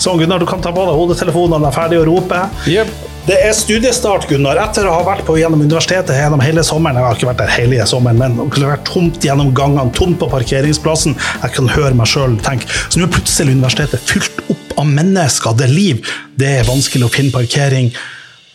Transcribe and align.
Sånn, 0.00 0.16
Gunnar, 0.20 0.40
du 0.40 0.48
kan 0.48 0.62
ta 0.64 0.72
på 0.72 0.84
deg 0.88 0.96
hodetelefonene, 0.96 1.68
er 1.68 1.76
ferdig 1.76 1.98
å 2.00 2.04
rope. 2.08 2.40
Yep. 2.70 2.92
Det 3.26 3.36
er 3.44 3.52
studiestart, 3.52 4.24
Gunnar. 4.30 4.56
Etter 4.62 4.88
å 4.88 4.94
ha 4.94 5.02
vært 5.04 5.26
på 5.28 5.36
gjennom 5.36 5.60
universitetet 5.60 6.16
gjennom 6.16 6.40
hele 6.40 6.64
sommeren. 6.64 6.96
Jeg 6.96 7.04
har 7.06 7.18
ikke 7.18 7.28
vært 7.28 7.42
der 7.42 7.52
hele 7.52 7.84
sommeren, 7.86 8.18
men 8.18 8.38
det 8.40 8.62
har 8.62 8.72
vært 8.72 8.88
tomt 8.88 9.20
gjennom 9.26 9.52
gangene, 9.56 9.92
tomt 9.96 10.16
på 10.22 10.30
parkeringsplassen. 10.32 11.18
Jeg 11.42 11.54
kan 11.58 11.68
høre 11.76 11.92
meg 11.98 12.08
sjøl 12.08 12.38
tenke. 12.46 12.70
Så 12.88 12.96
nå 12.96 13.06
er 13.06 13.12
plutselig 13.12 13.58
universitetet 13.58 14.08
fylt 14.08 14.40
opp 14.48 14.74
av 14.80 14.88
mennesker. 14.88 15.54
Det 15.60 15.68
er 15.68 15.76
liv. 15.76 16.16
Det 16.40 16.50
er 16.62 16.68
vanskelig 16.68 17.10
å 17.10 17.12
finne 17.12 17.36
parkering. 17.36 17.92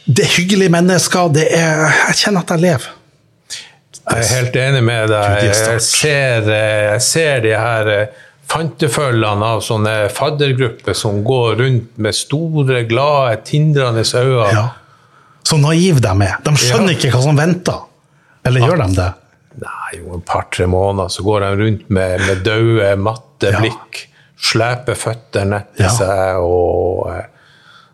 Det 0.05 0.26
er 0.26 0.36
hyggelige 0.40 0.74
mennesker. 0.74 1.30
Det 1.38 1.46
er 1.54 1.86
Jeg 1.86 2.22
kjenner 2.24 2.41
at 2.41 2.55
jeg 2.55 2.66
lever. 2.66 2.91
Jeg 4.05 4.22
er 4.22 4.34
helt 4.34 4.58
enig 4.62 4.84
med 4.86 5.10
deg. 5.10 5.46
Jeg 5.46 5.82
ser, 5.82 6.50
eh, 6.54 6.82
jeg 6.91 7.02
ser 7.05 7.40
de 7.46 7.54
her 7.58 7.88
eh, 7.94 8.25
fantefølgene 8.52 9.48
av 9.55 9.62
sånne 9.66 9.94
faddergrupper 10.13 10.94
som 10.98 11.22
går 11.26 11.55
rundt 11.62 11.98
med 12.02 12.16
store, 12.16 12.84
glade, 12.90 13.38
tindrende 13.48 14.04
øyne. 14.05 14.49
Ja. 14.54 14.66
Så 15.45 15.58
naive 15.62 16.02
de 16.02 16.13
er. 16.26 16.38
De 16.45 16.52
skjønner 16.58 16.94
Ja. 16.94 16.98
ikke 16.98 17.12
hva 17.13 17.21
som 17.23 17.38
venter. 17.38 17.81
Eller 18.45 18.62
gjør 18.62 18.84
de 18.88 18.95
det? 18.95 19.12
Nei, 19.62 19.99
jo 20.02 20.13
en 20.13 20.21
par-tre 20.21 20.66
måneder 20.68 21.08
så 21.09 21.23
går 21.23 21.40
de 21.45 21.63
rundt 21.63 21.90
med, 21.90 22.20
med 22.27 22.44
døde, 22.44 22.95
matte 22.98 23.52
Ja. 23.52 23.59
blikk, 23.59 24.08
sleper 24.38 24.96
føttene 24.96 25.62
etter 25.63 25.84
Ja. 25.85 25.90
seg 25.90 26.38
og 26.43 27.09
eh, 27.13 27.23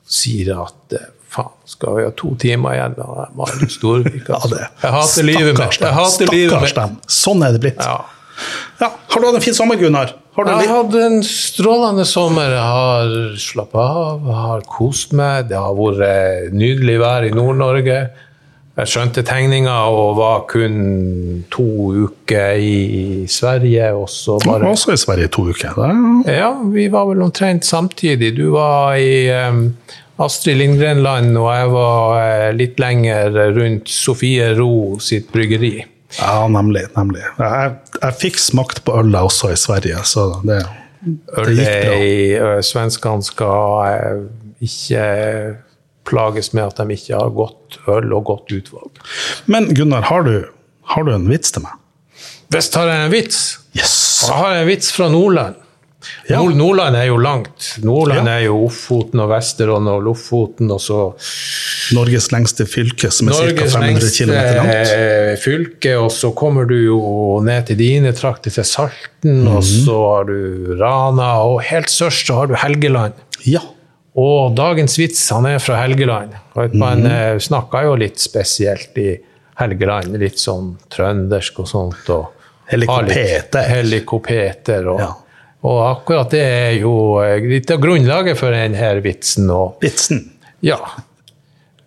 sier 0.07 0.63
at 0.63 0.93
eh, 0.93 1.05
faen, 1.29 1.51
skal 1.65 1.95
vi 1.95 2.03
ha 2.03 2.11
to 2.17 2.35
timer 2.35 2.73
igjen 2.73 2.95
med 2.97 3.35
Marius 3.35 3.77
Storvik? 3.77 4.27
Ja, 4.27 4.35
Altså. 4.35 4.49
det. 4.55 4.67
Jeg 4.83 4.91
hater 4.91 5.23
livet 5.23 5.57
mitt. 5.59 5.79
Jeg 5.79 5.93
hater 5.93 6.25
livet 6.31 6.51
Stakkars 6.51 6.61
mitt. 6.61 6.75
dem. 6.75 6.97
Sånn 7.07 7.43
er 7.47 7.51
det 7.51 7.61
blitt. 7.61 7.77
Ja. 7.85 8.01
Ja. 8.81 8.89
Har 9.09 9.21
du 9.21 9.27
hatt 9.27 9.35
en 9.35 9.41
fin 9.41 9.53
sommer, 9.53 9.75
Gunnar? 9.77 10.13
Har 10.47 10.57
du 10.57 10.63
Jeg 10.65 10.69
har 10.71 10.83
hatt 10.83 10.95
en 11.03 11.21
strålende 11.27 12.05
sommer. 12.05 12.49
Jeg 12.55 12.65
har 12.75 13.37
slappa 13.37 13.85
av, 13.85 14.25
jeg 14.27 14.41
har 14.47 14.61
kost 14.67 15.13
meg. 15.17 15.47
Det 15.51 15.57
har 15.59 15.73
vært 15.77 16.03
eh, 16.07 16.51
nydelig 16.55 16.99
vær 17.01 17.27
i 17.27 17.31
Nord-Norge. 17.35 17.99
Jeg 18.81 18.87
skjønte 18.87 19.21
tegninga 19.27 19.73
og 19.91 20.15
var 20.17 20.45
kun 20.49 21.43
to 21.51 21.65
uker 22.07 22.55
i 22.63 23.25
Sverige, 23.29 23.89
og 23.93 24.07
så 24.09 24.37
Jeg 24.41 24.53
var 24.53 24.63
også 24.71 24.93
i 24.95 25.01
Sverige 25.01 25.27
to 25.35 25.43
uker. 25.51 25.75
Er- 25.85 26.37
Ja, 26.37 26.51
vi 26.71 26.87
var 26.89 27.05
vel 27.11 27.21
omtrent 27.21 27.65
samtidig. 27.67 28.31
Du 28.37 28.51
var 28.55 28.95
i 28.95 29.27
um, 29.49 29.75
Astrid 30.23 30.55
Lindgren-land, 30.57 31.35
og 31.37 31.51
jeg 31.53 31.71
var 31.75 32.15
uh, 32.15 32.51
litt 32.55 32.79
lenger 32.79 33.35
rundt 33.59 33.89
Sofie 33.91 34.53
Ro 34.57 34.97
sitt 35.03 35.29
bryggeri. 35.35 35.83
Ja, 36.19 36.47
nemlig. 36.51 36.83
nemlig. 36.97 37.21
Jeg, 37.39 37.73
jeg 38.01 38.17
fikk 38.21 38.39
smakt 38.41 38.83
på 38.87 38.97
øl 38.99 39.15
også 39.15 39.51
i 39.53 39.57
Sverige, 39.59 40.01
så 40.07 40.27
det, 40.43 40.61
det 41.01 41.55
gikk 41.55 41.73
bra. 41.85 41.97
I 42.03 42.63
Svenskene 42.67 43.23
skal 43.23 43.85
eh, 43.87 44.23
ikke 44.67 45.05
plages 46.09 46.51
med 46.57 46.65
at 46.67 46.81
de 46.81 46.95
ikke 46.97 47.15
har 47.17 47.29
godt 47.37 47.79
øl 47.91 48.11
og 48.17 48.25
godt 48.31 48.51
utvalg. 48.57 49.01
Men 49.51 49.69
Gunnar, 49.77 50.01
har 50.09 50.23
du, 50.27 50.35
har 50.95 51.03
du 51.07 51.13
en 51.15 51.29
vits 51.29 51.53
til 51.55 51.63
meg? 51.63 51.77
Visst 52.51 52.75
har 52.75 52.89
jeg 52.89 53.05
en 53.07 53.11
vits. 53.13 53.41
Yes! 53.77 53.93
Jeg 54.27 54.35
har 54.41 54.57
en 54.59 54.67
vits 54.67 54.89
fra 54.91 55.07
Nordland. 55.13 55.55
Ja. 56.27 56.39
Nord 56.41 56.55
Nordland 56.57 56.95
er 56.97 57.05
jo 57.11 57.17
langt. 57.21 57.75
Nordland 57.85 58.25
Ja. 58.27 58.39
er 58.39 58.47
jo 58.47 58.55
Ofoten 58.65 59.21
og 59.21 59.29
Vesterålen 59.29 59.87
og 59.87 60.01
Lofoten, 60.07 60.71
og 60.73 60.81
så 60.81 60.97
Norges 61.93 62.29
lengste 62.31 62.65
fylke, 62.69 63.11
som 63.11 63.29
er 63.29 63.33
ca. 63.33 63.65
500 63.65 63.87
lengste 63.87 64.25
km 64.25 64.31
langt. 64.31 64.71
lengste 64.71 65.37
fylke, 65.43 65.93
og 65.99 66.11
så 66.11 66.31
kommer 66.35 66.65
du 66.69 66.75
jo 66.77 66.99
ned 67.43 67.67
til 67.67 67.77
dine 67.77 68.11
trakter, 68.13 68.51
til 68.51 68.63
Salten, 68.63 69.47
og 69.47 69.61
Mhm. 69.61 69.85
så 69.85 69.97
har 70.15 70.23
du 70.25 70.75
Rana, 70.79 71.31
og 71.43 71.61
helt 71.63 71.87
sørst 71.89 72.27
så 72.27 72.35
har 72.41 72.47
du 72.47 72.55
Helgeland. 72.55 73.13
Ja. 73.45 73.59
Og 74.15 74.55
dagens 74.55 74.97
vits, 74.99 75.29
han 75.29 75.45
er 75.45 75.59
fra 75.59 75.77
Helgeland. 75.81 76.33
Og 76.55 76.73
man 76.75 77.03
mm. 77.03 77.39
snakker 77.39 77.83
jo 77.87 77.95
litt 77.95 78.19
spesielt 78.19 78.97
i 78.97 79.17
Helgeland, 79.55 80.17
litt 80.19 80.35
sånn 80.37 80.75
trøndersk 80.91 81.59
og 81.59 81.67
sånt. 81.67 82.09
Og 82.09 82.25
Helikopeter. 82.71 83.63
Helikopeter. 83.69 84.87
Og, 84.91 84.99
Ja. 84.99 85.13
og 85.63 85.79
akkurat 86.03 86.29
det 86.31 86.41
er 86.41 86.73
jo 86.81 87.19
eh, 87.23 87.39
litt 87.39 87.71
av 87.71 87.79
grunnlaget 87.79 88.37
for 88.37 88.51
denne 88.51 89.01
vitsen. 89.01 89.49
Og 89.49 89.77
Vitsen. 89.81 90.29
ja. 90.61 90.77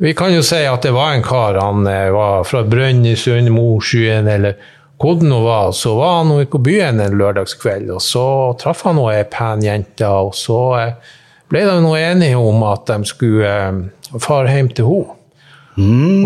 Vi 0.04 0.12
kan 0.12 0.34
jo 0.34 0.42
si 0.44 0.60
at 0.68 0.84
det 0.84 0.92
var 0.92 1.14
en 1.14 1.22
kar, 1.24 1.56
han 1.56 1.86
eh, 1.88 2.10
var 2.12 2.44
fra 2.44 2.60
Brønnøysund, 2.68 3.48
Mosjøen 3.54 4.28
eller 4.28 4.58
hvor 5.00 5.18
det 5.20 5.28
nå 5.28 5.40
var. 5.44 5.72
Så 5.72 5.94
var 5.96 6.18
han 6.18 6.28
nå 6.32 6.44
på 6.50 6.60
byen 6.64 7.00
en 7.00 7.18
lørdagskveld, 7.18 7.90
og 7.94 8.02
så 8.04 8.26
traff 8.60 8.84
han 8.84 9.00
ei 9.08 9.24
pen 9.30 9.64
jente, 9.64 10.08
og 10.08 10.34
så 10.36 10.60
eh, 10.78 11.12
ble 11.52 11.64
de 11.68 11.76
nå 11.84 11.94
enige 11.98 12.40
om 12.40 12.64
at 12.68 12.86
de 12.90 13.08
skulle 13.08 13.48
eh, 13.50 14.18
fare 14.20 14.52
hjem 14.52 14.72
til 14.76 14.90
henne. 14.90 15.20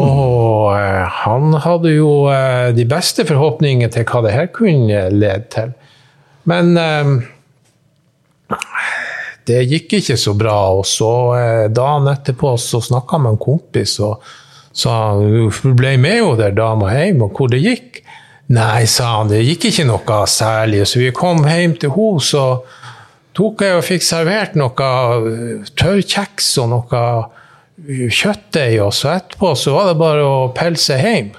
Og 0.02 0.74
eh, 0.76 1.20
han 1.22 1.54
hadde 1.64 1.94
jo 1.94 2.12
de 2.76 2.84
beste 2.88 3.24
forhåpninger 3.30 3.94
til 3.94 4.04
hva 4.10 4.26
det 4.26 4.34
her 4.34 4.50
kunne 4.52 5.06
lede 5.14 5.46
til. 5.54 5.74
Men 6.48 6.74
det 9.48 9.64
gikk 9.66 9.98
ikke 9.98 10.19
så 10.20 10.34
bra. 10.38 10.56
Og 10.76 10.84
så 10.88 11.12
eh, 11.38 11.64
dagen 11.72 12.10
etterpå 12.12 12.54
så 12.60 12.82
snakka 12.84 13.20
med 13.22 13.36
en 13.36 13.41
kompis 13.42 13.98
og 14.04 14.22
sa 14.78 15.16
du 15.19 15.48
ble 15.75 15.97
med 15.98 16.20
jo 16.20 16.34
der 16.38 16.54
dama 16.54 16.92
hjem, 16.94 17.25
og 17.26 17.34
hvor 17.34 17.50
det 17.50 17.62
gikk? 17.64 18.03
Nei, 18.54 18.87
sa 18.88 19.19
han, 19.19 19.28
det 19.28 19.42
gikk 19.44 19.69
ikke 19.69 19.88
noe 19.88 20.20
særlig. 20.31 20.84
Så 20.88 21.03
vi 21.03 21.10
kom 21.16 21.42
hjem 21.44 21.75
til 21.81 21.92
henne, 21.92 22.22
så 22.25 22.44
tok 23.37 23.64
jeg 23.64 23.76
og 23.76 23.84
fikk 23.87 24.06
servert 24.06 24.56
noe 24.58 24.92
tørr 25.78 26.00
kjeks 26.00 26.54
og 26.62 26.70
noe 26.72 27.03
eh, 27.88 28.06
kjøttdeig, 28.08 28.78
og 28.84 28.94
så 28.97 29.16
etterpå 29.19 29.53
så 29.58 29.76
var 29.76 29.91
det 29.91 29.98
bare 30.00 30.25
å 30.25 30.37
pelse 30.56 30.97
hjem. 31.00 31.32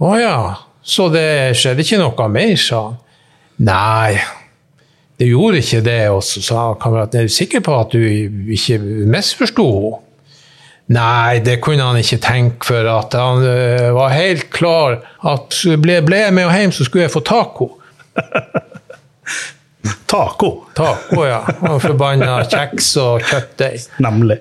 Å 0.00 0.12
ja, 0.16 0.36
så 0.80 1.10
det 1.12 1.56
skjedde 1.60 1.84
ikke 1.84 2.00
noe 2.00 2.28
mer, 2.32 2.54
sa 2.60 2.84
han. 2.86 3.00
Nei, 3.60 4.16
det 5.20 5.28
gjorde 5.28 5.60
ikke 5.60 5.82
det. 5.84 6.02
Og 6.10 6.22
så 6.24 6.42
sa 6.44 6.60
kameraten, 6.80 7.20
er 7.20 7.28
du 7.28 7.34
sikker 7.34 7.60
på 7.64 7.74
at 7.76 7.92
du 7.92 8.00
ikke 8.00 8.78
misforsto 8.80 9.66
henne? 9.72 10.06
Nei, 10.90 11.38
det 11.46 11.60
kunne 11.62 11.84
han 11.86 12.00
ikke 12.00 12.16
tenke, 12.18 12.66
for 12.66 12.88
at 12.90 13.12
han 13.14 13.44
uh, 13.46 13.92
var 13.94 14.10
helt 14.10 14.48
klar 14.50 14.96
at 15.22 15.54
ble, 15.78 16.00
ble 16.02 16.18
jeg 16.24 16.34
med 16.34 16.50
hjem, 16.50 16.72
så 16.74 16.82
skulle 16.82 17.04
jeg 17.04 17.12
få 17.14 17.22
taco. 17.22 17.68
Taco. 20.10 20.48
Taco, 20.74 21.20
ja. 21.28 21.44
Og 21.68 21.76
forbanna 21.84 22.40
kjeks 22.50 22.88
og 22.98 23.22
kjøttdeig. 23.22 23.86
Nemlig. 24.02 24.40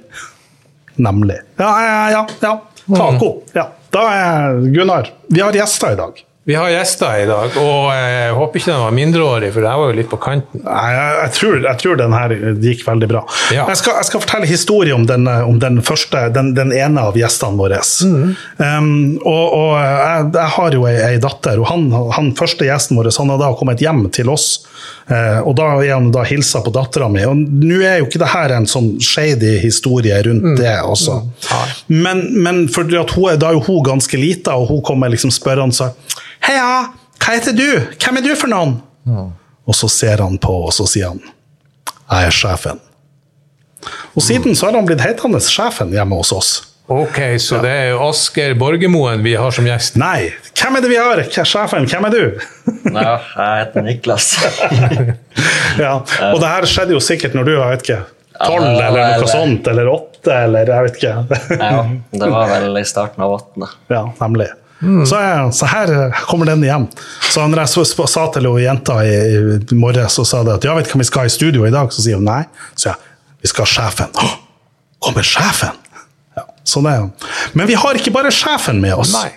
Nemlig. 0.97 1.37
Ja, 1.61 1.69
ja, 1.85 1.99
ja. 2.15 2.23
ja. 2.41 2.55
Taco. 2.89 3.29
Ja. 3.53 3.67
Da 3.93 4.07
er 4.15 4.57
Gunnar, 4.73 5.13
vi 5.29 5.45
har 5.45 5.53
gjester 5.53 5.93
i 5.93 5.99
dag. 6.01 6.25
Vi 6.49 6.55
har 6.55 6.69
gjester 6.73 7.19
i 7.21 7.25
dag, 7.29 7.57
og 7.61 7.91
jeg 7.93 8.29
håper 8.33 8.57
ikke 8.57 8.71
den 8.71 8.79
var 8.81 8.93
mindreårig, 8.97 9.49
for 9.53 9.61
jeg 9.67 9.81
var 9.81 9.91
jo 9.91 9.97
litt 9.99 10.07
på 10.09 10.17
kanten. 10.17 10.63
Nei, 10.63 10.85
jeg, 10.95 11.11
jeg, 11.19 11.33
tror, 11.35 11.57
jeg 11.61 11.79
tror 11.83 11.99
den 11.99 12.15
her 12.17 12.33
gikk 12.63 12.81
veldig 12.87 13.09
bra. 13.11 13.21
Ja. 13.53 13.67
Jeg, 13.69 13.77
skal, 13.83 13.99
jeg 13.99 14.07
skal 14.07 14.23
fortelle 14.23 14.49
historie 14.49 14.95
om 14.97 15.05
den, 15.05 15.29
om 15.29 15.59
den 15.61 15.77
første, 15.85 16.23
den, 16.33 16.55
den 16.57 16.73
ene 16.73 17.03
av 17.05 17.19
gjestene 17.21 17.53
våre. 17.59 17.77
Um, 18.01 18.89
og, 19.21 19.43
og 19.59 19.75
jeg, 19.77 20.25
jeg 20.39 20.53
har 20.55 20.79
jo 20.79 20.89
ei, 20.89 20.95
ei 21.11 21.21
datter, 21.21 21.61
og 21.61 21.69
han, 21.69 21.85
han 22.17 22.33
første 22.41 22.65
gjesten 22.65 22.97
vår 22.97 23.11
han 23.19 23.35
har 23.35 23.43
da 23.43 23.53
kommet 23.59 23.85
hjem 23.85 24.07
til 24.17 24.33
oss. 24.33 24.49
Uh, 25.05 25.45
og 25.45 25.53
da 25.61 25.69
er 25.83 25.93
han 25.99 26.09
da 26.15 26.25
hilsa 26.25 26.63
på 26.65 26.73
dattera 26.73 27.11
mi. 27.13 27.29
Og 27.29 27.45
nå 27.45 27.77
er 27.85 28.01
jo 28.01 28.09
ikke 28.09 28.23
det 28.25 28.33
her 28.33 28.57
en 28.57 28.65
sånn 28.69 28.95
shady 28.97 29.59
historie 29.61 30.17
rundt 30.25 30.57
det 30.57 30.79
også. 30.81 31.21
Men, 31.93 32.25
men 32.41 32.65
for 32.73 32.89
at 32.89 33.13
hun 33.13 33.37
da 33.37 33.53
er 33.53 33.61
jo 33.61 33.67
hun 33.69 33.85
ganske 33.85 34.17
lita, 34.17 34.57
og 34.57 34.73
hun 34.73 34.81
kommer 34.89 35.13
liksom 35.13 35.29
spørrende 35.29 35.77
og 35.77 35.83
sier 35.83 36.17
Heia, 36.49 36.69
hva 37.21 37.35
heter 37.35 37.53
du? 37.53 37.67
Hvem 38.01 38.17
er 38.21 38.25
du 38.25 38.31
for 38.39 38.49
noen? 38.51 38.79
Og 39.69 39.75
så 39.77 39.89
ser 39.91 40.21
han 40.23 40.37
på, 40.41 40.53
og 40.65 40.73
så 40.73 40.87
sier 40.89 41.11
han 41.11 41.19
Jeg 42.09 42.29
er 42.31 42.33
sjefen. 42.33 42.79
Og 44.17 44.23
siden 44.25 44.57
så 44.57 44.67
har 44.69 44.75
han 44.79 44.87
blitt 44.89 45.03
hetende 45.05 45.39
sjefen 45.45 45.93
hjemme 45.93 46.17
hos 46.19 46.31
oss. 46.35 46.49
Ok, 46.89 47.19
så 47.37 47.59
det 47.61 47.69
er 47.69 47.99
Asker 48.01 48.55
Borgermoen 48.57 49.21
vi 49.21 49.35
har 49.37 49.53
som 49.53 49.67
gjest. 49.69 49.99
Nei, 50.01 50.31
hvem 50.57 50.79
er 50.79 50.81
det 50.81 50.89
vi 50.89 50.97
har? 50.97 51.21
Hva- 51.21 51.45
Sjefen, 51.45 51.85
hvem 51.91 52.07
er 52.09 52.15
du? 52.15 52.23
Ja, 52.95 53.11
jeg 53.21 53.59
heter 53.61 53.85
Niklas. 53.85 54.31
Ja, 55.79 55.93
Og 56.33 56.39
det 56.41 56.49
her 56.49 56.65
skjedde 56.67 56.95
jo 56.97 56.99
sikkert 57.03 57.35
når 57.37 57.45
du 57.45 57.51
var 57.59 57.69
vet 57.75 57.83
ikke, 57.85 57.99
tolv 58.41 58.65
Ja, 58.65 58.71
eller 58.89 58.97
noe 58.97 59.19
vel- 59.21 59.29
sånt, 59.31 59.67
eller 59.69 59.91
åtte, 59.93 60.33
eller 60.47 60.71
jeg 60.73 60.87
vet 60.87 60.97
ikke. 60.97 61.13
Ja, 61.61 61.83
det 62.23 62.31
var 62.33 62.49
vel 62.55 62.81
i 62.81 62.83
starten 62.89 63.23
av 63.23 63.35
åttende. 63.37 63.69
Ja, 63.93 64.01
nemlig. 64.19 64.49
Så, 64.79 65.17
jeg, 65.19 65.53
så 65.57 65.67
her 65.67 65.89
kommer 66.29 66.47
den 66.47 66.63
igjen. 66.63 66.85
Så 67.29 67.43
når 67.51 67.65
jeg 67.65 67.71
så, 67.73 68.07
sa 68.07 68.29
til 68.31 68.47
hun 68.47 68.61
jenta 68.63 69.01
i, 69.03 69.17
i 69.59 69.77
morges, 69.77 70.15
så 70.15 70.23
sa 70.27 70.43
det 70.47 70.59
at 70.59 70.67
ja, 70.69 70.75
vet 70.77 70.87
du 70.87 70.95
hva 70.95 71.01
vi 71.03 71.07
skal 71.09 71.25
ha 71.25 71.31
i 71.31 71.33
studio 71.33 71.67
i 71.67 71.73
dag? 71.73 71.91
Så 71.91 72.05
sier 72.05 72.21
hun 72.21 72.29
nei. 72.29 72.45
Så 72.79 72.93
jeg 72.93 72.99
vi 73.41 73.47
skal 73.47 73.65
ha 73.65 73.71
sjefen. 73.71 74.15
Å, 74.19 74.31
kommer 75.03 75.25
sjefen? 75.25 75.77
Ja, 76.35 76.45
så 76.67 76.81
det, 76.83 76.95
men 77.55 77.69
vi 77.69 77.77
har 77.79 77.99
ikke 77.99 78.13
bare 78.15 78.31
sjefen 78.35 78.81
med 78.83 78.97
oss. 78.99 79.13
Nei. 79.15 79.31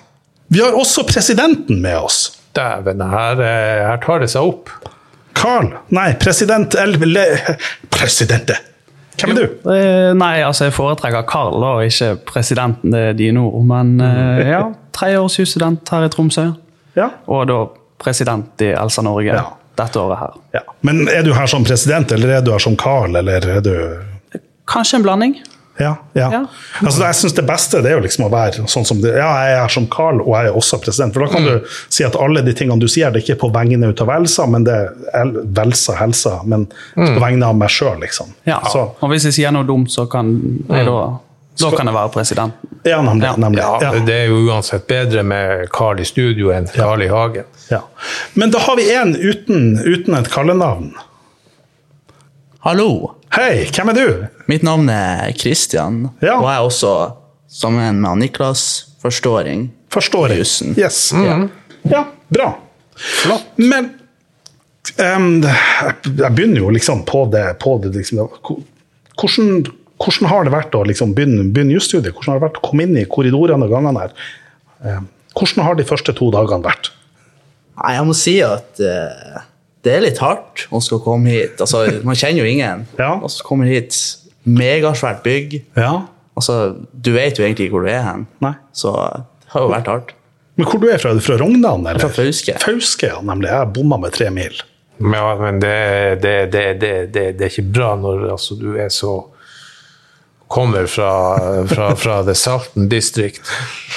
Vi 0.53 0.61
har 0.61 0.75
også 0.77 1.07
presidenten 1.09 1.81
med 1.83 1.97
oss. 2.03 2.25
Dæven, 2.57 3.01
her, 3.09 3.41
eh, 3.41 3.85
her 3.89 4.03
tar 4.03 4.21
det 4.21 4.29
seg 4.35 4.45
opp. 4.45 4.73
Carl 5.39 5.71
Nei, 5.97 6.11
president 6.21 6.75
el, 6.77 6.99
le, 7.09 7.25
Presidente. 7.91 8.59
Hvem 9.17 9.33
er 9.33 9.39
du? 9.39 9.71
Eh, 9.73 10.11
Nei, 10.19 10.35
altså 10.45 10.69
jeg 10.69 10.75
foretrekker 10.77 11.25
Carl, 11.29 11.57
og 11.63 11.87
ikke 11.87 12.17
presidenten. 12.29 12.93
Det 12.93 13.07
er 13.13 13.17
dine 13.17 13.47
ord. 13.47 13.65
Men 13.71 13.95
eh, 14.03 14.43
ja, 14.57 14.67
tredjeårsjusstudent 14.97 15.89
her 15.95 16.07
i 16.07 16.11
Tromsø. 16.13 16.47
Ja. 16.99 17.11
Og 17.27 17.47
da 17.49 17.61
president 18.03 18.61
i 18.65 18.73
Elsa 18.77 19.03
Norge 19.03 19.33
Ja. 19.35 19.45
dette 19.77 20.01
året 20.01 20.19
her. 20.19 20.33
ja. 20.55 20.61
Men 20.83 21.09
er 21.09 21.23
du 21.23 21.33
her 21.35 21.47
som 21.47 21.65
president, 21.65 22.11
eller 22.13 22.29
er 22.39 22.41
du 22.43 22.51
her 22.53 22.59
som 22.59 22.77
Carl, 22.77 23.17
eller 23.17 23.47
er 23.57 23.61
du 23.61 23.75
Kanskje 24.67 24.97
en 24.97 25.03
blanding? 25.03 25.35
Ja. 25.81 25.97
ja. 26.15 26.29
Ja. 26.33 26.41
Altså, 26.87 27.03
jeg 27.03 27.15
synes 27.15 27.33
det 27.35 27.45
beste 27.49 27.81
det 27.83 27.91
er 27.91 27.97
jo 27.97 28.03
liksom 28.05 28.27
å 28.27 28.31
være 28.31 28.67
sånn 28.71 28.85
som 28.87 29.01
det. 29.03 29.15
Ja, 29.17 29.31
jeg 29.49 29.57
er 29.65 29.69
som 29.73 29.87
Carl, 29.91 30.21
og 30.21 30.35
jeg 30.37 30.51
er 30.51 30.57
også 30.59 30.79
president. 30.85 31.15
For 31.17 31.25
da 31.25 31.33
kan 31.33 31.47
du 31.49 31.67
si 31.89 32.05
at 32.05 32.15
alle 32.21 32.43
de 32.45 32.53
tingene 32.55 32.79
du 32.81 32.87
sier, 32.93 33.11
det 33.11 33.23
er 33.23 33.25
ikke 33.35 33.41
på 33.41 33.51
vegne 33.55 33.89
av 33.91 34.07
Velsa, 34.07 34.47
men 34.47 34.65
det 34.69 34.77
er 35.17 35.33
Velsa 35.57 35.97
Helsa, 35.99 36.43
men 36.45 36.67
på 36.95 37.19
vegne 37.19 37.49
av 37.49 37.57
meg 37.59 37.73
sjøl, 37.73 37.99
liksom. 38.05 38.35
Ja. 38.47 38.61
Så, 38.71 38.85
Og 39.01 39.11
hvis 39.11 39.25
jeg 39.31 39.33
sier 39.41 39.51
noe 39.57 39.65
dumt, 39.67 39.91
så 39.91 40.07
kan 40.13 40.31
jeg 40.69 40.87
da 40.87 40.99
Da 41.61 41.71
kan 41.77 41.87
jeg 41.87 41.95
være 41.95 42.09
presidenten. 42.15 42.69
ja, 42.85 43.03
nemlig. 43.03 43.25
Ja. 43.27 43.37
nemlig. 43.37 43.61
Ja, 43.63 43.79
Ja. 43.83 43.91
Det 44.07 44.15
er 44.15 44.27
jo 44.31 44.39
uansett 44.49 44.87
bedre 44.87 45.23
med 45.23 45.69
Carl 45.71 46.01
i 46.01 46.05
studio 46.05 46.51
enn 46.53 46.67
Carl 46.73 47.03
i 47.03 47.09
hagen. 47.09 47.45
Ja. 47.71 47.81
Men 48.35 48.51
da 48.51 48.59
har 48.59 48.77
vi 48.77 48.87
en 48.95 49.13
uten, 49.17 49.79
uten 49.85 50.15
et 50.15 50.31
kallenavn. 50.33 50.95
Hallo, 52.63 53.15
Hei, 53.35 53.65
hvem 53.75 53.89
er 53.91 53.97
du? 53.97 54.27
mitt 54.47 54.63
navn 54.63 54.89
er 54.93 55.33
Kristian, 55.39 56.11
Ja. 56.23 56.37
og 56.39 56.45
jeg 56.47 56.57
er 56.57 56.67
også, 56.67 56.93
sammen 57.49 58.01
med 58.01 58.19
Niklas, 58.19 58.87
forståring. 59.03 59.71
Forståring. 59.91 60.39
Jussen. 60.39 60.75
Yes. 60.79 61.13
Ja. 61.13 61.49
Ja, 61.85 62.05
bra. 62.31 62.53
Men 63.57 63.91
um, 64.99 65.43
jeg 65.43 66.35
begynner 66.35 66.61
jo 66.63 66.71
liksom 66.71 67.05
på 67.05 67.25
det, 67.33 67.59
på 67.59 67.79
det 67.83 67.95
liksom, 67.97 68.29
hvordan, 69.19 69.65
hvordan 70.03 70.31
har 70.31 70.47
det 70.47 70.55
vært 70.55 70.75
å 70.75 70.83
liksom 70.89 71.15
begynne, 71.17 71.49
begynne 71.55 71.77
jusstudiet? 71.77 72.15
Hvordan 72.17 72.35
har 72.35 72.41
det 72.41 72.47
vært 72.49 72.61
å 72.61 72.67
komme 72.67 72.87
inn 72.87 72.99
i 72.99 73.07
korridorene 73.09 73.69
og 73.69 73.75
gangene 73.75 74.07
her? 74.07 75.07
Hvordan 75.33 75.65
har 75.67 75.79
de 75.79 75.87
første 75.89 76.15
to 76.19 76.31
dagene 76.35 76.67
vært? 76.67 76.91
Nei, 77.79 77.95
jeg 77.97 78.07
må 78.09 78.17
si 78.17 78.35
at 78.45 78.83
uh, 78.85 79.43
det 79.83 79.95
er 79.97 80.05
litt 80.05 80.21
hardt 80.23 80.67
å 80.71 80.81
skal 80.85 81.01
komme 81.03 81.33
hit. 81.33 81.61
Altså, 81.63 81.85
man 82.07 82.19
kjenner 82.19 82.45
jo 82.45 82.51
ingen. 82.51 82.87
Ja. 83.03 83.15
Og 83.19 83.31
så 83.33 83.47
kommer 83.47 83.71
hit 83.71 83.97
megasvært 84.43 85.23
bygg. 85.25 85.61
Ja. 85.79 85.95
Altså, 86.39 86.59
du 86.93 87.13
vet 87.15 87.39
jo 87.39 87.47
egentlig 87.47 87.69
ikke 87.69 87.79
hvor 87.79 87.87
du 87.87 87.93
er 87.93 88.05
hen. 88.07 88.27
Nei. 88.45 88.55
Så 88.77 88.93
det 88.93 89.55
har 89.55 89.67
jo 89.67 89.73
vært 89.73 89.91
hardt. 89.91 90.13
Men 90.61 90.69
hvor 90.69 90.83
du 90.83 90.89
er 90.93 91.01
fra? 91.01 91.13
Er 91.13 91.21
du 91.21 91.25
fra 91.25 91.39
Rognan? 91.41 91.87
eller? 91.87 92.03
Fra 92.03 92.13
Fauske. 92.13 92.59
Fauske, 92.61 93.09
ja, 93.09 93.21
nemlig. 93.25 93.49
Jeg 93.53 93.73
bomma 93.77 93.99
med 94.03 94.15
tre 94.15 94.29
mil. 94.35 94.59
Ja, 95.03 95.29
men 95.41 95.61
det, 95.63 95.77
det, 96.23 96.35
det, 96.53 96.65
det, 96.81 96.93
det, 97.15 97.25
det 97.39 97.47
er 97.47 97.51
ikke 97.51 97.71
bra 97.73 97.95
når 97.99 98.29
altså, 98.37 98.59
du 98.61 98.77
er 98.77 98.93
så 98.93 99.17
Kommer 100.53 100.87
fra, 100.91 101.11
fra, 101.71 101.91
fra 101.97 102.19
The 102.27 102.35
Salton 102.37 102.89
District. 102.93 103.41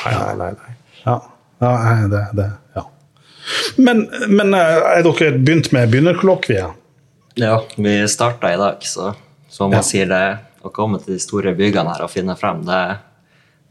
Nei, 0.06 0.16
nei, 0.40 0.52
nei. 0.56 0.76
Ja, 1.06 1.16
ja 1.60 1.96
det, 2.12 2.22
det, 2.40 2.46
ja. 2.78 2.86
Men, 3.76 4.06
men 4.32 4.54
eh, 4.58 4.80
er 4.96 5.04
dere 5.06 5.36
begynt 5.38 5.72
med 5.76 5.92
begynnerkollokviet? 5.92 6.82
Ja, 7.36 7.58
vi 7.76 7.98
starta 8.08 8.54
i 8.54 8.58
dag, 8.58 8.80
så 8.88 9.12
som 9.52 9.70
man 9.70 9.82
Ja. 9.82 9.84
sier 9.84 10.08
det, 10.08 10.24
å 10.66 10.72
komme 10.74 10.98
til 11.04 11.16
de 11.18 11.22
store 11.22 11.52
byggene 11.56 11.92
her 11.94 12.08
og 12.08 12.10
finne 12.12 12.34
frem, 12.40 12.64
det, 12.66 12.80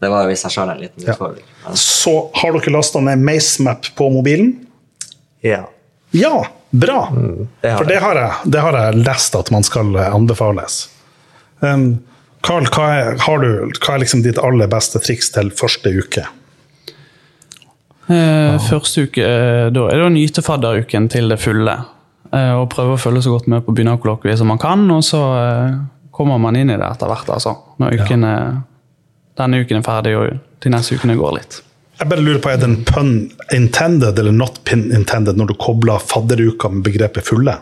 det 0.01 0.09
var 0.13 0.29
jo 0.29 0.35
i 0.35 0.39
seg 0.39 0.53
sjøl 0.55 0.71
en 0.75 0.81
liten 0.85 1.09
utfordring. 1.09 1.45
Men 1.65 1.77
Så 1.81 2.13
har 2.37 2.55
dere 2.55 2.73
lasta 2.77 3.01
ned 3.03 3.25
MaceMap 3.25 3.89
på 3.99 4.11
mobilen? 4.15 4.53
Ja. 5.45 5.65
Ja, 6.15 6.45
bra! 6.71 7.09
det 7.65 7.73
For 7.79 7.89
det 7.89 7.99
har, 8.05 8.21
jeg, 8.21 8.53
det 8.55 8.61
har 8.63 8.79
jeg 8.79 9.01
lest 9.03 9.35
at 9.41 9.51
man 9.51 9.67
skal 9.67 9.97
eh, 9.97 10.13
anbefales. 10.15 10.85
Um, 11.65 12.05
Carl, 12.45 12.67
hva 12.69 12.87
er, 12.93 13.19
har 13.25 13.41
du, 13.41 13.51
hva 13.81 13.95
er 13.95 14.03
liksom 14.03 14.25
ditt 14.25 14.41
aller 14.43 14.69
beste 14.71 15.01
triks 15.01 15.31
til 15.33 15.49
første 15.57 15.93
uke? 15.97 16.27
Eh, 18.13 18.57
første 18.69 19.07
uke 19.07 19.25
eh, 19.25 19.71
da 19.73 19.87
er 19.89 19.97
det 20.03 20.09
å 20.11 20.13
nyte 20.13 20.45
fadderuken 20.45 21.09
til 21.13 21.33
det 21.33 21.41
fulle. 21.41 21.79
Eh, 22.35 22.53
og 22.53 22.69
prøve 22.73 22.97
å 22.97 23.01
følge 23.01 23.25
så 23.25 23.33
godt 23.33 23.49
med 23.49 23.65
på 23.65 23.73
begynnerkollokviet 23.77 24.41
som 24.41 24.53
man 24.53 24.61
kan, 24.61 24.85
og 24.93 25.01
så 25.07 25.23
eh, 25.39 25.77
kommer 26.15 26.41
man 26.43 26.59
inn 26.61 26.73
i 26.73 26.77
det 26.77 26.85
etter 26.85 27.09
hvert. 27.11 27.33
altså. 27.33 27.57
Når 27.81 28.01
uken 28.03 28.29
er, 28.29 28.59
denne 29.41 29.63
uken 29.65 29.81
er 29.81 29.87
ferdig, 29.87 30.17
og 30.19 30.65
de 30.65 30.73
neste 30.75 30.99
ukene 30.99 31.17
går 31.21 31.39
litt. 31.39 31.61
Jeg 31.95 32.11
bare 32.11 32.25
lurer 32.27 32.41
på, 32.43 32.51
Er 32.51 32.61
det 32.61 32.69
en 32.69 32.81
pun 32.85 33.13
intended 33.55 34.19
eller 34.19 34.35
not 34.35 34.61
pin 34.67 34.89
intended 34.93 35.39
når 35.39 35.53
du 35.53 35.59
kobler 35.63 36.03
fadderuka 36.03 36.69
med 36.73 36.85
begrepet 36.85 37.25
fulle? 37.25 37.57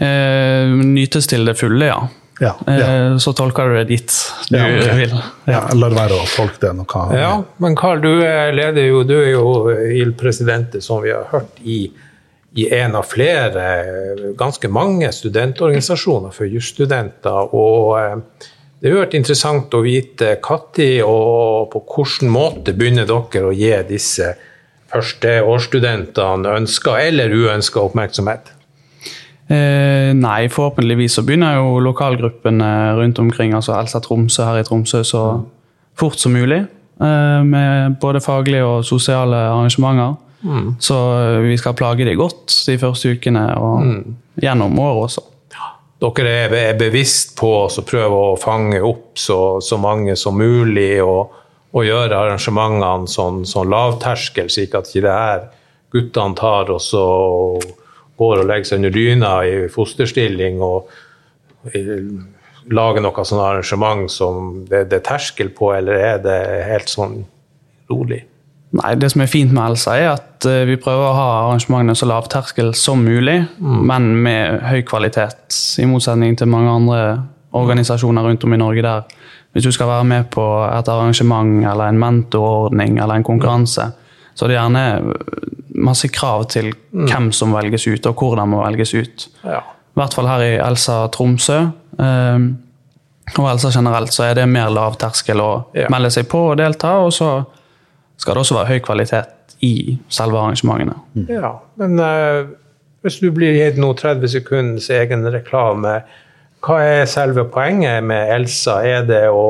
Eh, 0.00 0.68
nytes 0.84 1.28
til 1.30 1.46
det 1.46 1.56
fulle, 1.60 1.86
ja. 1.86 2.00
Ja, 2.40 2.54
ja. 2.66 2.72
Eh, 2.72 3.16
så 3.20 3.32
tolker 3.36 3.68
du 3.68 3.74
det 3.76 3.88
dit 3.90 4.12
du 4.48 4.56
Ja, 4.56 4.64
okay. 4.64 4.94
vil. 4.96 5.16
ja, 5.44 5.60
lar 5.76 5.92
være 5.92 6.16
å 6.16 6.28
tolke 6.32 6.62
det 6.62 6.70
noe. 6.78 7.02
Ja, 7.12 7.32
men 7.60 7.76
Carl, 7.76 8.00
du 8.00 8.22
er 8.24 8.54
leder 8.56 8.86
jo, 8.88 9.02
du 9.04 9.18
er 9.18 9.32
jo 9.34 9.48
Il 9.92 10.14
Presidente, 10.16 10.80
som 10.80 11.02
vi 11.04 11.12
har 11.12 11.28
hørt 11.34 11.60
i, 11.60 11.82
i 12.56 12.64
en 12.78 12.96
av 12.96 13.04
flere, 13.10 13.66
ganske 14.40 14.70
mange 14.72 15.10
studentorganisasjoner 15.12 16.32
for 16.32 16.48
jusstudenter. 16.48 17.52
Og 17.52 17.98
eh, 18.00 18.46
det 18.80 18.88
har 18.94 19.02
vært 19.02 19.18
interessant 19.20 19.76
å 19.76 19.82
vite 19.84 20.38
når 20.40 20.86
og 21.04 21.68
på 21.74 21.84
hvilken 21.84 22.32
måte 22.32 22.72
begynner 22.72 23.04
dere 23.04 23.50
å 23.50 23.52
gi 23.52 23.74
disse 23.90 24.32
førsteårsstudentene 24.90 26.56
ønska 26.56 26.96
eller 27.04 27.36
uønska 27.36 27.84
oppmerksomhet? 27.84 28.54
Eh, 29.50 30.12
nei, 30.14 30.48
forhåpentligvis 30.52 31.16
så 31.18 31.24
begynner 31.26 31.56
jo 31.58 31.80
lokalgruppene 31.82 32.70
rundt 33.00 33.18
omkring, 33.18 33.54
altså 33.56 33.74
Elsa 33.80 33.98
Tromsø 34.02 34.44
her 34.46 34.60
i 34.60 34.66
Tromsø, 34.66 35.02
så 35.02 35.24
fort 35.98 36.20
som 36.22 36.36
mulig. 36.38 36.60
Eh, 37.00 37.42
med 37.44 37.96
både 38.00 38.20
faglige 38.20 38.64
og 38.64 38.84
sosiale 38.86 39.36
arrangementer. 39.50 40.14
Så 40.78 40.96
eh, 41.18 41.40
vi 41.48 41.56
skal 41.58 41.74
plage 41.74 42.06
de 42.06 42.14
godt 42.16 42.54
de 42.66 42.78
første 42.78 43.10
ukene 43.16 43.42
og 43.58 44.38
gjennom 44.40 44.78
året 44.78 45.08
også. 45.08 45.26
Dere 46.00 46.30
er 46.46 46.54
er 46.56 46.78
bevisst 46.78 47.34
på 47.36 47.50
å 47.66 47.82
prøve 47.84 48.20
å 48.30 48.36
fange 48.40 48.78
opp 48.80 49.18
så, 49.20 49.60
så 49.60 49.76
mange 49.76 50.14
som 50.16 50.38
mulig 50.38 51.02
og, 51.02 51.34
og 51.74 51.84
gjøre 51.84 52.16
arrangementene 52.16 53.10
sånn, 53.10 53.42
sånn 53.44 53.68
lavterskel, 53.68 54.48
slik 54.48 54.78
at 54.78 54.88
ikke 54.88 55.04
det 55.04 55.18
her 55.18 55.44
guttene 55.92 56.38
tar 56.38 56.70
og 56.72 56.80
så 56.80 57.04
går 58.20 58.42
og 58.42 58.50
legger 58.50 58.68
seg 58.68 58.82
under 58.82 58.94
dyna 58.94 59.32
i 59.48 59.56
fosterstilling 59.72 60.60
og 60.64 60.90
lage 62.70 63.02
noe 63.02 63.24
sånn 63.26 63.42
arrangement 63.42 64.10
som 64.12 64.50
det, 64.68 64.86
det 64.90 65.00
er 65.00 65.06
terskel 65.08 65.52
på, 65.56 65.72
eller 65.76 65.96
er 65.96 66.20
det 66.24 66.40
helt 66.68 66.92
sånn 66.92 67.22
rolig? 67.90 68.22
Nei, 68.78 68.94
Det 68.94 69.10
som 69.10 69.24
er 69.24 69.30
fint 69.30 69.50
med 69.50 69.72
Elsa, 69.72 69.96
er 69.98 70.12
at 70.12 70.46
eh, 70.46 70.62
vi 70.68 70.78
prøver 70.78 71.08
å 71.08 71.16
ha 71.16 71.28
arrangementene 71.40 71.96
så 71.98 72.06
lavterskel 72.06 72.70
som 72.78 73.02
mulig, 73.02 73.40
men 73.58 74.12
med 74.22 74.60
høy 74.62 74.84
kvalitet. 74.86 75.56
I 75.82 75.88
motsetning 75.90 76.36
til 76.38 76.50
mange 76.52 76.70
andre 76.70 77.00
organisasjoner 77.50 78.28
rundt 78.28 78.46
om 78.46 78.54
i 78.54 78.60
Norge 78.60 78.84
der 78.86 79.16
hvis 79.50 79.66
du 79.66 79.72
skal 79.74 79.88
være 79.90 80.06
med 80.06 80.28
på 80.30 80.44
et 80.68 80.88
arrangement 80.88 81.64
eller 81.66 81.90
en 81.90 81.98
mentorordning 81.98 83.00
eller 83.00 83.18
en 83.18 83.26
konkurranse, 83.26 83.88
så 84.40 84.46
er 84.46 84.52
det 84.54 84.56
gjerne 84.56 84.84
masse 85.84 86.08
krav 86.12 86.46
til 86.52 86.70
hvem 86.96 87.28
som 87.36 87.52
velges 87.54 87.84
ut, 87.90 88.06
og 88.08 88.16
hvordan 88.24 88.48
må 88.50 88.62
velges 88.64 88.94
ut. 88.96 89.26
Ja. 89.44 89.60
I 89.60 90.00
hvert 90.00 90.14
fall 90.16 90.28
her 90.30 90.42
i 90.46 90.54
Elsa 90.64 91.02
Tromsø. 91.12 91.58
eh, 92.00 92.38
og 93.38 93.46
Elsa 93.46 93.68
generelt 93.70 94.10
så 94.14 94.24
er 94.30 94.34
det 94.40 94.48
mer 94.50 94.70
lavterskel 94.74 95.38
å 95.44 95.50
Ja. 95.76 95.86
melde 95.92 96.10
seg 96.10 96.26
på 96.28 96.38
og 96.50 96.56
delta. 96.58 96.96
Og 97.04 97.12
så 97.12 97.44
skal 98.18 98.34
det 98.34 98.40
også 98.42 98.56
være 98.56 98.72
høy 98.72 98.80
kvalitet 98.80 99.54
i 99.62 99.98
selve 100.08 100.38
arrangementene. 100.40 100.96
Ja, 101.28 101.52
men 101.78 101.98
eh, 102.00 102.46
hvis 103.04 103.20
du 103.20 103.30
blir 103.30 103.52
gitt 103.54 103.78
nå 103.78 103.92
30 103.94 104.26
sekunders 104.28 104.88
egen 104.90 105.22
reklame, 105.30 106.00
hva 106.60 106.80
er 106.84 107.06
selve 107.08 107.44
poenget 107.48 108.02
med 108.04 108.32
Elsa? 108.34 108.80
Er 108.84 109.06
det 109.08 109.22
å 109.30 109.46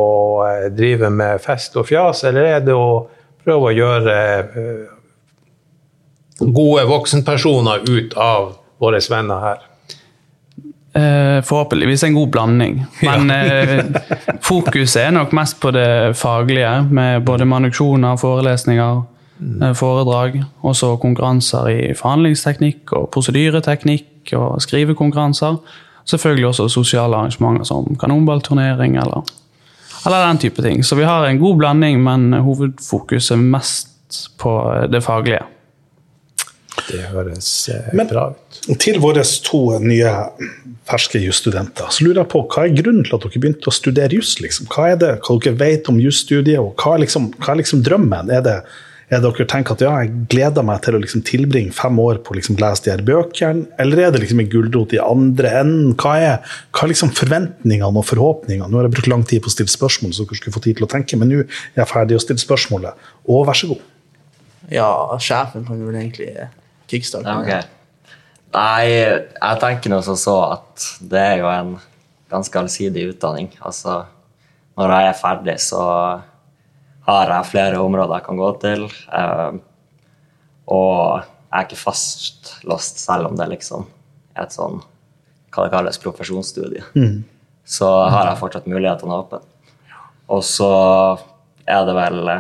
eh, 0.47 0.68
drive 0.70 1.09
med 1.11 1.40
fest 1.42 1.76
og 1.80 1.87
fjas, 1.88 2.25
eller 2.28 2.44
er 2.56 2.61
det 2.61 2.75
å 2.76 3.06
prøve 3.50 3.73
å 3.73 3.75
gjøre 3.75 4.16
eh, 4.62 4.87
gode 6.40 6.87
voksenpersoner 6.88 7.83
ut 7.90 8.14
av 8.14 8.54
våre 8.80 9.02
venner 9.11 9.45
her? 9.45 9.66
Eh, 10.92 11.42
forhåpentligvis 11.47 12.02
en 12.02 12.14
god 12.14 12.30
blanding. 12.30 12.85
Men 13.02 13.30
eh, 13.30 13.85
fokuset 14.42 15.04
er 15.04 15.12
nok 15.14 15.35
mest 15.38 15.61
på 15.62 15.71
det 15.75 16.16
faglige, 16.19 16.73
med 16.90 17.23
både 17.26 17.47
manuksjoner, 17.47 18.19
forelesninger, 18.19 19.02
eh, 19.62 19.75
foredrag. 19.78 20.40
Også 20.66 20.97
konkurranser 21.02 21.71
i 21.71 21.92
forhandlingsteknikk 21.95 22.95
og 22.99 23.11
prosedyreteknikk 23.14 24.35
og 24.38 24.59
skrivekonkurranser. 24.66 25.61
Selvfølgelig 26.11 26.49
også 26.49 26.69
sosiale 26.69 27.16
arrangementer 27.16 27.69
som 27.69 27.87
kanonballturnering 28.00 28.99
eller, 28.99 29.23
eller 30.07 30.26
den 30.26 30.38
type 30.38 30.62
ting. 30.64 30.83
Så 30.85 30.97
vi 30.97 31.04
har 31.04 31.26
en 31.26 31.38
god 31.40 31.57
blanding, 31.61 32.02
men 32.04 32.33
hovedfokus 32.33 33.30
er 33.35 33.40
mest 33.42 33.88
på 34.40 34.54
det 34.90 35.02
faglige. 35.04 35.42
Det 36.90 37.02
høres 37.12 37.69
eh, 37.69 37.90
Men- 37.95 38.09
bra 38.11 38.30
ut. 38.30 38.61
Til 38.80 38.99
våre 39.02 39.23
to 39.45 39.78
nye 39.83 40.11
ferske 40.90 41.21
jusstudenter, 41.23 41.90
så 41.92 42.02
lurer 42.04 42.23
jeg 42.25 42.30
på 42.33 42.40
hva 42.50 42.64
er 42.66 42.75
grunnen 42.75 43.04
til 43.07 43.14
at 43.14 43.23
dere 43.26 43.42
begynte 43.42 43.71
å 43.71 43.75
studere 43.75 44.16
juss? 44.16 44.37
Liksom? 44.42 44.66
Hva 44.73 44.88
er 44.92 44.97
det 44.99 45.11
hva 45.23 45.37
dere 45.45 45.59
vet 45.61 45.90
om 45.92 46.00
jusstudiet, 46.02 46.59
og 46.59 46.75
hva 46.80 46.97
er, 46.97 47.04
liksom, 47.04 47.28
hva 47.38 47.52
er 47.52 47.61
liksom 47.62 47.85
drømmen? 47.87 48.33
Er 48.35 48.42
det, 48.47 48.57
er 49.11 49.19
det 49.19 49.26
dere 49.26 49.47
tenker 49.50 49.75
at 49.75 49.83
ja, 49.83 49.93
jeg 50.05 50.26
gleder 50.31 50.62
meg 50.67 50.85
til 50.85 50.95
å 50.95 51.00
liksom 51.02 51.25
tilbringe 51.26 51.75
fem 51.75 51.97
år 51.99 52.21
på 52.23 52.31
å 52.31 52.37
liksom 52.38 52.59
lese 52.62 52.85
de 52.85 52.93
her 52.93 53.02
bøkene, 53.07 53.67
eller 53.83 54.05
er 54.05 54.12
det 54.14 54.23
liksom 54.23 54.43
en 54.45 54.50
gulrot 54.52 54.95
i 54.95 55.00
andre 55.02 55.50
enden? 55.61 55.97
Hva 55.99 56.12
er, 56.23 56.52
hva 56.71 56.85
er 56.87 56.93
liksom 56.93 57.11
forventningene 57.19 57.90
og 57.90 58.07
forhåpningene? 58.07 58.71
Nå 58.71 58.79
har 58.79 58.87
jeg 58.87 58.95
brukt 58.95 59.11
lang 59.11 59.26
tid 59.26 59.43
på 59.43 59.50
å 59.50 59.55
stille 59.57 59.73
spørsmål, 59.73 60.14
så 60.14 60.29
dere 60.29 60.38
skulle 60.38 60.55
få 60.55 60.62
tid 60.62 60.79
til 60.79 60.87
å 60.87 60.90
tenke, 60.95 61.19
men 61.19 61.33
nå 61.33 61.43
er 61.43 61.83
jeg 61.83 61.90
ferdig 61.90 62.21
å 62.21 62.23
stille 62.23 62.43
spørsmålet. 62.43 63.11
Og 63.26 63.45
vær 63.50 63.59
så 63.59 63.73
god. 63.73 63.85
Ja, 64.71 64.88
sjefen 65.19 65.67
kan 65.67 65.83
vel 65.83 65.99
egentlig 65.99 66.31
kickstarte. 66.90 67.35
Ja, 67.35 67.43
ok. 67.43 67.76
Nei, 68.55 68.87
jeg 68.90 69.61
tenker 69.62 69.93
nå 69.93 70.00
som 70.07 70.17
så 70.19 70.38
at 70.52 70.87
det 71.11 71.21
er 71.23 71.37
jo 71.43 71.50
en 71.50 71.76
ganske 72.31 72.62
allsidig 72.62 73.11
utdanning. 73.12 73.50
Altså, 73.59 74.05
når 74.79 74.95
jeg 74.95 75.11
er 75.11 75.19
ferdig, 75.19 75.57
så 75.62 75.83
har 77.11 77.33
jeg 77.35 77.50
flere 77.50 77.81
områder 77.83 78.19
jeg 78.19 78.26
kan 78.29 78.40
gå 78.40 78.50
til. 78.62 78.87
eh, 79.12 79.59
og 80.71 81.21
jeg 81.50 81.59
er 81.59 81.67
ikke 81.67 81.81
fastlåst, 81.81 83.00
selv 83.02 83.26
om 83.31 83.37
det 83.38 83.49
liksom 83.50 83.87
er 84.37 84.45
et 84.47 84.55
sånn 84.55 84.79
hva 85.50 85.64
det 85.67 85.73
kalles 85.73 85.99
profesjonsstudie. 85.99 86.85
Så 87.67 87.88
har 88.11 88.29
jeg 88.31 88.38
fortsatt 88.38 88.69
mulighetene 88.71 89.17
åpne. 89.17 89.40
Og 90.31 90.45
så 90.47 90.69
er 91.67 91.85
det 91.88 91.95
vel 91.97 92.31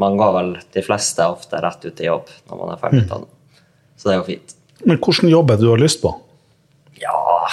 Man 0.00 0.16
går 0.16 0.32
vel 0.32 0.50
de 0.72 0.82
fleste 0.82 1.20
ofte 1.28 1.58
rett 1.60 1.84
ut 1.84 2.00
i 2.00 2.06
jobb 2.06 2.30
når 2.48 2.56
man 2.56 2.70
er 2.72 2.78
ferdig 2.80 3.02
utdannet. 3.04 3.28
Så 4.00 4.08
det 4.08 4.14
er 4.14 4.18
jo 4.22 4.28
fint. 4.30 4.54
Men 4.88 4.96
hvilken 4.96 5.28
jobb 5.28 5.50
er 5.52 5.58
det 5.60 5.66
du 5.66 5.70
har 5.74 5.82
lyst 5.82 6.00
på? 6.00 6.14
Ja, 7.02 7.46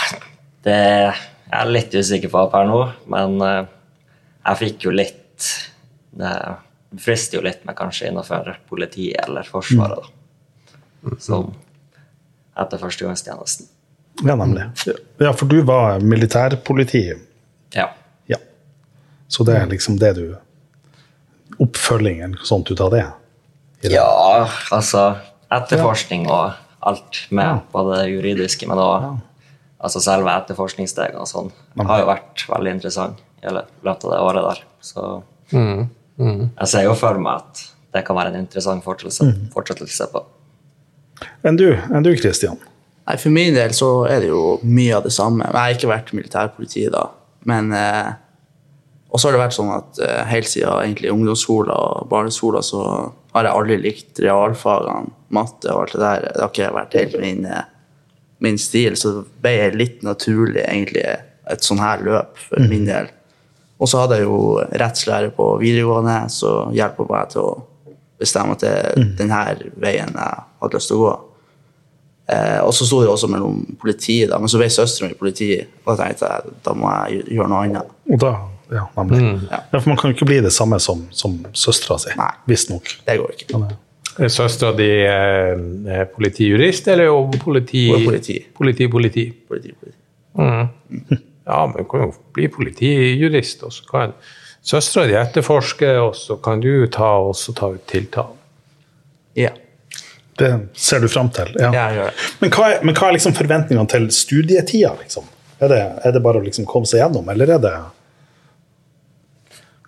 det 0.64 0.74
er 0.74 1.18
jeg 1.52 1.74
litt 1.76 1.92
usikker 1.94 2.32
på 2.32 2.46
per 2.54 2.64
nå, 2.70 2.80
men 3.12 3.36
eh, 3.44 3.68
jeg 4.48 4.60
fikk 4.62 4.88
jo 4.88 4.96
litt 4.96 5.50
Det 6.18 6.34
frister 7.04 7.40
jo 7.40 7.46
litt 7.46 7.66
med 7.68 7.76
kanskje 7.78 8.10
innenfor 8.10 8.56
politiet 8.70 9.20
eller 9.28 9.48
Forsvaret, 9.48 10.08
da. 10.08 11.16
Som 11.22 11.54
etter 12.58 12.82
førstegangstjenesten. 12.82 13.68
Ja, 14.26 14.36
nemlig. 14.36 14.64
Ja, 15.22 15.34
for 15.34 15.46
du 15.46 15.62
var 15.62 16.00
militærpoliti. 16.00 17.04
Ja. 17.76 17.92
Ja. 18.26 18.38
Så 19.28 19.46
det 19.46 19.58
er 19.60 19.70
liksom 19.70 20.00
det 20.02 20.14
du 20.18 20.28
Oppfølgingen 21.64 22.36
sånt 22.46 22.70
ut 22.70 22.82
av 22.82 22.92
det? 22.94 23.06
Det. 23.82 23.92
ja, 23.94 24.50
altså 24.74 25.16
Etterforskning 25.54 26.28
og 26.30 26.58
alt 26.86 27.20
med 27.34 27.64
på 27.72 27.82
det 27.92 28.04
juridiske, 28.12 28.68
men 28.70 28.82
òg 28.82 29.08
altså 29.78 30.02
selve 30.04 30.34
etterforskningsstegene 30.34 31.22
og 31.22 31.30
sånn, 31.30 31.50
har 31.80 32.02
jo 32.02 32.10
vært 32.10 32.44
veldig 32.50 32.74
interessant 32.78 33.22
i 33.42 33.54
løpet 33.54 34.06
av 34.06 34.14
det 34.14 34.20
året 34.28 34.48
der. 34.48 34.62
Så 34.84 35.06
jeg 36.18 36.70
ser 36.72 36.88
jo 36.88 36.96
for 36.98 37.20
meg 37.22 37.44
at 37.44 37.64
det 37.94 38.04
kan 38.08 38.18
være 38.18 38.34
en 38.34 38.42
interessant 38.44 38.84
fortsettelse, 38.86 39.50
fortsettelse 39.54 40.10
på. 40.12 40.24
Enn 41.48 41.58
du, 41.58 41.70
enn 41.74 42.06
du, 42.06 42.12
Christian? 42.18 42.60
Nei, 43.08 43.16
For 43.18 43.34
min 43.34 43.56
del 43.56 43.74
så 43.78 43.90
er 44.10 44.22
det 44.24 44.32
jo 44.32 44.58
mye 44.68 44.98
av 44.98 45.06
det 45.08 45.14
samme. 45.16 45.46
Jeg 45.48 45.58
har 45.58 45.76
ikke 45.78 45.92
vært 45.92 46.14
militærpoliti 46.18 46.88
da, 46.94 47.08
men 47.50 47.72
eh, 47.76 48.16
Og 49.08 49.22
så 49.22 49.30
har 49.30 49.38
det 49.38 49.40
vært 49.46 49.56
sånn 49.56 49.72
at 49.72 50.00
eh, 50.04 50.24
helt 50.28 50.50
siden 50.52 50.84
egentlig 50.84 51.14
ungdomsskolen 51.14 51.72
og 51.72 52.10
barneskolen 52.12 52.66
så 52.66 52.82
har 53.34 53.48
jeg 53.48 53.56
aldri 53.56 53.78
likt 53.80 54.20
realfagene, 54.20 55.14
matte 55.32 55.72
og 55.72 55.86
alt 55.86 55.94
det 55.96 56.02
der. 56.02 56.26
Det 56.28 56.44
har 56.44 56.52
ikke 56.52 56.74
vært 56.76 56.98
helt 57.00 57.16
min, 57.22 57.46
eh, 57.48 57.70
min 58.44 58.60
stil, 58.60 58.98
så 59.00 59.14
det 59.16 59.24
ble 59.46 59.56
litt 59.80 60.04
naturlig 60.04 60.66
egentlig 60.66 61.06
et 61.08 61.64
sånn 61.64 61.80
her 61.80 62.04
løp 62.04 62.36
for 62.50 62.68
min 62.68 62.86
del. 62.90 63.08
Og 63.78 63.90
så 63.90 64.02
hadde 64.02 64.18
jeg 64.18 64.26
jo 64.26 64.58
rettslære 64.82 65.32
på 65.38 65.52
videregående, 65.62 66.20
så 66.34 66.68
hjelper 66.74 67.10
meg 67.12 67.32
til 67.34 67.46
å 67.46 67.56
bestemme 68.18 68.56
at 68.58 68.64
det 68.66 68.74
er 68.74 69.08
denne 69.20 69.42
veien 69.78 70.14
jeg 70.18 70.46
hadde 70.62 70.80
lyst 70.80 70.90
til 70.92 70.98
å 70.98 71.04
gå. 71.06 71.16
Eh, 72.34 72.60
og 72.66 72.74
så 72.76 72.88
sto 72.88 73.00
det 73.04 73.12
også 73.12 73.30
mellom 73.32 73.62
politiet, 73.80 74.28
da, 74.32 74.40
men 74.42 74.52
så 74.52 74.60
ble 74.60 74.68
søstera 74.74 75.08
mi 75.08 75.16
politi, 75.16 75.54
og 75.86 75.94
da 75.94 75.98
tenkte 76.02 76.32
jeg 76.32 76.56
da 76.66 76.74
må 76.76 76.90
jeg 76.92 77.22
gjøre 77.38 77.52
noe 77.54 77.68
annet. 77.68 77.94
Og 78.10 78.20
da, 78.24 78.34
ja, 78.74 78.84
nemlig. 78.98 79.22
Ja. 79.48 79.62
Ja, 79.62 79.80
for 79.80 79.92
man 79.94 80.02
kan 80.02 80.12
jo 80.12 80.18
ikke 80.18 80.28
bli 80.34 80.42
det 80.44 80.52
samme 80.56 80.82
som, 80.84 81.06
som 81.16 81.38
søstera 81.56 82.00
si, 82.04 82.18
visstnok. 82.50 82.98
Det 83.08 83.16
går 83.22 83.38
ikke. 83.38 83.52
Men, 83.54 83.70
eh, 83.70 83.84
Er 84.26 84.34
søstera 84.34 84.74
di 84.74 84.90
eh, 85.06 85.54
er 85.94 86.08
politijurist, 86.10 86.88
eller 86.90 87.14
politi... 87.38 87.86
politi... 87.94 88.06
Politi. 88.10 88.38
Politi, 88.58 88.88
politi. 88.90 89.26
politi, 89.48 89.78
politi. 89.78 91.24
Ja, 91.48 91.62
men 91.68 91.78
du 91.80 91.88
kan 91.90 92.08
jo 92.08 92.12
bli 92.36 92.50
politijurist, 92.52 93.64
og 93.64 93.74
så 93.74 93.86
kan 93.88 94.14
søstera 94.68 95.08
di 95.08 95.16
etterforske, 95.16 95.94
og 96.02 96.16
så 96.20 96.36
kan 96.44 96.60
du 96.64 96.88
ta, 96.92 97.14
og 97.24 97.38
så 97.40 97.56
ta 97.56 97.72
ut 97.72 97.86
tiltale. 97.88 98.36
Ja. 99.38 99.54
det 100.38 100.50
ser 100.78 101.00
du 101.00 101.08
fram 101.10 101.30
til. 101.34 101.50
Ja. 101.58 101.72
Ja, 101.74 101.86
jeg 101.90 101.98
gjør 101.98 102.10
det. 102.12 102.26
Men 102.42 102.52
hva 102.54 102.66
er, 102.70 102.84
men 102.86 102.98
hva 102.98 103.08
er 103.08 103.16
liksom 103.16 103.34
forventningene 103.38 103.90
til 103.90 104.10
studietida? 104.14 104.92
Liksom? 105.00 105.26
Er, 105.58 105.72
det, 105.72 105.80
er 106.06 106.14
det 106.14 106.22
bare 106.26 106.42
å 106.42 106.46
liksom 106.46 106.68
komme 106.70 106.90
seg 106.90 107.02
gjennom, 107.02 107.30
eller 107.34 107.56
er 107.56 107.64
det 107.64 107.74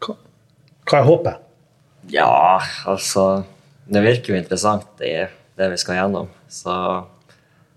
Hva, 0.01 0.16
hva 0.89 1.01
er 1.01 1.06
håpet? 1.06 1.46
Ja, 2.10 2.62
altså 2.89 3.44
Det 3.86 4.01
virker 4.01 4.34
jo 4.34 4.39
interessant, 4.39 4.88
det, 4.98 5.30
det 5.58 5.70
vi 5.74 5.78
skal 5.82 6.00
gjennom. 6.00 6.30
Så 6.50 6.74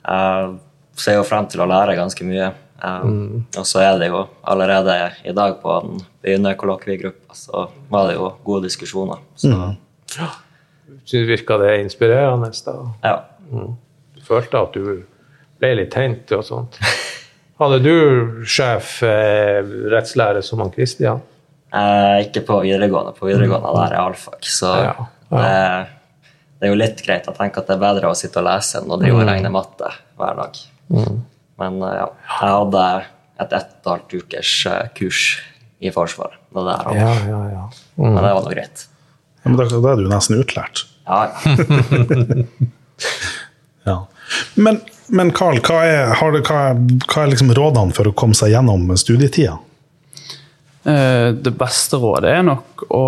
jeg 0.06 0.54
ser 1.00 1.18
jo 1.18 1.28
frem 1.28 1.48
til 1.48 1.64
å 1.64 1.68
lære 1.68 1.96
ganske 1.98 2.24
mye. 2.28 2.50
Um, 2.82 3.46
Og 3.56 3.66
så 3.68 3.78
er 3.78 3.98
det 4.00 4.08
jo 4.10 4.24
allerede 4.42 5.12
i 5.24 5.32
dag 5.32 5.60
på 5.62 5.74
den 5.84 6.00
begynnerkollokviegruppa, 6.24 7.34
så 7.38 7.68
var 7.92 8.08
det 8.08 8.16
jo 8.16 8.32
gode 8.44 8.64
diskusjoner. 8.66 9.18
Så 9.36 9.48
Mm. 9.48 9.76
virka 11.28 11.58
det 11.58 11.80
inspirerende? 11.80 12.50
da? 12.66 12.74
ja. 13.02 13.22
Du 14.14 14.20
følte 14.26 14.58
at 14.58 14.72
du 14.74 15.02
ble 15.60 15.74
litt 15.74 15.90
tent 15.92 16.32
og 16.32 16.44
sånt? 16.44 16.78
Hadde 17.62 17.78
du 17.84 18.44
sjef 18.44 19.02
eh, 19.06 19.62
rettslære 19.92 20.42
som 20.42 20.58
han 20.58 20.70
Kristian? 20.70 21.20
Eh, 21.72 22.26
ikke 22.26 22.42
på 22.46 22.60
videregående. 22.64 23.14
På 23.14 23.26
videregående 23.30 23.74
der 23.78 23.94
er 23.94 24.00
allfag, 24.02 24.40
Så 24.42 24.66
Ja, 24.66 24.94
ja. 24.94 25.06
Det, 25.32 25.88
det 26.60 26.66
er 26.68 26.72
jo 26.72 26.78
litt 26.78 27.02
greit. 27.06 27.26
Jeg 27.26 27.34
tenker 27.38 27.62
at 27.62 27.66
det 27.70 27.76
er 27.76 27.84
bedre 27.86 28.10
å 28.10 28.16
sitte 28.18 28.42
og 28.42 28.48
lese 28.50 28.80
enn 28.82 28.90
å 28.90 28.98
drive 29.00 29.22
og 29.22 29.28
regne 29.30 29.50
matte 29.54 29.92
hver 30.18 30.34
dag. 30.42 30.64
Men 31.62 31.80
eh, 31.86 31.96
ja, 32.02 32.06
jeg 32.28 32.54
hadde 32.58 32.84
et 33.42 33.52
ett 33.56 33.72
og 33.72 33.78
et 33.82 33.90
halvt 33.94 34.16
ukers 34.20 34.52
eh, 34.70 34.84
kurs 34.98 35.22
i 35.82 35.90
Forsvaret. 35.94 36.38
Det 36.52 36.66
der, 36.68 36.88
ja, 36.98 37.12
Ja, 37.30 37.42
ja, 37.56 37.64
Mm. 37.96 38.14
Men 38.14 38.24
det 38.24 38.30
var 38.34 38.44
nå 38.46 38.50
greit. 38.54 38.86
Ja, 39.42 39.50
men 39.50 39.56
da, 39.58 39.64
da 39.68 39.90
er 39.92 39.98
du 40.00 40.06
nesten 40.10 40.38
utlært. 40.40 40.84
Ja, 41.04 41.18
ja. 43.84 43.96
Men, 44.54 44.78
men 45.12 45.32
Carl, 45.36 45.58
hva 45.66 45.82
er, 45.84 46.12
har 46.18 46.32
det, 46.34 46.44
hva, 46.48 46.60
hva 47.10 47.24
er 47.24 47.32
liksom 47.32 47.52
rådene 47.56 47.94
for 47.96 48.08
å 48.08 48.14
komme 48.16 48.36
seg 48.38 48.54
gjennom 48.54 48.88
studietida? 49.00 49.58
Eh, 50.88 51.28
Det 51.36 51.52
beste 51.58 51.98
rådet 52.02 52.32
er 52.32 52.44
nok 52.46 52.86
å 52.90 53.02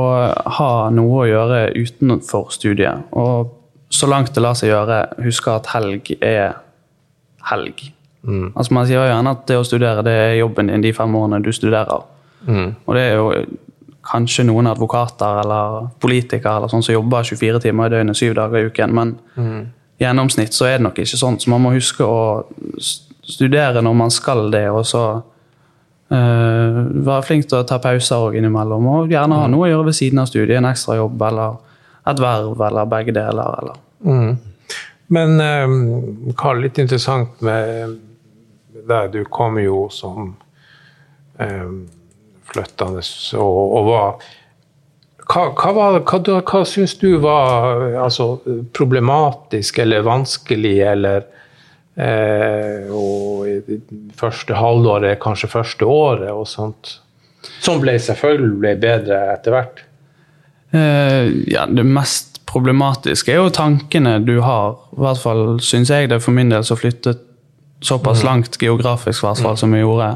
ha 0.59 0.71
noe 0.95 1.23
å 1.25 1.29
gjøre 1.31 1.63
utenfor 1.79 2.53
studiet. 2.55 3.07
Og 3.17 3.55
så 3.95 4.11
langt 4.11 4.35
det 4.35 4.43
lar 4.45 4.59
seg 4.59 4.73
gjøre, 4.73 5.01
huske 5.25 5.55
at 5.55 5.71
helg 5.75 6.13
er 6.21 6.59
helg. 7.51 7.89
Altså 8.25 8.75
Man 8.75 8.87
sier 8.89 9.01
jo 9.01 9.07
gjerne 9.11 9.35
at 9.37 9.47
det 9.49 9.61
å 9.61 9.67
studere 9.67 10.05
det 10.07 10.15
er 10.17 10.35
jobben 10.39 10.71
din 10.73 10.85
de 10.85 10.93
fem 10.97 11.17
årene 11.19 11.43
du 11.45 11.53
studerer. 11.53 12.07
Og 12.87 12.97
det 12.97 13.03
er 13.03 13.15
jo 13.19 13.29
kanskje 14.05 14.45
noen 14.45 14.69
advokater 14.69 15.41
eller 15.45 15.89
politikere 16.03 16.59
eller 16.59 16.73
sånn 16.73 16.85
som 16.85 16.97
jobber 16.97 17.25
24 17.25 17.63
timer 17.65 17.89
i 17.89 17.95
døgnet, 17.95 18.19
syv 18.19 18.35
dager 18.37 18.61
i 18.61 18.69
uken. 18.69 18.95
Men 18.97 19.15
mm. 19.37 19.61
gjennomsnitt 20.03 20.57
så 20.57 20.69
er 20.69 20.79
det 20.79 20.87
nok 20.89 21.01
ikke 21.05 21.21
sånn. 21.21 21.39
Så 21.41 21.53
man 21.53 21.65
må 21.65 21.73
huske 21.75 22.05
å 22.05 22.45
studere 23.25 23.83
når 23.85 23.97
man 23.97 24.13
skal 24.13 24.51
det, 24.53 24.67
og 24.69 24.85
så 24.89 25.05
uh, 25.17 26.81
være 27.09 27.25
flink 27.25 27.49
til 27.49 27.63
å 27.63 27.69
ta 27.69 27.81
pauser 27.83 28.29
og 28.29 28.37
innimellom, 28.37 28.91
og 28.93 29.15
gjerne 29.15 29.41
ha 29.41 29.49
noe 29.51 29.69
å 29.69 29.73
gjøre 29.73 29.89
ved 29.89 30.01
siden 30.01 30.21
av 30.21 30.29
studiet. 30.29 30.59
En 30.61 30.69
ekstra 30.69 30.99
jobb 31.01 31.29
eller 31.31 31.61
et 32.13 32.21
verv 32.21 32.67
eller 32.69 32.91
begge 32.91 33.15
deler. 33.17 33.61
Eller. 33.63 33.79
Men 35.15 35.41
eh, 35.41 36.33
Karl, 36.37 36.61
litt 36.65 36.79
interessant 36.81 37.41
med 37.45 37.97
deg. 38.89 39.13
Du 39.15 39.25
kom 39.31 39.59
jo 39.63 39.87
som 39.93 40.35
eh, 41.41 41.69
flyttende 42.51 43.05
og, 43.41 43.61
og 43.79 43.91
var 43.91 44.33
hva, 45.25 45.47
hva, 45.57 45.71
var, 45.73 46.03
hva, 46.05 46.41
hva 46.45 46.61
syns 46.69 46.97
du 47.01 47.17
var 47.23 47.97
altså, 48.03 48.35
problematisk 48.77 49.81
eller 49.81 50.05
vanskelig, 50.05 50.75
eller 50.85 51.25
eh, 51.97 52.93
og 52.93 53.73
første 54.19 54.59
halvåret, 54.59 55.17
kanskje 55.23 55.53
første 55.55 55.89
året 55.89 56.29
og 56.29 56.45
sånt? 56.51 56.99
Som 57.65 57.81
ble 57.81 57.97
selvfølgelig 58.01 58.77
bedre 58.83 59.21
etter 59.33 59.57
hvert. 59.57 59.85
Eh, 60.75 61.33
ja, 61.49 61.65
det 61.71 61.87
mest 61.89 62.43
problematiske 62.49 63.33
er 63.33 63.41
jo 63.41 63.53
tankene 63.55 64.19
du 64.25 64.39
har. 64.45 64.77
I 64.93 65.05
hvert 65.07 65.23
fall 65.23 65.45
syns 65.65 65.93
jeg 65.93 66.13
det 66.13 66.21
for 66.25 66.37
min 66.37 66.53
del 66.53 66.67
som 66.67 66.79
flyttet 66.81 67.23
såpass 67.85 68.25
langt 68.25 68.59
geografisk 68.61 69.25
hvert 69.25 69.59
som 69.61 69.75
vi 69.75 69.83
gjorde. 69.83 70.15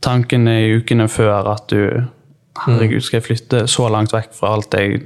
Tankene 0.00 0.56
i 0.64 0.72
ukene 0.80 1.08
før 1.08 1.52
at 1.52 1.68
du 1.72 2.06
Herregud, 2.60 3.00
skal 3.00 3.20
jeg 3.20 3.24
flytte 3.24 3.60
så 3.70 3.86
langt 3.88 4.12
vekk 4.12 4.34
fra 4.36 4.50
alt 4.56 4.74
jeg 4.76 4.98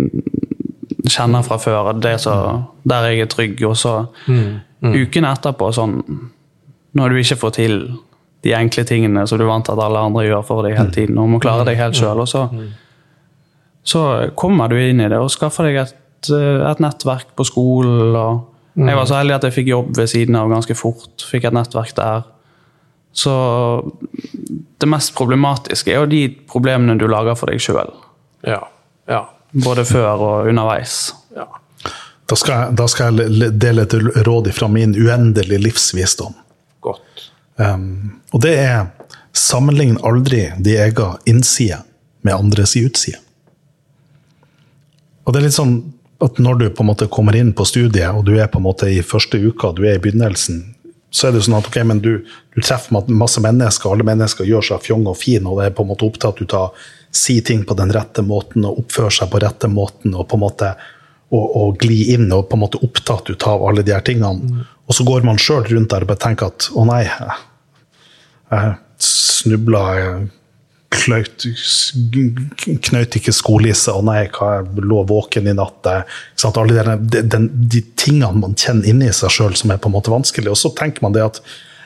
kjenner 1.13 1.45
fra 1.47 1.59
før? 1.61 1.93
Det 2.03 2.17
så, 2.25 2.33
der 2.89 3.11
jeg 3.11 3.21
er 3.27 3.29
trygg. 3.31 3.61
Og 3.69 3.77
så 3.79 3.93
ukene 4.83 5.31
etterpå 5.31 5.69
sånn 5.73 6.01
Når 6.95 7.11
du 7.11 7.21
ikke 7.21 7.37
får 7.37 7.53
til 7.57 7.77
de 8.45 8.53
enkle 8.55 8.85
tingene 8.87 9.27
som 9.27 9.39
du 9.39 9.45
er 9.45 9.51
vant 9.51 9.67
til 9.67 9.75
at 9.75 9.83
alle 9.83 10.03
andre 10.09 10.25
gjør 10.27 10.43
for 10.47 10.67
deg 10.67 10.77
hele 10.79 10.93
tiden, 10.95 11.19
og 11.19 11.31
må 11.33 11.41
klare 11.43 11.65
deg 11.67 11.79
helt 11.81 11.97
sjøl. 11.99 12.21
Og 12.23 12.29
så, 12.29 12.45
så 13.83 14.03
kommer 14.37 14.69
du 14.71 14.77
inn 14.79 15.01
i 15.01 15.09
det 15.09 15.19
og 15.19 15.33
skaffer 15.33 15.71
deg 15.71 15.81
et, 15.81 16.31
eh, 16.31 16.61
et 16.69 16.83
nettverk 16.85 17.33
på 17.35 17.47
skolen. 17.49 18.15
og 18.15 18.54
Jeg 18.75 18.97
var 18.99 19.07
så 19.07 19.19
heldig 19.21 19.37
at 19.37 19.45
jeg 19.47 19.55
fikk 19.55 19.69
jobb 19.71 19.91
ved 19.97 20.11
siden 20.11 20.37
av 20.39 20.51
ganske 20.51 20.75
fort. 20.75 21.23
Fikk 21.31 21.47
et 21.49 21.55
nettverk 21.55 21.95
der. 21.97 22.25
Så 23.15 23.35
det 24.83 24.89
mest 24.91 25.15
problematiske 25.15 25.93
er 25.93 26.03
jo 26.03 26.11
de 26.11 26.25
problemene 26.51 26.99
du 26.99 27.07
lager 27.11 27.39
for 27.39 27.53
deg 27.53 27.63
sjøl. 27.63 27.93
Ja. 28.43 28.65
Ja. 29.11 29.21
Både 29.53 29.85
før 29.87 30.15
og 30.17 30.49
underveis. 30.51 31.13
ja. 31.37 31.47
Da 32.25 32.39
skal, 32.41 32.55
jeg, 32.57 32.77
da 32.81 32.87
skal 32.89 33.19
jeg 33.21 33.51
dele 33.61 33.83
et 33.85 33.95
råd 34.25 34.49
fra 34.57 34.69
min 34.73 34.95
uendelige 34.97 35.61
livsvisdom. 35.61 36.33
Godt. 36.81 37.27
Um, 37.61 38.23
og 38.33 38.41
det 38.47 38.55
er 38.63 38.87
sammenlign 39.37 39.99
aldri 40.01 40.47
de 40.65 40.79
egen 40.81 41.19
innside 41.29 41.83
med 42.25 42.33
andres 42.33 42.73
utside. 42.81 43.21
Og 45.25 45.35
det 45.35 45.43
er 45.43 45.47
litt 45.51 45.57
sånn 45.57 45.77
at 46.23 46.39
når 46.39 46.61
du 46.61 46.67
på 46.71 46.85
en 46.85 46.91
måte 46.93 47.11
kommer 47.11 47.37
inn 47.37 47.53
på 47.57 47.67
studiet, 47.67 48.15
og 48.15 48.25
du 48.29 48.37
er 48.39 48.51
på 48.51 48.61
en 48.61 48.69
måte 48.69 48.89
i 48.91 49.03
første 49.03 49.41
uka, 49.41 49.73
du 49.75 49.83
er 49.87 49.99
i 49.99 50.03
begynnelsen, 50.03 50.63
så 51.15 51.29
er 51.29 51.35
det 51.35 51.45
sånn 51.47 51.59
at 51.59 51.69
ok, 51.69 51.79
men 51.87 52.01
du, 52.03 52.13
du 52.55 52.59
treffer 52.63 52.95
masse 53.15 53.43
mennesker, 53.43 53.91
alle 53.91 54.07
mennesker 54.07 54.49
gjør 54.49 54.67
seg 54.71 54.83
fjong 54.83 55.07
og 55.11 55.19
fin, 55.21 55.47
og 55.47 55.61
det 55.61 55.69
er 55.69 55.77
på 55.77 55.85
en 55.85 55.93
måte 55.93 56.07
opptatt 56.07 56.43
ut 56.43 56.57
av 56.59 56.87
si 57.15 57.39
ting 57.47 57.63
på 57.67 57.77
den 57.79 57.93
rette 57.95 58.25
måten, 58.27 58.67
og 58.67 58.83
oppføre 58.83 59.13
seg 59.15 59.31
på 59.31 59.43
rette 59.43 59.71
måten, 59.71 60.15
og 60.19 60.27
på 60.31 60.39
en 60.39 60.45
måte 60.47 60.73
og, 61.35 61.45
og 61.45 61.83
gli 61.83 62.13
inn 62.15 62.29
og 62.35 62.49
på 62.51 62.59
en 62.59 62.63
måte 62.65 62.81
opptatt 62.85 63.31
ut 63.31 63.47
av 63.51 63.63
alle 63.67 63.83
de 63.87 63.95
her 63.95 64.05
tingene. 64.07 64.65
Og 64.87 64.97
så 64.97 65.07
går 65.07 65.25
man 65.27 65.41
sjøl 65.41 65.65
rundt 65.71 65.91
der 65.91 66.05
og 66.05 66.11
bare 66.11 66.23
tenker 66.23 66.53
at 66.53 66.69
å 66.75 66.85
nei, 66.87 67.03
jeg 68.55 68.75
snubla, 69.03 69.85
jeg 70.95 72.79
knøyt, 72.85 73.19
ikke 73.21 73.35
skolisse, 73.35 73.93
å 73.95 74.03
nei, 74.07 74.25
hva, 74.35 74.51
jeg 74.63 74.85
lå 74.85 75.03
våken 75.09 75.51
i 75.51 75.55
natt. 75.57 75.87
sant? 76.41 76.57
Alle 76.61 76.73
de, 76.99 77.21
der- 77.23 77.49
de, 77.75 77.83
tingene 78.01 78.33
man 78.41 78.55
kjenner 78.59 78.89
inni 78.91 79.13
seg 79.13 79.31
sjøl 79.35 79.55
som 79.59 79.71
er 79.75 79.79
på 79.83 79.91
en 79.91 79.97
måte 79.99 80.13
vanskelig. 80.15 80.51
Og 80.55 80.61
så 80.61 80.73
tenker 80.77 81.05
man 81.07 81.13
det 81.17 81.25
at 81.27 81.41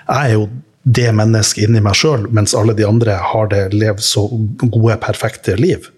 jeg 0.08 0.16
er 0.30 0.34
jo 0.38 0.48
det 0.88 1.10
mennesket 1.12 1.66
inni 1.68 1.82
meg 1.84 1.96
sjøl, 2.00 2.28
mens 2.32 2.54
alle 2.56 2.72
de 2.78 2.86
andre 2.88 3.18
har 3.20 3.48
det 3.52 3.66
levd 3.74 4.00
så 4.04 4.26
gode, 4.64 4.96
perfekte 5.04 5.56
liv. 5.60 5.90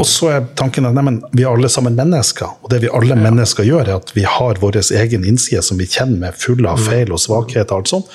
Og 0.00 0.06
så 0.08 0.30
er 0.32 0.44
tanken 0.56 0.86
at 0.88 0.94
nei, 0.96 1.12
vi 1.36 1.42
er 1.44 1.50
alle 1.50 1.68
sammen 1.68 1.92
mennesker, 1.98 2.54
og 2.62 2.70
det 2.72 2.78
vi 2.86 2.88
alle 2.94 3.18
mennesker 3.20 3.66
gjør, 3.66 3.82
er 3.90 3.98
at 3.98 4.12
vi 4.16 4.22
har 4.24 4.60
vår 4.62 4.78
egen 4.96 5.26
innside 5.28 5.60
som 5.66 5.76
vi 5.80 5.88
kjenner 5.90 6.22
med 6.22 6.38
full 6.40 6.64
av 6.70 6.80
feil 6.80 7.12
og 7.12 7.20
svakheter. 7.20 7.74
og 7.74 7.82
alt 7.82 7.88
sånt. 7.92 8.06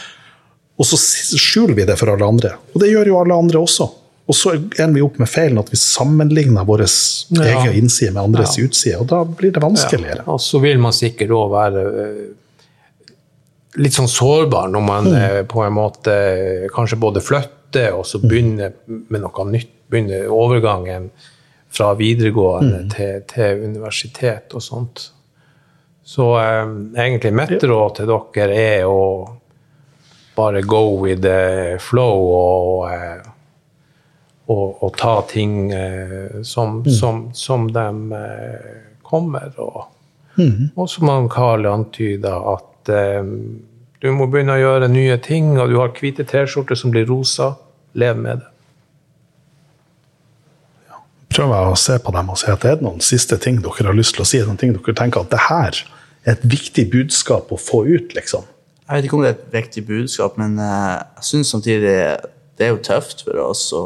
Og 0.76 0.88
så 0.88 0.98
skjuler 1.00 1.76
vi 1.78 1.86
det 1.88 1.96
for 2.00 2.12
alle 2.12 2.28
andre. 2.28 2.56
Og 2.74 2.82
det 2.84 2.92
gjør 2.92 3.12
jo 3.12 3.20
alle 3.22 3.38
andre 3.46 3.62
også. 3.64 3.88
Og 4.26 4.36
så 4.36 4.56
ender 4.58 4.96
vi 4.96 5.04
opp 5.06 5.20
med 5.22 5.30
feilen 5.30 5.60
at 5.62 5.70
vi 5.72 5.78
sammenligner 5.80 6.66
vår 6.66 6.86
Ja. 7.36 7.44
egen 7.44 7.76
innside 7.84 8.12
med 8.12 8.24
andres 8.24 8.58
utside, 8.58 8.98
og 9.00 9.08
da 9.08 9.24
blir 9.24 9.52
det 9.54 9.62
vanskeligere. 9.62 10.26
Og 10.28 10.42
så 10.42 10.60
vil 10.60 10.80
man 10.80 10.94
sikkert 10.94 11.30
òg 11.30 11.52
være 11.52 11.84
eh, 12.02 12.26
litt 13.76 13.94
sånn 13.94 14.10
sårbar 14.10 14.68
når 14.74 14.82
man 14.82 15.12
mm. 15.12 15.48
på 15.52 15.62
en 15.62 15.78
måte 15.78 16.12
eh, 16.12 16.68
kanskje 16.74 17.00
både 17.00 17.22
flytter 17.22 17.94
og 17.94 18.06
så 18.08 18.20
begynner 18.24 18.74
med 18.88 19.22
noe 19.22 19.48
nytt. 19.52 19.72
Begynner 19.86 20.32
overgangen 20.34 21.12
fra 21.70 21.92
videregående 21.94 22.88
til, 22.90 23.20
til 23.30 23.60
universitet 23.68 24.56
og 24.58 24.64
sånt. 24.64 25.12
Så 26.06 26.26
um, 26.38 26.96
egentlig 26.98 27.34
mitt 27.38 27.64
råd 27.64 28.00
til 28.00 28.10
dere 28.10 28.56
er 28.58 28.88
å 28.90 29.02
bare 30.36 30.62
go 30.62 31.00
with 31.02 31.22
the 31.24 31.78
flow 31.80 32.28
og, 32.36 32.94
eh, 32.94 33.22
og, 34.52 34.84
og 34.84 34.98
ta 34.98 35.16
ting 35.30 35.72
som, 36.44 36.84
som, 36.86 36.92
som, 36.92 37.22
som 37.34 37.70
de 37.74 37.88
eh, 38.20 38.82
kommer. 39.06 39.54
Og, 39.58 39.86
og 40.76 40.90
som 40.92 41.10
han 41.10 41.30
Karl 41.32 41.66
antyda, 41.70 42.36
at 42.56 42.92
um, 43.22 43.62
du 44.02 44.12
må 44.14 44.28
begynne 44.30 44.58
å 44.58 44.62
gjøre 44.62 44.90
nye 44.92 45.18
ting, 45.24 45.56
og 45.58 45.72
du 45.72 45.80
har 45.80 45.94
hvite 45.96 46.26
T-skjorter 46.28 46.78
som 46.78 46.92
blir 46.94 47.08
rosa. 47.10 47.56
Lev 47.96 48.20
med 48.20 48.44
det. 48.44 48.52
Prøver 51.36 51.56
jeg 51.56 51.72
å 51.72 51.80
se 51.80 51.96
på 52.00 52.12
dem 52.16 52.30
og 52.32 52.40
si 52.40 52.52
at 52.52 52.64
det 52.64 52.74
er 52.76 52.84
noen 52.84 53.02
siste 53.04 53.38
ting 53.44 53.58
dere 53.64 53.90
har 53.90 53.96
lyst 53.98 54.16
til 54.16 54.24
å 54.24 54.28
si, 54.28 54.40
noen 54.44 54.60
ting 54.60 54.76
dere 54.76 54.96
tenker 54.96 55.26
at 55.26 55.34
det 55.34 55.42
her 55.50 55.80
er 56.26 56.36
et 56.36 56.46
viktig 56.48 56.86
budskap 56.94 57.52
å 57.52 57.60
få 57.60 57.82
ut, 57.90 58.14
liksom. 58.16 58.46
Jeg 58.86 58.98
vet 58.98 59.08
ikke 59.08 59.18
om 59.18 59.24
det 59.24 59.32
er 59.32 59.38
et 59.40 59.54
viktig 59.56 59.82
budskap, 59.88 60.36
men 60.38 60.60
eh, 60.62 60.98
jeg 61.18 61.28
syns 61.32 61.54
samtidig 61.56 61.96
det 62.56 62.68
er 62.68 62.72
jo 62.72 62.84
tøft 62.86 63.26
for 63.26 63.40
oss 63.42 63.68
å 63.76 63.86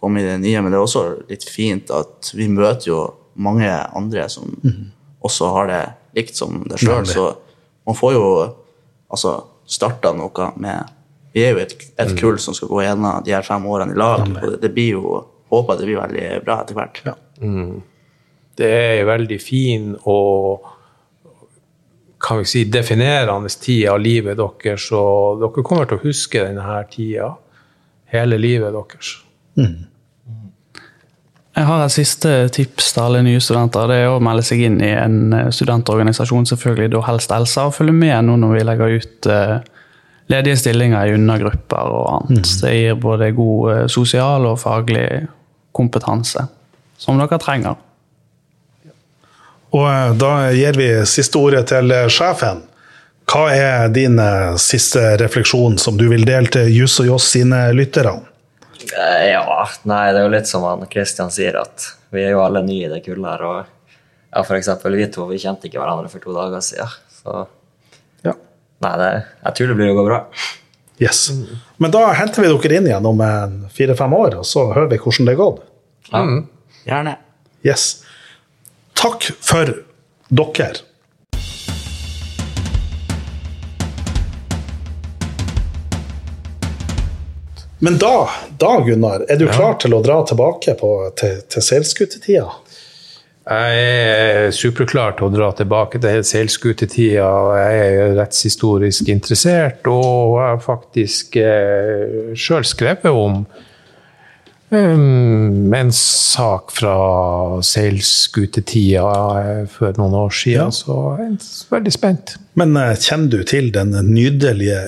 komme 0.00 0.22
i 0.22 0.26
det 0.26 0.38
nye, 0.42 0.60
men 0.62 0.72
det 0.72 0.78
er 0.78 0.84
også 0.84 1.04
litt 1.30 1.46
fint 1.46 1.92
at 1.94 2.32
vi 2.34 2.48
møter 2.50 2.90
jo 2.90 3.00
mange 3.40 3.68
andre 3.68 4.26
som 4.32 4.50
også 5.24 5.50
har 5.54 5.70
det 5.70 5.82
likt 6.18 6.36
som 6.36 6.62
deg 6.68 6.80
sjøl, 6.80 7.06
så 7.08 7.26
man 7.86 7.96
får 7.96 8.16
jo 8.16 8.24
altså 9.10 9.36
starta 9.70 10.12
noe 10.16 10.48
med 10.60 10.96
Vi 11.30 11.44
er 11.46 11.54
jo 11.54 11.60
et, 11.62 11.76
et 12.02 12.10
kull 12.18 12.40
som 12.42 12.56
skal 12.56 12.72
gå 12.72 12.80
gjennom 12.82 13.22
de 13.22 13.34
her 13.36 13.46
fem 13.46 13.66
årene 13.70 13.94
i 13.94 13.98
lag, 14.00 14.24
og 14.26 14.48
det, 14.56 14.56
det 14.64 14.72
blir 14.74 14.96
jo 14.98 15.20
Håper 15.50 15.80
det 15.80 15.86
blir 15.88 15.98
veldig 15.98 16.26
bra 16.46 16.60
etter 16.62 16.76
hvert. 16.78 16.98
Ja. 17.02 17.12
Det 18.54 18.68
er 18.70 19.00
veldig 19.08 19.38
fin 19.42 19.88
og 20.06 20.68
kan 22.20 22.38
vi 22.38 22.48
si, 22.48 22.64
definerende 22.68 23.48
tid 23.48 23.88
av 23.88 24.00
livet 24.00 24.36
deres, 24.38 24.90
og 24.92 25.40
dere 25.40 25.64
kommer 25.64 25.88
til 25.88 26.00
å 26.00 26.04
huske 26.04 26.42
denne 26.44 26.82
tida 26.92 27.32
hele 28.12 28.38
livet 28.40 28.74
deres. 28.76 29.14
Jeg 31.56 31.66
har 31.66 31.82
et 31.82 31.92
siste 31.92 32.30
tips 32.54 32.92
til 32.94 33.02
alle 33.02 33.24
nye 33.26 33.40
studenter. 33.42 33.88
Det 33.90 33.96
er 34.04 34.12
å 34.12 34.20
melde 34.22 34.44
seg 34.46 34.62
inn 34.68 34.78
i 34.84 34.92
en 34.94 35.34
eh, 35.34 35.48
studentorganisasjon, 35.52 36.46
selvfølgelig 36.46 36.92
da 36.94 37.02
helst 37.08 37.34
Elsa, 37.34 37.66
og 37.66 37.74
følge 37.74 37.96
med 37.96 38.28
nå 38.28 38.36
når 38.38 38.54
vi 38.54 38.62
legger 38.68 38.94
ut 39.00 39.28
eh, 39.34 39.56
ledige 40.30 40.60
stillinger 40.62 41.10
i 41.10 41.16
undergrupper 41.18 41.90
og 41.90 42.06
annet. 42.14 42.54
Det 42.62 42.72
gir 42.76 42.96
både 43.02 43.32
god 43.36 43.72
eh, 43.74 43.84
sosial 43.90 44.46
og 44.46 44.60
faglig 44.62 45.06
kompetanse 45.76 46.46
som 47.00 47.18
dere 47.18 47.40
trenger. 47.42 47.76
Og 49.76 49.86
eh, 49.86 50.10
da 50.18 50.32
gir 50.54 50.78
vi 50.78 50.88
siste 51.08 51.38
ordet 51.38 51.66
til 51.70 51.92
eh, 51.94 52.08
sjefen. 52.10 52.64
Hva 53.30 53.44
er 53.54 53.92
din 53.94 54.18
eh, 54.18 54.56
siste 54.58 55.14
refleksjon 55.20 55.78
som 55.78 55.98
du 56.00 56.08
vil 56.10 56.24
dele 56.26 56.50
til 56.50 56.70
Jus 56.74 56.98
og 57.02 57.12
Joss 57.12 57.28
sine 57.36 57.68
lyttere? 57.76 58.16
Ja, 58.90 59.44
nei, 59.86 60.04
det 60.10 60.22
er 60.22 60.24
jo 60.24 60.32
litt 60.32 60.48
som 60.50 60.64
han 60.66 60.82
Christian 60.90 61.30
sier, 61.30 61.60
at 61.60 61.84
vi 62.10 62.24
er 62.24 62.32
jo 62.34 62.40
alle 62.42 62.62
nye 62.66 62.88
i 62.88 62.90
det 62.90 63.02
kullet 63.04 63.28
her. 63.28 63.44
Og 63.46 63.60
ja, 64.32 64.42
for 64.42 64.56
eksempel 64.56 64.96
vi 64.98 65.06
to, 65.12 65.28
vi 65.30 65.38
kjente 65.38 65.68
ikke 65.68 65.78
hverandre 65.78 66.10
for 66.10 66.24
to 66.24 66.34
dager 66.34 66.64
siden. 66.64 66.96
Så 67.20 67.44
Ja. 68.26 68.34
nei, 68.82 68.94
det, 68.98 69.10
jeg 69.44 69.54
tror 69.58 69.70
det 69.70 69.76
blir 69.78 69.92
å 69.92 69.98
gå 70.00 70.06
bra. 70.08 70.20
Yes. 71.00 71.30
Men 71.80 71.92
da 71.94 72.02
henter 72.16 72.42
vi 72.44 72.50
dere 72.50 72.76
inn 72.80 72.88
igjen 72.90 73.06
om 73.08 73.22
fire-fem 73.72 74.12
år, 74.16 74.40
og 74.42 74.48
så 74.48 74.66
hører 74.72 74.90
vi 74.90 74.98
hvordan 75.00 75.28
det 75.28 75.36
har 75.36 75.40
gått. 75.44 75.62
Ja. 76.10 76.24
Gjerne. 76.88 77.14
Yes. 77.64 77.86
Takk 79.00 79.22
for 79.40 79.84
dere. 80.28 80.72
Men 87.78 87.96
da, 87.98 88.28
da 88.58 88.80
Gunnar, 88.84 89.24
er 89.28 89.40
du 89.40 89.46
klar 89.48 89.78
til 89.80 89.96
å 89.96 90.02
dra 90.04 90.18
tilbake 90.28 90.74
på, 90.76 90.90
til, 91.16 91.40
til 91.48 91.64
seilskutetida? 91.64 92.44
Jeg 93.48 93.88
er 93.88 94.50
superklar 94.52 95.16
til 95.16 95.30
å 95.30 95.32
dra 95.32 95.48
tilbake 95.56 96.02
til 96.04 96.20
seilskutetida. 96.34 97.30
Jeg 97.56 97.88
er 97.88 98.14
rettshistorisk 98.20 99.08
interessert, 99.08 99.88
og 99.88 100.36
har 100.42 100.60
faktisk 100.60 101.40
eh, 101.40 102.36
sjøl 102.36 102.68
skrevet 102.68 103.08
om 103.08 103.46
um, 104.70 105.72
en 105.74 105.90
sak 105.94 106.70
fra 106.74 106.94
seilskutetida 107.62 109.06
eh, 109.40 109.64
for 109.70 109.96
noen 109.98 110.14
år 110.24 110.34
siden, 110.34 110.70
Ja. 110.70 110.74
så 110.74 110.98
jeg 111.18 111.32
er 111.36 111.74
veldig 111.76 111.92
spent. 111.94 112.36
Men 112.58 112.76
uh, 112.76 112.94
kjenner 112.96 113.30
du 113.30 113.44
til 113.44 113.70
den 113.74 113.94
nydelige, 114.10 114.82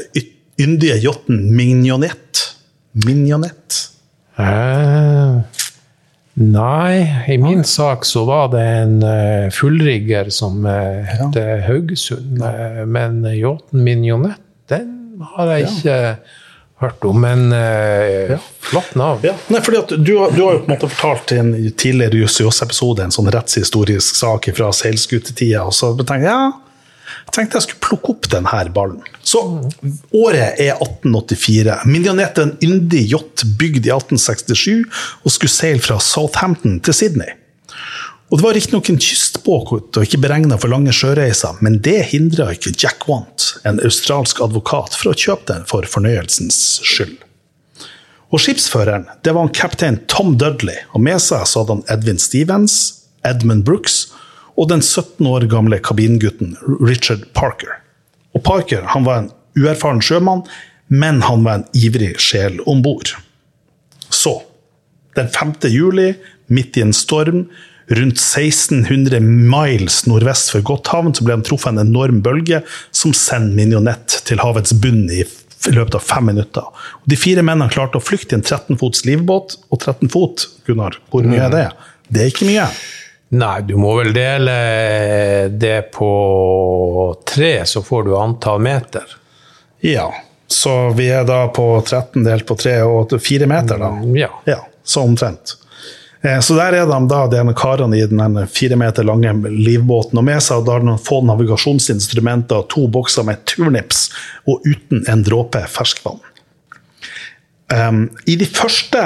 yndige 0.61 0.99
yachten 1.03 1.51
Mignonette? 1.57 2.53
Mignonette? 3.07 3.89
Uh, 4.39 5.43
Nei, 6.35 7.03
i 7.29 7.37
min 7.37 7.61
sak 7.69 8.07
så 8.09 8.23
var 8.25 8.47
det 8.55 8.63
en 8.65 8.95
uh, 9.05 9.51
fullrigger 9.53 10.31
som 10.33 10.63
uh, 10.65 11.05
het 11.05 11.37
Haugesund. 11.67 12.41
Uh, 12.41 12.87
men 12.89 13.21
yachten 13.37 13.83
Minionett, 13.85 14.41
den 14.73 15.21
har 15.35 15.51
jeg 15.53 15.69
ikke 15.69 15.99
hørt 16.83 17.07
om. 17.09 17.21
Men 17.23 17.53
uh, 17.55 18.35
flott 18.69 18.95
navn. 18.99 19.23
Ja. 19.27 19.37
Nei, 19.53 19.63
fordi 19.65 19.81
at 19.81 19.95
du, 19.95 20.13
du 20.13 20.17
har 20.19 20.59
jo 20.59 20.65
på 20.65 20.69
en 20.69 20.75
måte 20.75 20.91
fortalt 20.91 21.35
i 21.35 21.41
en 21.43 21.55
tidligere 21.71 22.23
Jussios-episode 22.23 23.07
en 23.07 23.15
sånn 23.15 23.31
rettshistorisk 23.33 24.19
sak 24.19 24.51
fra 24.57 24.73
seilskutetida, 24.77 25.65
og 25.67 25.77
så 25.77 25.95
tenkte 25.99 26.21
jeg 26.21 26.31
ja, 26.31 26.53
jeg 27.23 27.35
tenkte 27.37 27.59
jeg 27.59 27.67
skulle 27.67 27.85
plukke 27.87 28.15
opp 28.15 28.27
denne 28.33 28.63
ballen. 28.75 29.03
Så 29.25 29.43
året 30.17 30.59
er 30.61 30.75
1884. 30.75 31.79
Millionett 31.89 32.39
er 32.39 32.49
en 32.49 32.57
yndig 32.65 33.05
yacht 33.13 33.45
bygd 33.59 33.87
i 33.87 33.95
1867 33.95 34.83
og 35.23 35.33
skulle 35.35 35.53
seile 35.53 35.83
fra 35.85 36.01
Southampton 36.03 36.81
til 36.85 36.97
Sydney. 36.97 37.39
Og 38.33 38.39
Det 38.39 38.45
var 38.47 38.55
riktignok 38.57 38.89
en 38.89 38.97
kystbåt 38.97 39.73
og 39.93 40.07
ikke 40.07 40.23
beregna 40.23 40.57
for 40.57 40.73
lange 40.73 40.93
sjøreiser, 40.97 41.59
men 41.61 41.75
det 41.85 41.99
hindra 42.15 42.47
ikke 42.55 42.73
Jack 42.73 43.05
Want, 43.05 43.51
en 43.69 43.81
australsk 43.85 44.39
advokat, 44.41 44.97
fra 44.97 45.13
å 45.13 45.19
kjøpe 45.19 45.51
den 45.51 45.67
for 45.69 45.85
fornøyelsens 45.85 46.81
skyld. 46.81 47.19
Og 48.33 48.41
skipsføreren 48.41 49.05
det 49.21 49.35
var 49.37 49.45
en 49.45 49.53
kaptein 49.53 49.99
Tom 50.09 50.39
Dudley, 50.41 50.81
og 50.97 51.05
med 51.05 51.21
seg 51.21 51.45
så 51.45 51.61
hadde 51.61 51.77
han 51.77 51.85
Edvin 51.93 52.21
Stevens, 52.23 52.77
Edmund 53.21 53.67
Brooks 53.69 54.07
og 54.57 54.71
den 54.71 54.81
17 54.81 55.29
år 55.29 55.45
gamle 55.53 55.77
kabingutten 55.85 56.55
Richard 56.81 57.27
Parker. 57.37 57.83
Og 58.33 58.41
Parker 58.47 58.89
han 58.95 59.05
var 59.05 59.21
en 59.21 59.29
uerfaren 59.61 60.01
sjømann, 60.01 60.47
men 60.89 61.21
han 61.29 61.45
var 61.45 61.61
en 61.61 61.69
ivrig 61.77 62.15
sjel 62.17 62.57
om 62.65 62.81
bord. 62.81 63.13
Så, 64.09 64.39
den 65.21 65.29
5. 65.29 65.69
juli, 65.69 66.15
midt 66.49 66.81
i 66.81 66.87
en 66.87 66.97
storm, 66.97 67.45
rundt 67.93 68.19
1600 68.19 69.21
miles 69.21 70.07
nordvest 70.07 70.53
for 70.55 70.65
Godthavn 70.65 71.15
så 71.15 71.27
ble 71.27 71.37
han 71.39 71.45
truffet 71.47 71.75
en 71.75 71.83
enorm 71.83 72.23
bølge 72.25 72.63
som 72.95 73.15
sender 73.17 73.55
Minionett 73.57 74.23
til 74.29 74.41
havets 74.43 74.75
bunn 74.83 75.05
i 75.13 75.25
løpet 75.71 75.99
av 75.99 76.03
fem 76.07 76.27
minutter. 76.31 76.65
De 77.05 77.19
fire 77.19 77.45
mennene 77.47 77.71
klarte 77.73 78.01
å 78.01 78.05
flykte 78.05 78.35
i 78.35 78.41
en 78.41 78.45
13 78.47 78.81
fots 78.81 79.05
livbåt, 79.07 79.59
og 79.71 79.79
13 79.79 80.11
fot, 80.11 80.49
Gunnar, 80.67 80.99
hvor 81.13 81.27
mye 81.29 81.45
er 81.47 81.55
det? 81.55 81.69
Det 82.09 82.25
er 82.25 82.33
ikke 82.33 82.49
mye. 82.49 82.67
Nei, 83.33 83.55
du 83.65 83.77
må 83.81 83.95
vel 83.97 84.11
dele 84.13 84.57
det 85.57 85.79
på 85.95 86.11
tre, 87.29 87.55
så 87.69 87.81
får 87.87 88.09
du 88.09 88.13
antall 88.19 88.61
meter. 88.65 89.17
Ja, 89.83 90.11
så 90.53 90.91
vi 90.97 91.09
er 91.11 91.25
da 91.25 91.47
på 91.55 91.65
13 91.81 92.27
delt 92.27 92.45
på 92.49 92.59
3 92.61 92.77
og 92.85 93.17
4 93.17 93.49
meter, 93.51 93.81
da. 93.81 93.95
Ja. 94.19 94.29
Ja, 94.49 94.61
så 94.85 95.07
omtrent. 95.07 95.57
Eh, 96.23 96.41
Så 96.41 96.55
der 96.55 96.73
er 96.73 96.87
de 96.87 96.99
da, 97.11 97.27
de 97.27 97.55
karene 97.55 97.99
i 97.99 98.07
den 98.07 98.47
fire 98.47 98.77
meter 98.77 99.07
lange 99.07 99.33
livbåten, 99.51 100.19
og 100.19 100.25
med 100.25 100.43
seg 100.43 100.69
har 100.69 100.85
de 100.85 100.97
få 101.03 101.23
navigasjonsinstrumenter, 101.27 102.67
to 102.71 102.87
bokser 102.87 103.27
med 103.27 103.43
turnips, 103.51 104.11
og 104.47 104.63
uten 104.67 105.05
en 105.11 105.25
dråpe 105.27 105.65
ferskvann. 105.69 106.21
Um, 107.73 108.11
I 108.27 108.37
de 108.37 108.47
første 108.47 109.01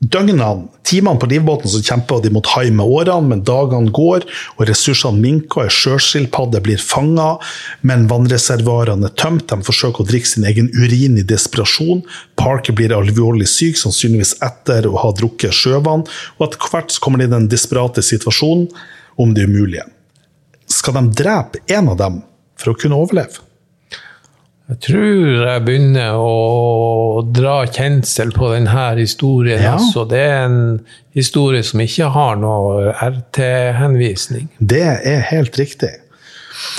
døgnene, 0.00 0.68
timene 0.88 1.20
på 1.20 1.28
livbåten, 1.28 1.68
så 1.68 1.80
kjemper 1.84 2.22
de 2.24 2.30
mot 2.32 2.46
hai 2.54 2.70
med 2.72 2.88
årene, 2.88 3.28
men 3.28 3.42
dagene 3.44 3.92
går, 3.94 4.24
og 4.56 4.62
ressursene 4.68 5.20
minker, 5.20 5.66
ei 5.66 5.74
sjøskilpadde 5.74 6.62
blir 6.64 6.80
fanga, 6.80 7.34
men 7.86 8.06
vannreservoarene 8.10 9.10
er 9.10 9.16
tømt, 9.20 9.48
de 9.50 9.66
forsøker 9.66 10.02
å 10.02 10.08
drikke 10.08 10.30
sin 10.30 10.48
egen 10.48 10.70
urin 10.72 11.20
i 11.20 11.26
desperasjon, 11.26 12.02
Parker 12.40 12.76
blir 12.76 12.96
alvorlig 12.96 13.50
syk, 13.52 13.76
sannsynligvis 13.76 14.38
etter 14.46 14.88
å 14.88 14.96
ha 15.02 15.12
drukket 15.16 15.56
sjøvann, 15.56 16.06
og 16.38 16.46
etter 16.48 16.72
hvert 16.72 16.96
så 16.96 17.04
kommer 17.04 17.20
de 17.20 17.28
i 17.28 17.34
den 17.34 17.50
desperate 17.52 18.04
situasjonen 18.04 18.70
om 19.20 19.36
det 19.36 19.44
umulige. 19.44 19.84
Skal 20.70 20.96
de 20.96 21.04
drepe 21.20 21.60
en 21.68 21.92
av 21.92 22.00
dem 22.00 22.20
for 22.56 22.72
å 22.72 22.78
kunne 22.78 22.96
overleve? 22.96 23.49
Jeg 24.70 24.78
tror 24.86 25.46
jeg 25.48 25.62
begynner 25.66 26.14
å 26.14 27.22
dra 27.26 27.56
kjensel 27.66 28.30
på 28.34 28.52
denne 28.52 28.84
historien. 29.00 29.64
Ja. 29.64 29.72
Altså, 29.80 30.04
det 30.06 30.20
er 30.22 30.44
en 30.44 30.60
historie 31.16 31.64
som 31.66 31.82
ikke 31.82 32.12
har 32.14 32.38
noe 32.38 32.92
RT-henvisning. 32.94 34.46
Det 34.62 34.84
er 34.86 35.26
helt 35.32 35.58
riktig. 35.58 35.90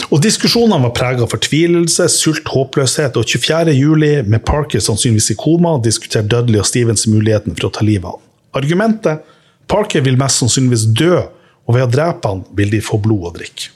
Og 0.08 0.22
Diskusjonene 0.24 0.86
var 0.86 0.94
preget 0.96 1.26
av 1.26 1.34
fortvilelse, 1.34 2.08
sult, 2.14 2.48
håpløshet, 2.54 3.18
og 3.20 3.28
24. 3.28 3.76
juli, 3.76 4.14
med 4.24 4.46
Parker 4.48 4.80
sannsynligvis 4.84 5.34
i 5.34 5.40
koma, 5.42 5.76
diskuterte 5.84 6.32
Dudley 6.32 6.62
og 6.62 6.70
Stevens 6.70 7.08
muligheten 7.12 7.58
for 7.58 7.68
å 7.68 7.74
ta 7.76 7.84
livet 7.84 8.08
av 8.08 8.20
ham. 8.20 8.26
Argumentet 8.62 9.28
Parker 9.72 10.04
vil 10.06 10.20
mest 10.20 10.40
sannsynligvis 10.40 10.88
dø, 10.96 11.22
og 11.68 11.76
ved 11.76 11.90
å 11.90 11.92
drepe 11.92 12.32
han 12.34 12.46
vil 12.56 12.72
de 12.72 12.82
få 12.84 13.02
blod 13.04 13.32
å 13.32 13.36
drikke. 13.36 13.72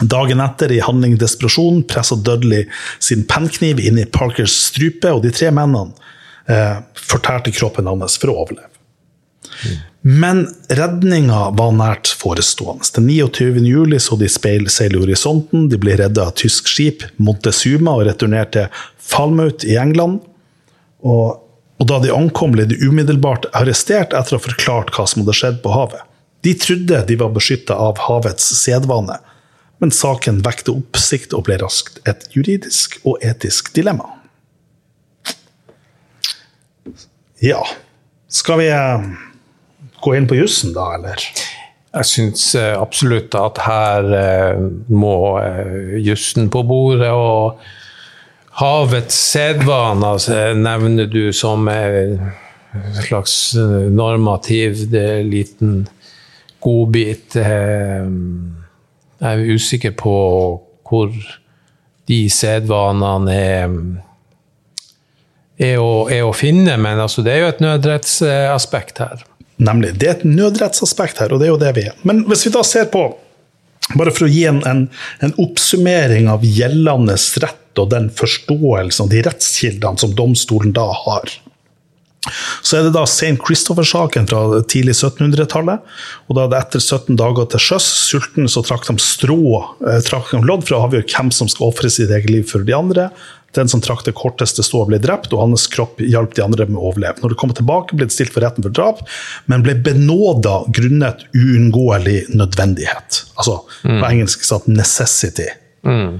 Dagen 0.00 0.40
etter, 0.40 0.72
i 0.72 0.80
handling 0.84 1.16
desperasjon, 1.18 1.82
presser 1.90 2.20
Dudley 2.22 2.68
sin 3.02 3.24
pennkniv 3.26 3.80
inn 3.82 3.98
i 3.98 4.06
Parkers 4.06 4.54
strupe, 4.68 5.10
og 5.10 5.24
de 5.24 5.32
tre 5.34 5.50
mennene 5.54 5.90
eh, 6.46 6.78
fortærte 6.94 7.54
kroppen 7.54 7.90
hans 7.90 8.18
for 8.20 8.32
å 8.32 8.42
overleve. 8.44 8.70
Men 10.06 10.44
redninga 10.70 11.48
var 11.58 11.72
nært 11.74 12.12
forestående. 12.20 12.86
Den 12.94 13.08
29. 13.10 13.64
juli 13.66 13.98
så 14.00 14.16
de 14.16 14.28
speil 14.30 14.68
seile 14.70 14.96
i 14.96 15.02
horisonten. 15.02 15.66
De 15.72 15.80
ble 15.80 15.96
redda 15.98 16.28
av 16.28 16.36
tysk 16.38 16.70
skip 16.70 17.02
Montezuma 17.16 17.96
og 17.98 18.06
returnerte 18.06 18.68
til 18.68 18.86
Falmouth 19.08 19.66
i 19.66 19.76
England. 19.80 20.20
Og, 21.02 21.40
og 21.80 21.88
da 21.90 21.98
de 22.02 22.12
ankom, 22.14 22.54
ble 22.54 22.68
de 22.68 22.78
umiddelbart 22.84 23.48
arrestert 23.56 24.14
etter 24.14 24.36
å 24.36 24.40
ha 24.40 24.46
forklart 24.46 24.92
hva 24.94 25.06
som 25.08 25.24
hadde 25.24 25.36
skjedd 25.40 25.60
på 25.64 25.72
havet. 25.74 26.04
De 26.46 26.54
trodde 26.54 27.02
de 27.08 27.18
var 27.18 27.34
beskytta 27.34 27.74
av 27.74 27.98
havets 28.04 28.46
sedvane, 28.60 29.18
men 29.78 29.94
saken 29.94 30.42
vekte 30.46 30.74
oppsikt 30.74 31.34
og 31.36 31.46
ble 31.48 31.58
raskt 31.62 32.00
et 32.08 32.26
juridisk 32.34 32.98
og 33.04 33.22
etisk 33.24 33.70
dilemma. 33.76 34.10
Ja, 37.44 37.62
skal 38.26 38.58
vi 38.58 38.66
eh, 38.74 39.06
gå 40.02 40.16
inn 40.18 40.26
på 40.26 40.40
jussen 40.40 40.74
da, 40.74 40.90
eller? 40.98 41.22
Jeg 41.88 42.04
syns 42.04 42.42
eh, 42.58 42.74
absolutt 42.76 43.32
at 43.38 43.58
her 43.64 44.08
eh, 44.14 44.58
må 44.92 45.16
jussen 46.04 46.50
på 46.52 46.62
bordet, 46.68 47.08
og 47.08 47.58
havets 48.60 49.16
sedvaner 49.32 50.20
eh, 50.34 50.52
nevner 50.58 51.08
du 51.08 51.32
som 51.32 51.64
en 51.72 52.18
slags 53.06 53.54
normativ 53.56 54.84
liten 54.92 55.86
godbit. 56.60 57.38
Jeg 59.18 59.34
er 59.34 59.54
usikker 59.58 59.94
på 59.98 60.14
hvor 60.88 61.10
de 62.08 62.20
sedvanene 62.32 63.34
er 63.34 63.72
er 65.58 65.80
å, 65.82 66.06
er 66.06 66.22
å 66.22 66.34
finne, 66.36 66.76
men 66.78 67.00
altså, 67.02 67.24
det 67.26 67.34
er 67.34 67.40
jo 67.42 67.52
et 67.52 67.62
nødrettsaspekt 67.64 69.00
her. 69.02 69.24
Nemlig. 69.58 69.96
Det 69.98 70.06
er 70.06 70.18
et 70.20 70.28
nødrettsaspekt 70.28 71.18
her, 71.24 71.34
og 71.34 71.40
det 71.42 71.48
er 71.48 71.50
jo 71.50 71.62
det 71.62 71.72
vi 71.74 71.88
er. 71.90 71.96
Men 72.06 72.22
hvis 72.30 72.46
vi 72.46 72.52
da 72.54 72.62
ser 72.66 72.86
på, 72.92 73.08
bare 73.96 74.12
for 74.14 74.28
å 74.28 74.30
gi 74.30 74.44
en, 74.46 74.60
en, 74.68 74.84
en 75.24 75.34
oppsummering 75.42 76.28
av 76.30 76.46
gjeldende 76.46 77.16
rett 77.42 77.80
og 77.82 77.90
den 77.90 78.08
forståelsen 78.14 79.06
og 79.06 79.12
de 79.12 79.24
rettskildene 79.26 80.02
som 80.02 80.14
domstolen 80.18 80.74
da 80.76 80.86
har, 80.94 81.34
så 82.62 82.78
er 82.78 82.86
det 82.86 82.94
da 82.96 83.04
St. 83.06 83.36
Christopher-saken 83.46 84.26
fra 84.28 84.60
tidlig 84.68 84.96
1700-tallet. 84.96 85.84
og 86.28 86.36
da 86.36 86.46
det 86.50 86.60
Etter 86.60 86.82
17 86.82 87.16
dager 87.18 87.48
til 87.52 87.62
sjøs, 87.62 87.86
sulten, 88.10 88.48
så 88.50 88.62
trakk 88.66 88.88
de 88.88 88.98
strå, 89.02 89.40
eh, 89.86 90.00
trakk 90.04 90.32
de 90.34 90.42
lodd 90.44 90.66
for 90.66 90.76
å 90.76 90.84
avgjøre 90.88 91.08
hvem 91.08 91.32
som 91.32 91.48
skal 91.50 91.70
ofre 91.70 91.90
sitt 91.90 92.10
eget 92.10 92.30
liv 92.30 92.48
for 92.50 92.66
de 92.66 92.74
andre. 92.76 93.08
Den 93.56 93.70
som 93.70 93.80
trakk 93.80 94.04
det 94.04 94.12
korteste 94.18 94.62
stået, 94.66 94.90
ble 94.90 94.98
drept, 95.00 95.32
og 95.32 95.40
hans 95.46 95.66
kropp 95.72 96.02
hjalp 96.04 96.34
de 96.36 96.44
andre 96.44 96.66
med 96.68 96.76
å 96.76 96.90
overleve. 96.90 97.22
Når 97.22 97.32
de 97.32 97.38
kom 97.40 97.54
tilbake, 97.56 97.96
ble 97.96 98.08
de 98.10 98.12
stilt 98.12 98.34
for 98.34 98.44
retten 98.44 98.66
for 98.66 98.74
drap, 98.74 99.00
men 99.48 99.64
ble 99.64 99.78
benåda 99.80 100.60
grunnet 100.74 101.24
uunngåelig 101.32 102.26
nødvendighet. 102.34 103.22
Altså 103.38 103.62
på 103.86 104.04
engelsk 104.10 104.44
sagt 104.44 104.68
'necessity'. 104.68 105.54
Eh, 105.86 106.18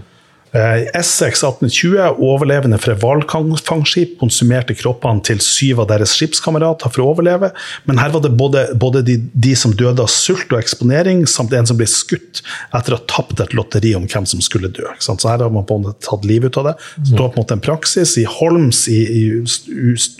Essex 0.52 1.42
1820, 1.44 2.22
overlevende 2.24 2.78
fra 2.80 2.94
hvalfangskip, 2.96 4.14
konsumerte 4.20 4.76
kroppene 4.78 5.20
til 5.26 5.42
syv 5.44 5.82
av 5.84 5.90
deres 5.90 6.14
skipskamerater 6.16 6.92
for 6.92 7.04
å 7.04 7.10
overleve. 7.12 7.50
Men 7.88 8.00
her 8.00 8.14
var 8.14 8.24
det 8.24 8.32
både, 8.38 8.64
både 8.80 9.02
de, 9.04 9.18
de 9.32 9.52
som 9.58 9.74
døde 9.76 10.04
av 10.04 10.08
sult 10.12 10.48
og 10.54 10.60
eksponering, 10.62 11.26
samt 11.28 11.52
en 11.52 11.68
som 11.68 11.78
ble 11.78 11.88
skutt 11.90 12.42
etter 12.76 12.94
å 12.94 13.00
ha 13.00 13.08
tapt 13.10 13.42
et 13.44 13.52
lotteri 13.56 13.92
om 13.98 14.08
hvem 14.08 14.28
som 14.28 14.40
skulle 14.44 14.72
dø. 14.72 14.88
Så 15.04 15.18
her 15.28 15.44
har 15.44 15.52
man 15.52 15.66
på 15.68 15.76
en 15.76 15.88
måte 15.88 16.08
tatt 16.08 16.24
livet 16.28 16.54
ut 16.54 16.62
av 16.62 16.70
det. 16.70 16.76
Så 16.96 17.12
det 17.12 17.20
var 17.20 17.34
på 17.34 17.40
en 17.40 17.44
måte 17.44 17.58
en 17.58 17.66
praksis. 17.68 18.16
I 18.18 18.26
Holmes 18.38 18.86
i, 18.88 19.02
i 19.04 19.22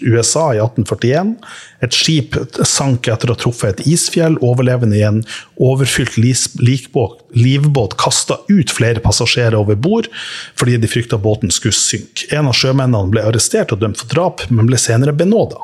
USA 0.04 0.50
i 0.52 0.60
1841, 0.60 1.36
et 1.84 1.94
skip 1.94 2.34
sank 2.66 3.06
etter 3.10 3.30
å 3.30 3.36
ha 3.36 3.38
truffet 3.38 3.78
et 3.78 3.90
isfjell. 3.94 4.38
Overlevende 4.44 4.98
i 4.98 5.04
en 5.06 5.20
overfylt 5.62 6.18
livbåt 6.18 7.96
kasta 8.02 8.38
ut 8.48 8.74
flere 8.74 9.02
passasjerer 9.04 9.58
over 9.58 9.78
bord 9.78 10.10
fordi 10.58 10.78
de 10.82 10.90
frykta 10.90 11.20
båten 11.22 11.52
skulle 11.54 11.76
synke. 11.78 12.26
En 12.34 12.50
av 12.50 12.56
sjømennene 12.58 13.12
ble 13.12 13.22
arrestert 13.28 13.74
og 13.74 13.82
dømt 13.84 14.00
for 14.00 14.10
drap, 14.10 14.42
men 14.50 14.66
ble 14.70 14.80
senere 14.80 15.14
benåda. 15.14 15.62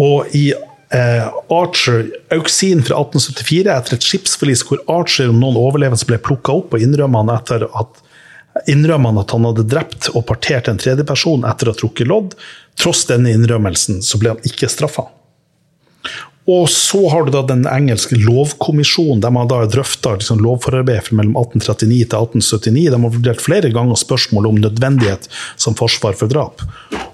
Og 0.00 0.34
i 0.34 0.50
eh, 0.50 1.26
Archer 1.52 2.08
Auksin 2.34 2.82
fra 2.86 2.98
1874 3.04 3.70
etter 3.74 3.98
et 3.98 4.06
skipsforlis 4.06 4.64
hvor 4.66 4.82
Archer 4.90 5.30
og 5.30 5.38
noen 5.38 5.58
overlevende 5.60 6.08
ble 6.08 6.18
plukka 6.22 6.56
opp, 6.58 6.74
og 6.74 6.82
innrømmer 6.82 7.36
at 7.38 8.06
innrømmer 8.68 9.12
han 9.12 9.20
at 9.22 9.30
han 9.34 9.46
hadde 9.46 9.68
drept 9.70 10.08
og 10.14 10.26
partert 10.28 10.68
en 10.68 10.80
tredjeperson 10.80 11.46
etter 11.48 11.68
å 11.68 11.74
ha 11.74 11.78
trukket 11.78 12.10
lodd. 12.10 12.34
Tross 12.80 13.04
denne 13.08 13.32
innrømmelsen 13.36 14.00
så 14.04 14.20
ble 14.20 14.34
han 14.34 14.46
ikke 14.48 14.70
straffa. 14.72 15.08
Og 16.50 16.66
så 16.72 17.02
har 17.12 17.26
du 17.26 17.30
da 17.34 17.42
den 17.46 17.66
engelske 17.68 18.16
lovkommisjonen, 18.18 19.20
der 19.22 19.32
man 19.34 19.48
da 19.50 19.60
drøfta 19.70 20.16
liksom 20.16 20.40
lovforarbeid 20.42 21.04
fra 21.06 21.18
mellom 21.18 21.36
1839 21.36 22.08
til 22.10 22.24
1879. 22.40 22.88
De 22.90 22.98
har 23.04 23.14
vurdert 23.14 23.44
flere 23.44 23.70
ganger 23.74 24.00
spørsmål 24.00 24.48
om 24.50 24.60
nødvendighet 24.64 25.28
som 25.60 25.76
forsvar 25.78 26.16
for 26.18 26.32
drap. 26.32 26.64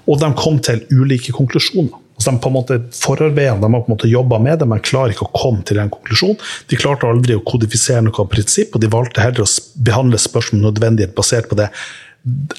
Og 0.07 0.21
de 0.21 0.31
kom 0.39 0.61
til 0.63 0.85
ulike 0.89 1.35
konklusjoner. 1.35 1.99
Altså 2.17 2.33
de 2.33 2.41
på 2.41 2.49
en 2.49 2.55
måte 2.55 2.77
Forarbeidene 2.97 3.61
de 3.61 3.69
har 3.69 3.83
på 3.83 3.91
en 3.91 3.93
måte 3.93 4.09
jobba 4.09 4.39
med 4.41 4.57
det, 4.63 4.67
men 4.71 4.81
klarer 4.81 5.13
ikke 5.13 5.27
å 5.27 5.35
komme 5.35 5.61
til 5.67 5.83
en 5.83 5.91
konklusjon. 5.93 6.39
De 6.71 6.79
klarte 6.79 7.05
aldri 7.05 7.35
å 7.37 7.43
kodifisere 7.45 8.01
noe 8.07 8.29
prinsipp, 8.31 8.73
og 8.73 8.81
de 8.81 8.89
valgte 8.89 9.21
heller 9.21 9.45
å 9.45 9.83
behandle 9.85 10.17
spørsmål 10.21 10.63
om 10.63 10.69
nødvendighet 10.71 11.13
basert 11.19 11.51
på 11.51 11.59
det 11.59 11.69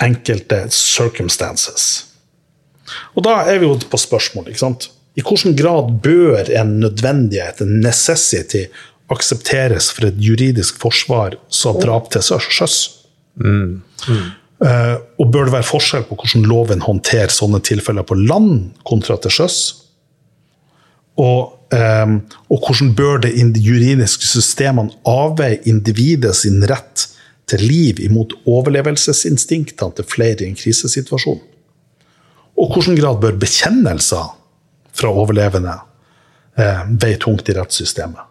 enkelte 0.05 0.69
circumstances. 0.71 2.08
Og 3.17 3.25
da 3.27 3.41
er 3.49 3.61
vi 3.61 3.69
jo 3.69 3.79
på 3.91 4.01
spørsmål. 4.01 4.51
ikke 4.51 4.65
sant? 4.65 4.91
I 5.19 5.25
hvilken 5.25 5.57
grad 5.59 5.91
bør 6.05 6.51
en 6.61 6.79
nødvendighet, 6.83 7.63
en 7.65 7.81
necessity, 7.83 8.69
aksepteres 9.11 9.89
for 9.95 10.09
et 10.11 10.19
juridisk 10.21 10.79
forsvar 10.83 11.39
som 11.49 11.79
drap 11.81 12.11
til 12.13 12.23
sjøs? 12.23 12.77
Mm. 13.41 13.81
Mm. 14.09 14.29
Uh, 14.59 14.97
og 15.23 15.31
bør 15.31 15.47
det 15.47 15.55
være 15.55 15.69
forskjell 15.69 16.05
på 16.09 16.17
hvordan 16.19 16.49
loven 16.51 16.83
håndterer 16.83 17.31
sånne 17.31 17.61
tilfeller 17.63 18.07
på 18.07 18.19
land 18.19 18.73
kontra 18.89 19.17
til 19.23 19.35
sjøs? 19.37 19.59
Og, 21.19 21.55
um, 21.75 22.19
og, 22.51 22.59
hvordan 22.59 22.91
bør 22.99 23.23
det 23.25 23.35
juridiske 23.59 24.27
systemene 24.27 24.95
avveie 25.09 25.61
individet 25.67 26.35
sin 26.39 26.63
rett 26.71 27.09
til 27.49 27.65
liv 27.65 28.03
imot 28.05 28.37
overlevelsesinstinktene 28.47 29.97
til 29.99 30.07
flere 30.07 30.45
i 30.45 30.51
en 30.51 30.59
krisesituasjon? 30.59 31.41
Og 32.59 32.75
hvilken 32.75 32.99
grad 32.99 33.21
bør 33.23 33.39
bekjennelser 33.39 34.33
fra 34.99 35.13
overlevende 35.15 35.77
eh, 36.59 36.83
veie 37.01 37.21
tungt 37.23 37.49
i 37.49 37.57
rettssystemet? 37.57 38.25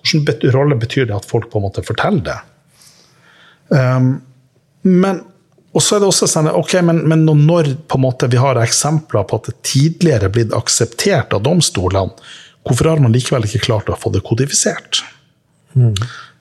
Hvilken 0.00 0.54
rolle 0.54 0.78
betyr 0.80 1.08
det 1.08 1.16
at 1.16 1.28
folk 1.28 1.50
på 1.52 1.60
en 1.60 1.66
måte 1.68 1.84
forteller 1.84 2.24
det? 2.28 2.38
Um, 3.70 4.14
men 4.82 5.20
og 5.70 5.84
så 5.86 5.96
er 5.96 6.02
det 6.02 6.08
også 6.10 6.26
sånn, 6.26 6.48
ok, 6.50 6.72
men, 6.82 7.04
men, 7.06 7.20
når 7.46 7.68
måte 8.02 8.26
vi 8.30 8.40
har 8.42 8.58
eksempler 8.58 9.22
på 9.28 9.38
at 9.38 9.50
det 9.52 9.60
tidligere 9.66 10.26
er 10.26 10.32
blitt 10.34 10.54
akseptert 10.56 11.36
av 11.36 11.44
domstolene, 11.46 12.16
hvorfor 12.66 12.88
har 12.90 13.02
man 13.02 13.14
likevel 13.14 13.46
ikke 13.46 13.62
klart 13.68 13.92
å 13.92 13.98
få 13.98 14.10
det 14.10 14.24
kodifisert? 14.26 15.04
Mm. 15.78 15.94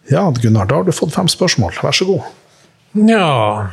Ja, 0.09 0.23
Gunnar, 0.33 0.65
da 0.65 0.79
har 0.79 0.87
du 0.87 0.95
fått 0.97 1.13
fem 1.13 1.29
spørsmål. 1.29 1.77
Vær 1.85 1.93
så 1.93 2.07
god. 2.09 2.25
Ja 3.05 3.69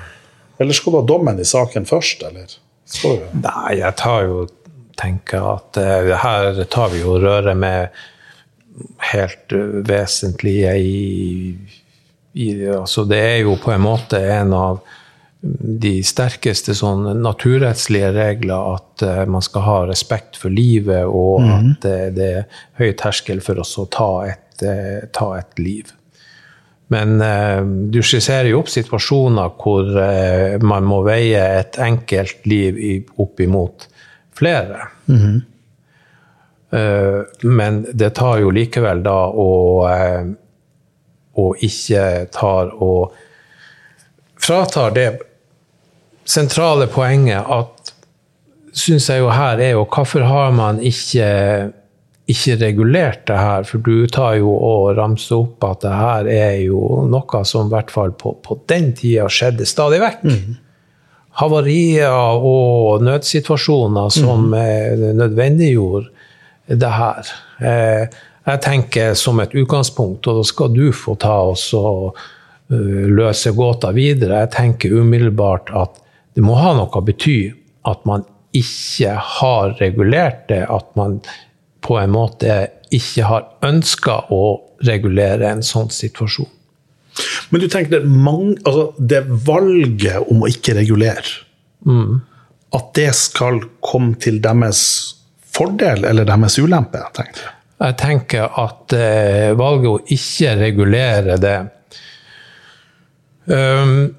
Eller 0.61 0.77
skal 0.77 0.93
du 0.93 0.99
ha 0.99 1.07
dommen 1.09 1.41
i 1.41 1.47
saken 1.49 1.89
først, 1.89 2.21
eller? 2.29 2.53
Nei, 3.43 3.79
jeg 3.81 3.97
tar 3.99 4.27
jo 4.29 4.45
tenker 4.97 5.49
at 5.57 5.79
uh, 5.81 6.13
her 6.23 6.63
tar 6.73 6.93
vi 6.93 7.03
jo 7.03 7.19
røret 7.21 7.57
med 7.59 7.97
helt 9.13 9.53
uh, 9.53 9.81
vesentlige 9.87 10.77
i, 10.81 11.57
i 12.37 12.47
Altså, 12.73 13.05
det 13.09 13.21
er 13.21 13.37
jo 13.45 13.57
på 13.61 13.75
en 13.75 13.85
måte 13.85 14.21
en 14.21 14.55
av 14.57 14.81
de 15.41 16.01
sterkeste 16.05 16.75
sånn 16.75 17.05
naturrettslige 17.23 18.11
regler 18.17 18.79
at 18.79 19.05
uh, 19.05 19.23
man 19.31 19.45
skal 19.45 19.67
ha 19.67 19.77
respekt 19.91 20.41
for 20.41 20.53
livet, 20.53 21.05
og 21.05 21.45
mm. 21.45 21.53
at 21.53 21.89
uh, 21.91 22.09
det 22.17 22.33
er 22.41 22.65
høy 22.81 22.91
terskel 22.99 23.45
for 23.45 23.61
oss 23.63 23.77
å 23.81 23.87
ta 23.93 24.11
et, 24.33 24.43
ta 25.13 25.31
et 25.37 25.59
liv. 25.61 25.93
Men 26.95 27.19
du 27.91 27.99
skisserer 27.99 28.47
jo 28.53 28.61
opp 28.61 28.69
situasjoner 28.71 29.57
hvor 29.59 29.89
man 30.63 30.87
må 30.87 31.01
veie 31.03 31.41
et 31.59 31.79
enkelt 31.83 32.47
liv 32.47 32.79
i, 32.79 32.93
opp 33.19 33.43
imot 33.43 33.89
flere. 34.39 34.87
Mm. 35.11 35.41
men 37.43 37.81
det 37.91 38.11
tar 38.15 38.39
jo 38.43 38.51
likevel 38.55 39.03
da 39.03 39.17
å, 39.31 39.51
å 41.35 41.45
ikke 41.67 42.05
tar 42.35 42.71
og 42.83 43.15
fratar 44.47 44.95
det 44.95 45.09
sentrale 46.27 46.87
poenget 46.91 47.47
at 47.47 47.93
syns 48.77 49.09
jeg 49.09 49.23
jo 49.23 49.31
her 49.33 49.61
er 49.63 49.75
jo 49.77 49.87
hvorfor 49.89 50.27
har 50.29 50.53
man 50.55 50.81
ikke, 50.85 51.29
ikke 52.31 52.57
regulert 52.61 53.25
det 53.31 53.39
her? 53.39 53.67
For 53.69 53.83
du 53.87 54.07
tar 54.11 54.37
jo 54.41 54.53
og 54.55 54.97
ramser 54.99 55.39
opp 55.39 55.65
at 55.69 55.83
det 55.85 55.95
her 55.95 56.31
er 56.33 56.55
jo 56.67 57.03
noe 57.07 57.43
som 57.47 57.71
i 57.71 57.75
hvert 57.75 57.93
fall 57.95 58.15
på, 58.19 58.35
på 58.43 58.59
den 58.71 58.93
tida 58.99 59.29
skjedde 59.31 59.69
stadig 59.69 60.03
vekk. 60.03 60.25
Mm. 60.27 60.57
Havarier 61.37 62.41
og 62.49 63.05
nødsituasjoner 63.05 64.09
som 64.15 64.49
mm. 64.51 65.13
nødvendiggjorde 65.19 66.09
det 66.81 66.95
her. 66.97 67.35
Eh, 67.61 68.17
jeg 68.47 68.63
tenker 68.63 69.15
som 69.19 69.41
et 69.43 69.55
utgangspunkt, 69.59 70.27
og 70.31 70.41
da 70.41 70.47
skal 70.47 70.73
du 70.75 70.91
få 70.95 71.17
ta 71.19 71.35
oss 71.49 71.69
og 71.75 72.15
uh, 72.15 73.07
løse 73.11 73.51
gåta 73.57 73.91
videre. 73.97 74.45
Jeg 74.45 74.53
tenker 74.55 74.95
umiddelbart 75.01 75.73
at 75.75 75.99
det 76.39 76.45
må 76.47 76.55
ha 76.61 76.77
noe 76.77 76.87
å 76.87 77.03
bety 77.03 77.41
at 77.91 78.05
man 78.07 78.23
ikke 78.57 79.17
har 79.19 79.75
regulert 79.81 80.47
det, 80.51 80.63
at 80.63 80.87
man 80.99 81.19
på 81.87 81.99
en 82.01 82.13
måte 82.15 82.59
ikke 82.95 83.27
har 83.29 83.49
ønska 83.67 84.19
å 84.35 84.43
regulere 84.87 85.51
en 85.51 85.65
sånn 85.65 85.91
situasjon. 85.95 86.51
Men 87.51 87.63
du 87.63 87.69
tenker 87.73 87.97
det, 87.97 88.05
mange, 88.05 88.59
altså 88.67 88.91
det 88.99 89.23
valget 89.47 90.27
om 90.31 90.43
å 90.45 90.51
ikke 90.51 90.77
regulere, 90.77 91.45
mm. 91.87 92.19
at 92.77 92.91
det 92.99 93.13
skal 93.17 93.63
komme 93.85 94.19
til 94.21 94.43
deres 94.45 94.83
fordel 95.57 96.05
eller 96.05 96.29
deres 96.29 96.59
ulempe? 96.61 97.01
tenker 97.17 97.47
jeg. 97.47 97.55
Jeg 97.77 97.97
tenker 98.01 98.61
at 98.61 98.93
eh, 98.97 99.51
valget 99.57 99.91
å 99.91 100.15
ikke 100.17 100.53
regulere 100.57 101.35
det 101.41 101.57
um, 103.53 104.15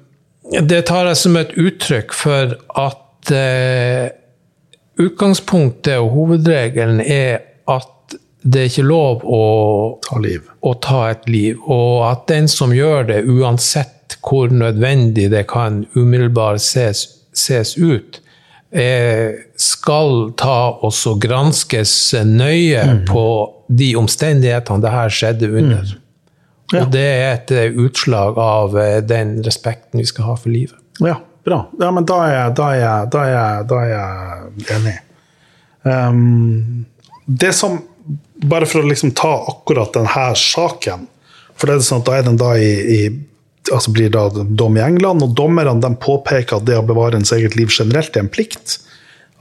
det 0.48 0.84
tar 0.88 1.10
jeg 1.10 1.18
som 1.20 1.36
et 1.36 1.50
uttrykk 1.58 2.14
for 2.16 2.54
at 2.80 3.32
eh, 3.34 4.06
utgangspunktet 5.02 5.98
og 5.98 6.12
hovedregelen 6.14 7.02
er 7.04 7.42
at 7.68 8.16
det 8.42 8.60
er 8.60 8.70
ikke 8.70 8.86
lov 8.86 9.24
å 9.26 9.42
ta, 10.04 10.20
å 10.62 10.72
ta, 10.82 11.02
et 11.10 11.28
liv. 11.28 11.58
Og 11.66 12.06
at 12.06 12.26
den 12.30 12.48
som 12.50 12.72
gjør 12.74 13.08
det, 13.10 13.22
uansett 13.26 14.16
hvor 14.24 14.52
nødvendig 14.54 15.28
det 15.32 15.44
kan 15.50 15.82
umiddelbart 15.96 16.62
ses, 16.62 17.04
ses 17.36 17.74
ut, 17.76 18.20
er, 18.70 19.34
skal 19.60 20.32
ta 20.38 20.58
og 20.84 21.22
granskes 21.22 21.92
nøye 22.24 22.84
mm. 22.84 23.06
på 23.08 23.24
de 23.68 23.94
omstendighetene 24.00 24.84
det 24.84 24.92
her 24.92 25.12
skjedde 25.12 25.50
under. 25.50 25.88
Mm. 25.88 26.04
Ja. 26.72 26.82
Og 26.82 26.92
det 26.92 27.04
er 27.04 27.30
et 27.32 27.50
eh, 27.56 27.78
utslag 27.80 28.38
av 28.40 28.76
eh, 28.76 28.98
den 29.00 29.38
respekten 29.44 30.02
vi 30.02 30.08
skal 30.08 30.28
ha 30.28 30.36
for 30.36 30.52
livet. 30.52 30.76
Ja, 31.00 31.16
bra. 31.44 31.62
Ja, 31.80 31.90
men 31.94 32.04
da 32.08 32.18
er 32.26 32.34
jeg, 32.34 32.56
da 32.58 32.68
er 32.74 32.80
jeg, 32.82 33.08
da 33.14 33.22
er 33.24 33.32
jeg, 33.32 33.68
da 33.70 33.78
er 33.80 33.92
jeg 33.94 34.68
enig. 34.76 34.96
Um, 35.88 36.84
det 37.28 37.52
som 37.56 37.80
Bare 38.48 38.64
for 38.64 38.80
å 38.80 38.88
liksom 38.88 39.10
ta 39.18 39.34
akkurat 39.50 39.92
denne 39.92 40.28
saken 40.38 41.02
For 41.58 41.68
det 41.68 41.74
er 41.74 41.82
sånn 41.84 42.00
at 42.00 42.06
da 42.06 42.14
er 42.16 42.22
den 42.24 42.38
da 42.40 42.54
i, 42.56 42.70
i 42.94 43.00
altså 43.74 43.92
blir 43.92 44.08
da 44.14 44.28
dom 44.32 44.78
i 44.78 44.80
England, 44.80 45.20
og 45.20 45.34
dommerne 45.36 45.90
påpeker 46.00 46.56
at 46.56 46.64
det 46.64 46.78
å 46.78 46.84
bevare 46.86 47.18
ens 47.18 47.34
eget 47.36 47.56
liv 47.58 47.68
generelt 47.68 48.16
er 48.16 48.24
en 48.24 48.30
plikt. 48.32 48.78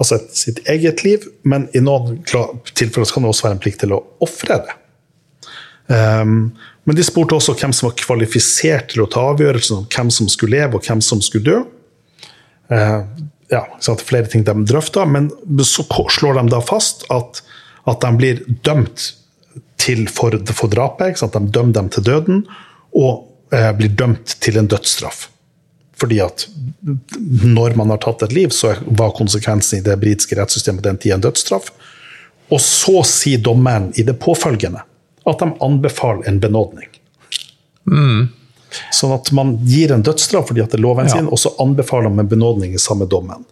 Altså 0.01 0.17
et, 0.17 0.33
sitt 0.35 0.59
eget 0.67 1.03
liv, 1.05 1.23
men 1.47 1.69
i 1.77 1.79
noen 1.79 2.19
tilfeller 2.27 3.13
kan 3.13 3.23
det 3.23 3.31
også 3.31 3.47
være 3.47 3.57
en 3.57 3.63
plikt 3.63 3.81
til 3.85 3.95
å 3.95 4.01
ofre 4.25 4.59
det. 4.65 4.75
Um, 5.87 6.35
men 6.87 6.99
de 6.99 7.05
spurte 7.07 7.37
også 7.37 7.55
hvem 7.55 7.73
som 7.75 7.87
var 7.87 7.95
kvalifisert 7.99 8.91
til 8.91 9.05
å 9.05 9.09
ta 9.11 9.23
avgjørelsen 9.31 9.79
om 9.79 9.87
hvem 9.87 10.11
som 10.11 10.27
skulle 10.31 10.59
leve 10.59 10.75
og 10.79 10.87
hvem 10.87 11.01
som 11.03 11.23
skulle 11.23 11.47
dø. 11.47 11.61
Uh, 12.67 13.07
ja, 13.51 13.63
flere 14.03 14.27
ting 14.27 14.43
de 14.47 14.55
drøfta, 14.67 15.05
men 15.07 15.29
så 15.63 15.85
slår 15.87 16.41
de 16.41 16.49
da 16.51 16.59
fast 16.63 17.07
at, 17.13 17.41
at 17.87 18.03
de 18.03 18.11
blir 18.17 18.43
dømt 18.67 19.13
for, 20.11 20.35
for 20.51 20.67
drapet. 20.67 21.21
De 21.21 21.41
dømmer 21.47 21.73
dem 21.73 21.89
til 21.93 22.03
døden, 22.03 22.41
og 22.91 23.27
eh, 23.55 23.71
blir 23.77 23.93
dømt 23.95 24.35
til 24.43 24.57
en 24.59 24.67
dødsstraff. 24.67 25.29
Fordi 25.97 26.19
at 26.21 26.47
når 27.55 27.77
man 27.79 27.89
har 27.89 28.01
tatt 28.03 28.27
et 28.27 28.35
liv, 28.35 28.51
så 28.53 28.75
var 28.85 29.15
konsekvensen 29.17 29.79
i 29.79 29.85
det 29.85 29.95
britiske 30.01 30.35
rettssystemet 30.37 30.85
den 30.85 30.99
tida 31.01 31.15
en 31.17 31.23
dødsstraff. 31.25 31.71
Og 32.53 32.61
så 32.61 33.01
sier 33.07 33.41
dommeren 33.43 33.89
i 33.95 34.05
det 34.07 34.19
påfølgende 34.21 34.83
at 35.27 35.39
de 35.41 35.47
anbefaler 35.63 36.27
en 36.29 36.39
benådning. 36.39 36.91
Mm. 37.91 38.27
Sånn 38.93 39.13
at 39.15 39.31
man 39.35 39.55
gir 39.67 39.91
en 39.95 40.03
dødsstraff 40.05 40.51
fordi 40.51 40.63
at 40.63 40.71
det 40.71 40.79
er 40.79 40.85
loven 40.85 41.09
ja. 41.09 41.17
sin, 41.17 41.27
og 41.31 41.39
så 41.41 41.53
anbefaler 41.63 42.11
man 42.11 42.25
en 42.25 42.31
benådning 42.31 42.75
i 42.75 42.81
samme 42.81 43.07
dommen. 43.09 43.43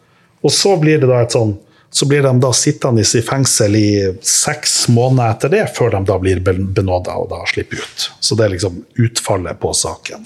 Og 0.45 0.54
så 0.54 0.76
blir 0.80 1.02
det 1.02 1.10
da 1.10 1.24
et 1.24 1.36
sånn 1.36 1.56
så 1.95 2.05
blir 2.05 2.21
de 2.21 2.39
da 2.43 2.49
sittende 2.53 3.05
i 3.08 3.21
fengsel 3.23 3.75
i 3.79 3.89
seks 4.19 4.89
måneder 4.91 5.29
etter 5.31 5.51
det, 5.53 5.62
før 5.77 5.93
de 5.93 6.01
da 6.10 6.17
blir 6.19 6.41
benåda 6.43 7.13
og 7.15 7.29
da 7.31 7.39
slipper 7.47 7.79
ut. 7.79 8.08
Så 8.19 8.36
det 8.36 8.43
er 8.43 8.51
liksom 8.51 8.81
utfallet 8.99 9.62
på 9.62 9.71
saken. 9.71 10.25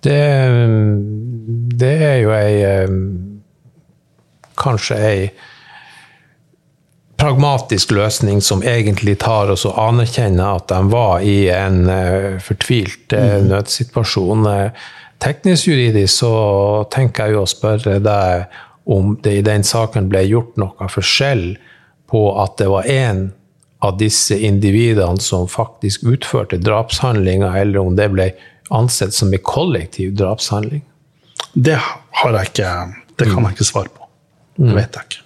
Det, 0.00 0.16
det 1.76 1.96
er 2.06 2.16
jo 2.22 2.32
ei 2.32 2.62
Kanskje 4.60 4.96
ei 4.96 5.20
pragmatisk 7.20 7.92
løsning 7.96 8.40
som 8.44 8.64
egentlig 8.64 9.18
tar 9.20 9.52
oss 9.52 9.66
og 9.68 9.76
anerkjenner 9.80 10.56
at 10.56 10.66
de 10.72 10.80
var 10.92 11.20
i 11.24 11.36
en 11.52 11.82
uh, 11.88 12.40
fortvilt 12.44 13.12
uh, 13.12 13.38
nødsituasjon. 13.44 14.48
Teknisk 15.20 15.68
juridisk 15.68 16.22
så 16.24 16.34
tenker 16.92 17.28
jeg 17.28 17.36
jo 17.36 17.44
å 17.44 17.52
spørre 17.56 18.00
deg 18.04 18.60
om 18.84 19.16
det 19.22 19.34
i 19.38 19.44
den 19.46 19.64
saken 19.66 20.08
ble 20.10 20.24
gjort 20.28 20.56
noe 20.60 20.88
forskjell 20.90 21.44
på 22.10 22.22
at 22.42 22.56
det 22.58 22.68
var 22.72 22.88
én 22.90 23.28
av 23.80 23.96
disse 24.00 24.36
individene 24.36 25.20
som 25.22 25.48
faktisk 25.48 26.04
utførte 26.04 26.58
drapshandlinga, 26.60 27.52
eller 27.58 27.80
om 27.80 27.96
det 27.96 28.10
ble 28.12 28.30
ansett 28.70 29.14
som 29.16 29.32
en 29.32 29.44
kollektiv 29.44 30.12
drapshandling? 30.18 30.82
Det 31.54 31.78
har 31.80 32.36
jeg 32.38 32.52
ikke 32.52 32.72
Det 33.20 33.26
kan 33.28 33.44
jeg 33.44 33.52
ikke 33.52 33.68
svare 33.68 33.90
på. 33.92 34.06
Det 34.56 34.74
vet 34.76 34.96
jeg 34.96 35.08
ikke. 35.08 35.24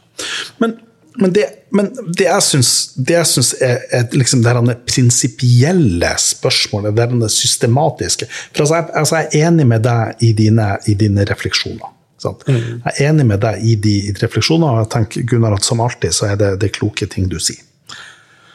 Men 0.58 0.80
men 1.16 1.32
det, 1.32 1.44
men 1.70 1.92
det 2.18 2.24
jeg 2.26 2.42
syns, 2.42 3.52
er, 3.62 3.84
er 3.94 4.16
liksom 4.18 4.40
det 4.42 4.74
prinsipielle 4.88 6.10
spørsmålet, 6.18 6.96
det 6.96 7.30
systematiske 7.30 8.26
For 8.26 8.64
altså 8.64 8.74
jeg, 8.74 8.88
altså 8.98 9.20
jeg, 9.20 9.28
er 9.30 9.46
enig 9.48 9.66
med 9.70 9.84
deg 9.86 10.24
i 10.26 10.32
dine, 10.34 10.72
i 10.90 10.96
dine 10.98 11.26
refleksjoner. 11.30 11.93
Mm. 12.24 12.82
Jeg 12.84 12.92
er 12.92 13.08
enig 13.08 13.26
med 13.28 13.42
deg 13.44 13.64
i 13.64 13.74
de, 13.80 13.94
refleksjonene, 14.20 14.70
og 14.70 14.84
jeg 14.84 14.92
tenker 14.94 15.26
Gunnar, 15.30 15.56
at 15.56 15.66
som 15.66 15.82
alltid 15.84 16.14
så 16.16 16.30
er 16.32 16.38
det, 16.40 16.52
det 16.62 16.72
kloke 16.76 17.08
ting 17.10 17.28
du 17.30 17.38
sier. 17.42 17.62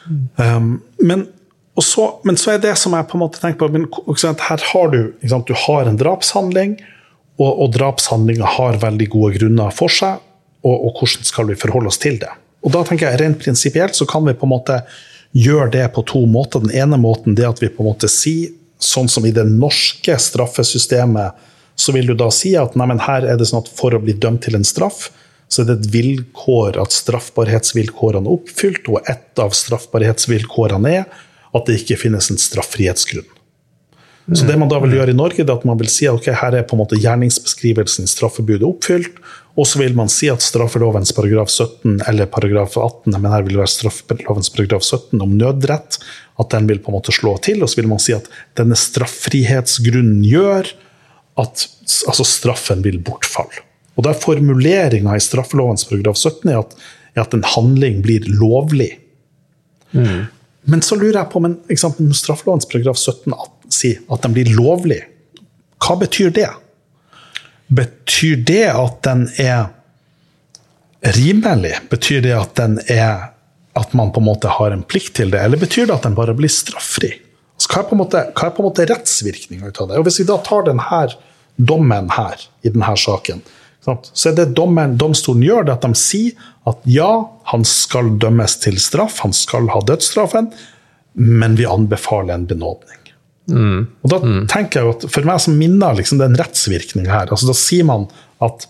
Mm. 0.08 0.22
Um, 0.36 0.70
men, 1.06 1.26
så, 1.80 2.06
men, 2.26 2.38
så, 2.40 2.54
er 2.54 2.62
det 2.62 2.74
som 2.80 2.96
jeg 2.96 3.08
på 3.10 3.18
en 3.18 3.24
måte 3.24 3.42
tenker 3.42 3.68
på 3.68 3.70
men, 3.74 3.86
Her 4.48 4.64
har 4.72 4.94
du, 4.94 5.12
du 5.20 5.54
har 5.66 5.88
en 5.88 6.00
drapshandling, 6.00 6.78
og, 7.40 7.50
og 7.50 7.72
drapshandlinga 7.76 8.56
har 8.58 8.80
veldig 8.82 9.08
gode 9.12 9.38
grunner 9.38 9.72
for 9.74 9.92
seg. 9.92 10.20
Og, 10.60 10.74
og 10.74 10.98
hvordan 10.98 11.24
skal 11.24 11.48
vi 11.48 11.56
forholde 11.56 11.88
oss 11.88 12.00
til 12.00 12.18
det? 12.20 12.32
Og 12.60 12.74
da 12.74 12.82
tenker 12.84 13.08
jeg 13.08 13.20
Rent 13.22 13.38
prinsipielt 13.40 13.96
så 13.96 14.04
kan 14.08 14.26
vi 14.26 14.36
på 14.36 14.44
en 14.44 14.52
måte 14.52 14.82
gjøre 15.36 15.70
det 15.72 15.86
på 15.94 16.04
to 16.08 16.24
måter. 16.28 16.60
Den 16.60 16.74
ene 16.76 16.98
måten 17.00 17.38
er 17.38 17.48
at 17.48 17.62
vi 17.62 17.70
på 17.72 17.84
en 17.84 17.92
måte 17.92 18.10
sier, 18.12 18.52
sånn 18.80 19.10
som 19.12 19.26
i 19.28 19.32
det 19.36 19.44
norske 19.44 20.14
straffesystemet, 20.16 21.36
så 21.80 21.94
vil 21.96 22.10
du 22.10 22.14
da 22.18 22.28
si 22.34 22.52
at 22.60 22.76
nei, 22.76 22.90
her 23.06 23.24
er 23.24 23.40
det 23.40 23.48
sånn 23.48 23.62
at 23.62 23.72
for 23.72 23.96
å 23.96 24.02
bli 24.02 24.12
dømt 24.20 24.44
til 24.44 24.58
en 24.58 24.66
straff, 24.66 25.08
så 25.50 25.62
er 25.62 25.70
det 25.70 25.78
et 25.80 25.90
vilkår 25.94 26.78
at 26.78 26.94
straffbarhetsvilkårene 26.94 28.28
er 28.28 28.36
oppfylt, 28.36 28.86
og 28.92 29.10
et 29.10 29.42
av 29.42 29.54
straffbarhetsvilkårene 29.56 30.94
er 31.00 31.06
at 31.50 31.66
det 31.66 31.80
ikke 31.80 31.98
finnes 32.04 32.30
en 32.30 32.38
straffrihetsgrunn. 32.38 33.26
Så 34.30 34.46
det 34.46 34.54
man 34.60 34.70
da 34.70 34.78
vil 34.78 34.92
gjøre 34.94 35.10
i 35.10 35.16
Norge, 35.16 35.42
er 35.42 35.50
at 35.50 35.64
man 35.66 35.78
vil 35.80 35.88
si 35.90 36.06
at 36.06 36.14
okay, 36.14 36.36
her 36.38 36.54
er 36.54 36.66
på 36.68 36.76
en 36.76 36.84
måte 36.84 36.98
gjerningsbeskrivelsen 37.00 38.06
i 38.06 38.10
straffebudet 38.10 38.68
oppfylt, 38.68 39.16
og 39.58 39.66
så 39.66 39.80
vil 39.80 39.96
man 39.98 40.12
si 40.12 40.28
at 40.30 40.44
straffelovens 40.44 41.10
paragraf 41.16 41.50
17 41.50 42.04
eller 42.08 42.28
paragraf 42.30 42.76
18, 42.78 43.16
men 43.16 43.32
her 43.32 43.42
vil 43.42 43.56
det 43.56 43.62
være 43.64 43.72
straffelovens 43.72 44.52
paragraf 44.54 44.86
17 44.86 45.24
om 45.24 45.34
nødrett, 45.40 45.98
at 46.40 46.54
den 46.54 46.70
vil 46.70 46.78
på 46.78 46.92
en 46.92 46.98
måte 47.00 47.14
slå 47.14 47.34
til. 47.42 47.64
Og 47.64 47.72
så 47.72 47.80
vil 47.80 47.90
man 47.90 48.00
si 48.02 48.14
at 48.14 48.30
denne 48.60 48.78
straffrihetsgrunnen 48.78 50.22
gjør 50.24 50.70
at 51.40 51.66
altså 52.08 52.26
straffen 52.26 52.84
vil 52.84 53.00
bortfalle. 53.04 53.64
Og 53.96 54.06
da 54.06 54.12
er 54.12 54.22
formuleringa 54.22 55.16
i 55.16 55.22
straffelovens 55.22 55.86
paragraf 55.88 56.18
17 56.18 56.50
er 56.52 56.60
at, 56.62 56.76
er 57.16 57.24
at 57.24 57.34
en 57.36 57.46
handling 57.56 58.00
blir 58.04 58.24
lovlig. 58.28 58.92
Mm. 59.92 60.28
Men 60.70 60.84
så 60.84 60.96
lurer 60.96 61.22
jeg 61.22 61.32
på, 61.32 61.42
men 61.42 61.58
eksempel, 61.72 62.12
straffelovens 62.16 62.68
paragraf 62.70 63.00
17 63.00 63.34
sier 63.72 64.00
at 64.12 64.24
den 64.24 64.36
blir 64.36 64.52
lovlig. 64.56 65.02
Hva 65.80 65.96
betyr 66.00 66.32
det? 66.36 66.48
Betyr 67.70 68.40
det 68.46 68.66
at 68.72 69.02
den 69.06 69.26
er 69.40 69.70
rimelig? 71.16 71.76
Betyr 71.90 72.24
det 72.24 72.36
at 72.36 72.56
den 72.60 72.78
er 72.88 73.30
at 73.78 73.92
man 73.94 74.10
på 74.12 74.20
en 74.20 74.26
måte 74.26 74.50
har 74.50 74.74
en 74.74 74.82
plikt 74.82 75.14
til 75.20 75.30
det, 75.32 75.40
eller 75.44 75.60
betyr 75.60 75.86
det 75.86 75.94
at 75.94 76.06
den 76.08 76.16
bare 76.18 76.34
blir 76.36 76.50
straffri? 76.52 77.12
Altså, 77.60 77.74
hva 77.74 77.82
er 77.82 77.88
på 77.90 77.96
en 77.96 78.00
måte, 78.00 78.20
hva 78.40 78.64
måte 78.64 78.86
rettsvirkninga 78.88 79.68
ut 79.68 79.80
av 79.82 79.90
det? 79.90 79.98
Og 80.00 80.06
Hvis 80.08 80.22
vi 80.22 80.28
da 80.30 80.38
tar 80.40 80.64
denne 80.64 81.00
dommen 81.60 82.08
her, 82.16 82.40
i 82.64 82.72
denne 82.72 82.94
saken, 82.96 83.42
så 83.84 84.30
er 84.30 84.36
det 84.38 84.54
dommen, 84.56 84.96
domstolen 85.00 85.44
gjør, 85.44 85.66
det 85.68 85.74
at 85.74 85.84
de 85.84 85.98
sier 85.98 86.48
at 86.68 86.80
ja, 86.88 87.10
han 87.52 87.66
skal 87.68 88.14
dømmes 88.20 88.56
til 88.64 88.80
straff, 88.80 89.20
han 89.24 89.36
skal 89.36 89.68
ha 89.72 89.80
dødsstraffen, 89.84 90.50
men 91.20 91.56
vi 91.58 91.68
anbefaler 91.68 92.34
en 92.38 92.48
benådning. 92.48 93.12
Mm. 93.50 93.86
Og 94.04 94.12
da 94.12 94.18
mm. 94.22 94.42
tenker 94.48 94.80
jeg 94.80 94.94
at 94.94 95.04
For 95.10 95.26
meg 95.26 95.40
som 95.42 95.56
minner 95.58 95.96
liksom 95.98 96.20
den 96.20 96.36
rettsvirkninga 96.38 97.10
her 97.10 97.32
altså 97.32 97.48
Da 97.48 97.54
sier 97.56 97.86
man 97.88 98.04
at 98.44 98.68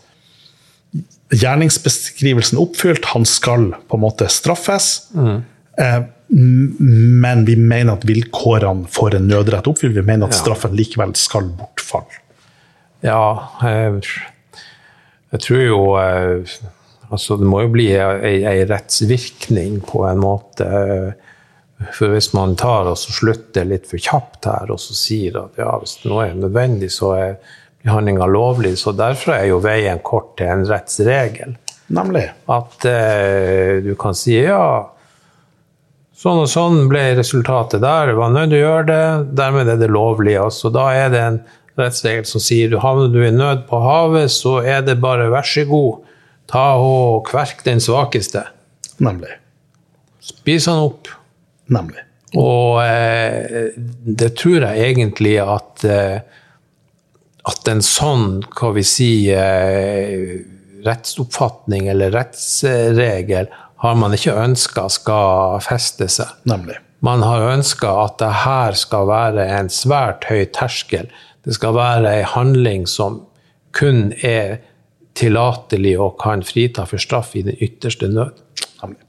gjerningsbeskrivelsen 1.36 2.56
er 2.56 2.62
oppfylt, 2.62 3.10
han 3.12 3.26
skal 3.28 3.68
på 3.90 3.98
en 3.98 4.02
måte 4.02 4.26
straffes. 4.32 5.10
Mm. 5.14 5.42
Eh, 5.78 5.98
men 6.30 7.44
vi 7.44 7.56
mener 7.58 7.96
at 7.96 8.06
vilkårene 8.06 8.86
for 8.90 9.14
en 9.16 9.26
nødrett 9.26 9.66
oppfyller. 9.66 9.98
Vi 9.98 10.06
mener 10.06 10.30
at 10.30 10.38
straffen 10.38 10.76
likevel 10.78 11.14
skal 11.18 11.48
bortfalle. 11.58 12.20
Ja, 13.02 13.22
jeg, 13.64 14.04
jeg 15.32 15.42
tror 15.46 15.64
jo 15.64 15.80
eh, 15.98 16.60
Altså, 17.10 17.34
det 17.40 17.46
må 17.50 17.64
jo 17.64 17.72
bli 17.74 17.88
ei 17.98 18.60
rettsvirkning 18.70 19.80
på 19.82 20.04
en 20.06 20.20
måte. 20.22 20.66
For 21.96 22.12
hvis 22.12 22.28
man 22.36 22.52
tar 22.54 22.86
og 22.86 23.00
slutter 23.00 23.66
litt 23.66 23.88
for 23.90 23.98
kjapt 23.98 24.46
her 24.46 24.70
og 24.70 24.78
så 24.78 24.94
sier 24.94 25.40
at 25.40 25.58
ja, 25.58 25.72
hvis 25.80 25.96
noe 26.04 26.28
er 26.28 26.36
nødvendig, 26.38 26.92
så 26.94 27.10
er 27.16 27.32
behandlinga 27.82 28.28
lovlig. 28.30 28.76
Så 28.78 28.94
derfor 28.94 29.34
er 29.40 29.48
jo 29.50 29.58
veien 29.64 29.98
kort 30.06 30.36
til 30.38 30.52
en 30.52 30.62
rettsregel. 30.68 31.56
Nemlig. 31.90 32.28
At 32.46 32.86
eh, 32.86 33.80
du 33.82 33.96
kan 33.98 34.14
si 34.14 34.36
ja, 34.38 34.62
sånn 36.20 36.42
og 36.42 36.50
sånn 36.52 36.84
ble 36.90 37.14
resultatet 37.18 37.82
der, 37.84 38.12
var 38.18 38.34
nødt 38.34 38.52
til 38.52 38.60
å 38.60 38.64
gjøre 38.64 38.86
det, 38.90 39.04
dermed 39.40 39.70
er 39.72 39.80
det 39.80 39.90
lovlig. 39.92 40.36
Altså, 40.40 40.72
da 40.74 40.90
er 40.92 41.12
det 41.12 41.22
en 41.24 41.40
rettsregel 41.80 42.26
som 42.28 42.42
sier 42.44 42.72
du 42.72 42.76
havner 42.82 43.08
du 43.12 43.22
i 43.24 43.32
nød 43.32 43.64
på 43.70 43.80
havet, 43.84 44.32
så 44.34 44.58
er 44.60 44.84
det 44.84 44.98
bare 45.00 45.30
vær 45.32 45.46
så 45.48 45.64
god, 45.68 46.04
ta 46.50 46.66
og 46.82 47.24
kverk 47.30 47.64
den 47.64 47.80
svakeste. 47.80 48.44
Nemlig. 49.00 49.32
Spis 50.20 50.68
han 50.68 50.82
opp. 50.90 51.08
Nemlig. 51.72 52.04
Og 52.38 52.82
eh, 52.84 53.72
det 54.20 54.34
tror 54.38 54.66
jeg 54.68 54.92
egentlig 54.92 55.38
at 55.42 55.86
eh, 55.88 56.20
at 57.48 57.68
en 57.72 57.80
sånn, 57.84 58.42
hva 58.52 58.70
vi 58.76 58.84
si, 58.86 59.10
eh, 59.32 60.40
rettsoppfatning 60.84 61.88
eller 61.92 62.12
rettsregel 62.14 63.48
har 63.80 63.96
man 63.96 64.14
ikke 64.16 64.36
ønska 64.36 64.88
skal 64.92 65.60
feste 65.64 66.08
seg. 66.12 66.28
Nemlig. 66.48 66.76
Man 67.00 67.22
har 67.24 67.46
ønska 67.54 67.92
at 68.02 68.18
det 68.20 68.32
her 68.42 68.76
skal 68.76 69.08
være 69.08 69.46
en 69.56 69.70
svært 69.72 70.26
høy 70.28 70.44
terskel. 70.52 71.08
Det 71.44 71.56
skal 71.56 71.72
være 71.78 72.10
ei 72.18 72.26
handling 72.28 72.84
som 72.90 73.22
kun 73.76 74.10
er 74.20 74.58
tillatelig 75.16 75.94
og 76.00 76.18
kan 76.20 76.44
frita 76.44 76.84
for 76.88 77.00
straff 77.00 77.32
i 77.40 77.44
den 77.46 77.56
ytterste 77.56 78.10
nød. 78.12 78.36
Nemlig. 78.82 79.00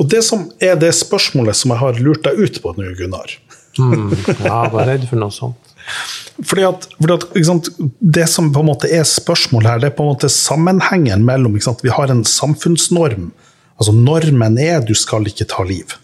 Og 0.00 0.08
det 0.10 0.24
som 0.26 0.48
er 0.64 0.78
det 0.80 0.94
spørsmålet 0.96 1.56
som 1.58 1.74
jeg 1.74 1.82
har 1.84 2.00
lurt 2.02 2.24
deg 2.24 2.40
ut 2.40 2.56
på 2.64 2.72
nå, 2.74 2.88
Gunnar 2.98 3.36
mm, 3.78 4.10
Ja, 4.46 4.64
var 4.72 4.88
redd 4.88 5.06
for 5.10 5.20
noe 5.20 5.34
sånt. 5.34 5.60
Fordi 6.48 6.64
at, 6.66 6.86
fordi 6.96 7.12
at 7.14 7.24
sant, 7.46 7.68
Det 8.00 8.24
som 8.26 8.48
på 8.50 8.62
en 8.64 8.66
måte 8.66 8.88
er 8.90 9.04
spørsmålet 9.06 9.68
her, 9.68 9.82
det 9.82 9.90
er 9.90 9.94
på 9.94 10.02
en 10.02 10.14
måte 10.14 10.30
sammenhengen 10.32 11.22
mellom 11.22 11.54
Vi 11.60 11.92
har 11.92 12.10
en 12.10 12.24
samfunnsnorm. 12.24 13.28
Altså 13.78 13.94
Normen 13.96 14.58
er 14.60 14.84
du 14.86 14.94
skal 14.98 15.26
ikke 15.28 15.46
ta 15.50 15.64
liv. 15.66 15.96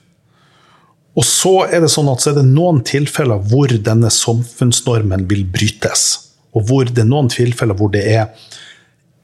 Og 1.18 1.26
så 1.26 1.54
er 1.66 1.82
det 1.82 1.90
sånn 1.92 2.08
at 2.10 2.22
så 2.22 2.32
er 2.32 2.40
det 2.40 2.48
noen 2.48 2.82
tilfeller 2.86 3.42
hvor 3.50 3.70
denne 3.70 4.10
samfunnsnormen 4.14 5.26
vil 5.30 5.44
brytes. 5.44 6.06
Og 6.54 6.66
hvor 6.70 6.90
det 6.90 7.04
er 7.04 7.10
noen 7.10 7.30
tilfeller 7.30 7.78
hvor 7.78 7.90
det 7.94 8.04
er 8.08 8.28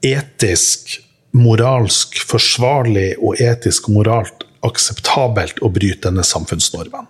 etisk, 0.05 0.99
moralsk 1.37 2.17
forsvarlig 2.25 3.11
og 3.19 3.39
etisk 3.43 3.89
og 3.89 3.99
moralt 3.99 4.45
akseptabelt 4.65 5.61
å 5.61 5.71
bryte 5.73 6.07
denne 6.07 6.25
samfunnsnormen. 6.25 7.07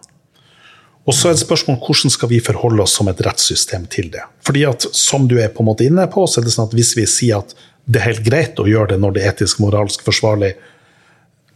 Og 1.07 1.15
så 1.15 1.29
er 1.29 1.37
det 1.37 1.45
spørsmål 1.45 1.77
hvordan 1.79 2.11
skal 2.11 2.29
vi 2.33 2.41
forholde 2.43 2.83
oss 2.83 2.97
som 2.99 3.07
et 3.07 3.21
rettssystem 3.23 3.85
til 3.91 4.09
det. 4.11 4.25
Fordi 4.43 4.65
at, 4.67 4.87
som 4.91 5.29
du 5.31 5.37
er 5.39 5.53
på 5.55 5.63
en 5.63 5.69
måte 5.69 5.87
inne 5.87 6.03
på, 6.11 6.25
så 6.27 6.41
er 6.41 6.47
det 6.47 6.55
sånn 6.55 6.67
at 6.67 6.75
hvis 6.75 6.91
vi 6.99 7.05
sier 7.07 7.39
at 7.39 7.55
det 7.87 8.01
er 8.01 8.09
helt 8.09 8.25
greit 8.25 8.59
å 8.59 8.67
gjøre 8.67 8.93
det 8.93 8.99
når 8.99 9.15
det 9.15 9.23
er 9.23 9.31
etisk 9.31 9.61
moralsk 9.63 10.03
forsvarlig, 10.03 10.57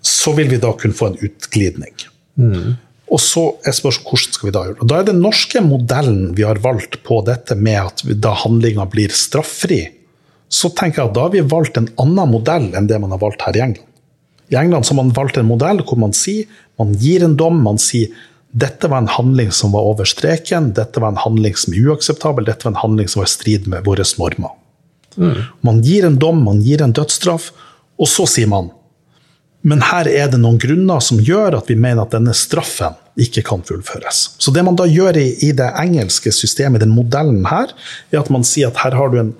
så 0.02 0.34
vil 0.38 0.50
vi 0.52 0.60
da 0.62 0.72
kunne 0.78 0.98
få 0.98 1.12
en 1.12 1.20
utglidning. 1.22 1.94
Mm. 2.40 2.76
Og 3.12 3.20
så 3.20 3.44
er 3.68 3.76
spørsmålet 3.76 4.08
hvordan 4.08 4.36
skal 4.38 4.48
vi 4.48 4.54
da 4.56 4.64
gjøre 4.66 4.76
det. 4.78 4.84
Og 4.84 4.90
da 4.92 5.00
er 5.00 5.08
den 5.10 5.22
norske 5.24 5.64
modellen 5.66 6.22
vi 6.38 6.46
har 6.48 6.62
valgt 6.64 7.02
på 7.08 7.20
dette 7.28 7.58
med 7.60 7.80
at 7.82 8.04
da 8.24 8.34
handlinga 8.44 8.88
blir 8.92 9.14
straffri, 9.16 9.84
så 10.52 10.72
tenker 10.76 11.02
jeg 11.02 11.12
at 11.12 11.16
da 11.16 11.28
har 11.28 11.34
vi 11.36 11.44
valgt 11.48 11.80
en 11.80 11.90
annen 12.02 12.32
modell 12.32 12.72
enn 12.76 12.90
det 12.90 13.00
man 13.04 13.14
har 13.16 13.22
valgt 13.22 13.44
her 13.46 13.58
i 13.58 13.64
England. 13.64 13.88
I 14.52 14.58
England 14.60 14.86
så 14.86 14.94
har 14.94 15.04
man 15.04 15.14
valgt 15.16 15.40
en 15.40 15.48
modell 15.48 15.80
hvor 15.88 16.00
man 16.00 16.16
sier, 16.16 16.48
man 16.80 16.92
gir 17.00 17.24
en 17.24 17.38
dom, 17.40 17.62
man 17.64 17.80
sier 17.80 18.12
dette 18.52 18.90
var 18.92 19.04
en 19.04 19.12
handling 19.12 19.52
som 19.56 19.72
var 19.72 19.86
over 19.88 20.08
streken, 20.08 20.74
dette 20.76 21.00
var 21.00 21.14
en 21.14 21.22
handling 21.24 21.56
som 21.56 21.72
er 21.72 21.88
uakseptabel, 21.88 22.48
dette 22.48 22.68
var 22.68 22.74
en 22.74 22.82
handling 22.82 23.08
som 23.08 23.22
var 23.22 23.30
i 23.30 23.32
strid 23.32 23.70
med 23.72 23.86
våre 23.88 24.04
normer. 24.20 24.58
Man 25.64 25.80
gir 25.84 26.08
en 26.08 26.20
dom, 26.20 26.44
man 26.44 26.60
gir 26.64 26.84
en 26.84 26.96
dødsstraff, 26.96 27.52
og 27.96 28.10
så 28.12 28.28
sier 28.28 28.52
man 28.52 28.72
men 29.62 29.84
her 29.86 30.08
er 30.10 30.32
det 30.32 30.40
noen 30.42 30.58
grunner 30.62 31.02
som 31.04 31.20
gjør 31.22 31.60
at 31.60 31.70
vi 31.70 31.78
mener 31.78 32.02
at 32.04 32.16
denne 32.16 32.34
straffen 32.38 32.98
ikke 33.22 33.44
kan 33.46 33.62
fullføres. 33.68 34.24
Så 34.42 34.54
det 34.56 34.64
man 34.66 34.78
da 34.80 34.88
gjør 34.90 35.20
i, 35.20 35.28
i 35.46 35.52
det 35.58 35.68
engelske 35.78 36.34
systemet, 36.34 36.82
den 36.82 36.96
modellen 36.96 37.46
her, 37.50 37.74
er 38.10 38.22
at 38.24 38.32
man 38.34 38.46
sier 38.48 38.72
at 38.72 38.82
her 38.82 38.98
har 38.98 39.14
du 39.14 39.20
en, 39.22 39.32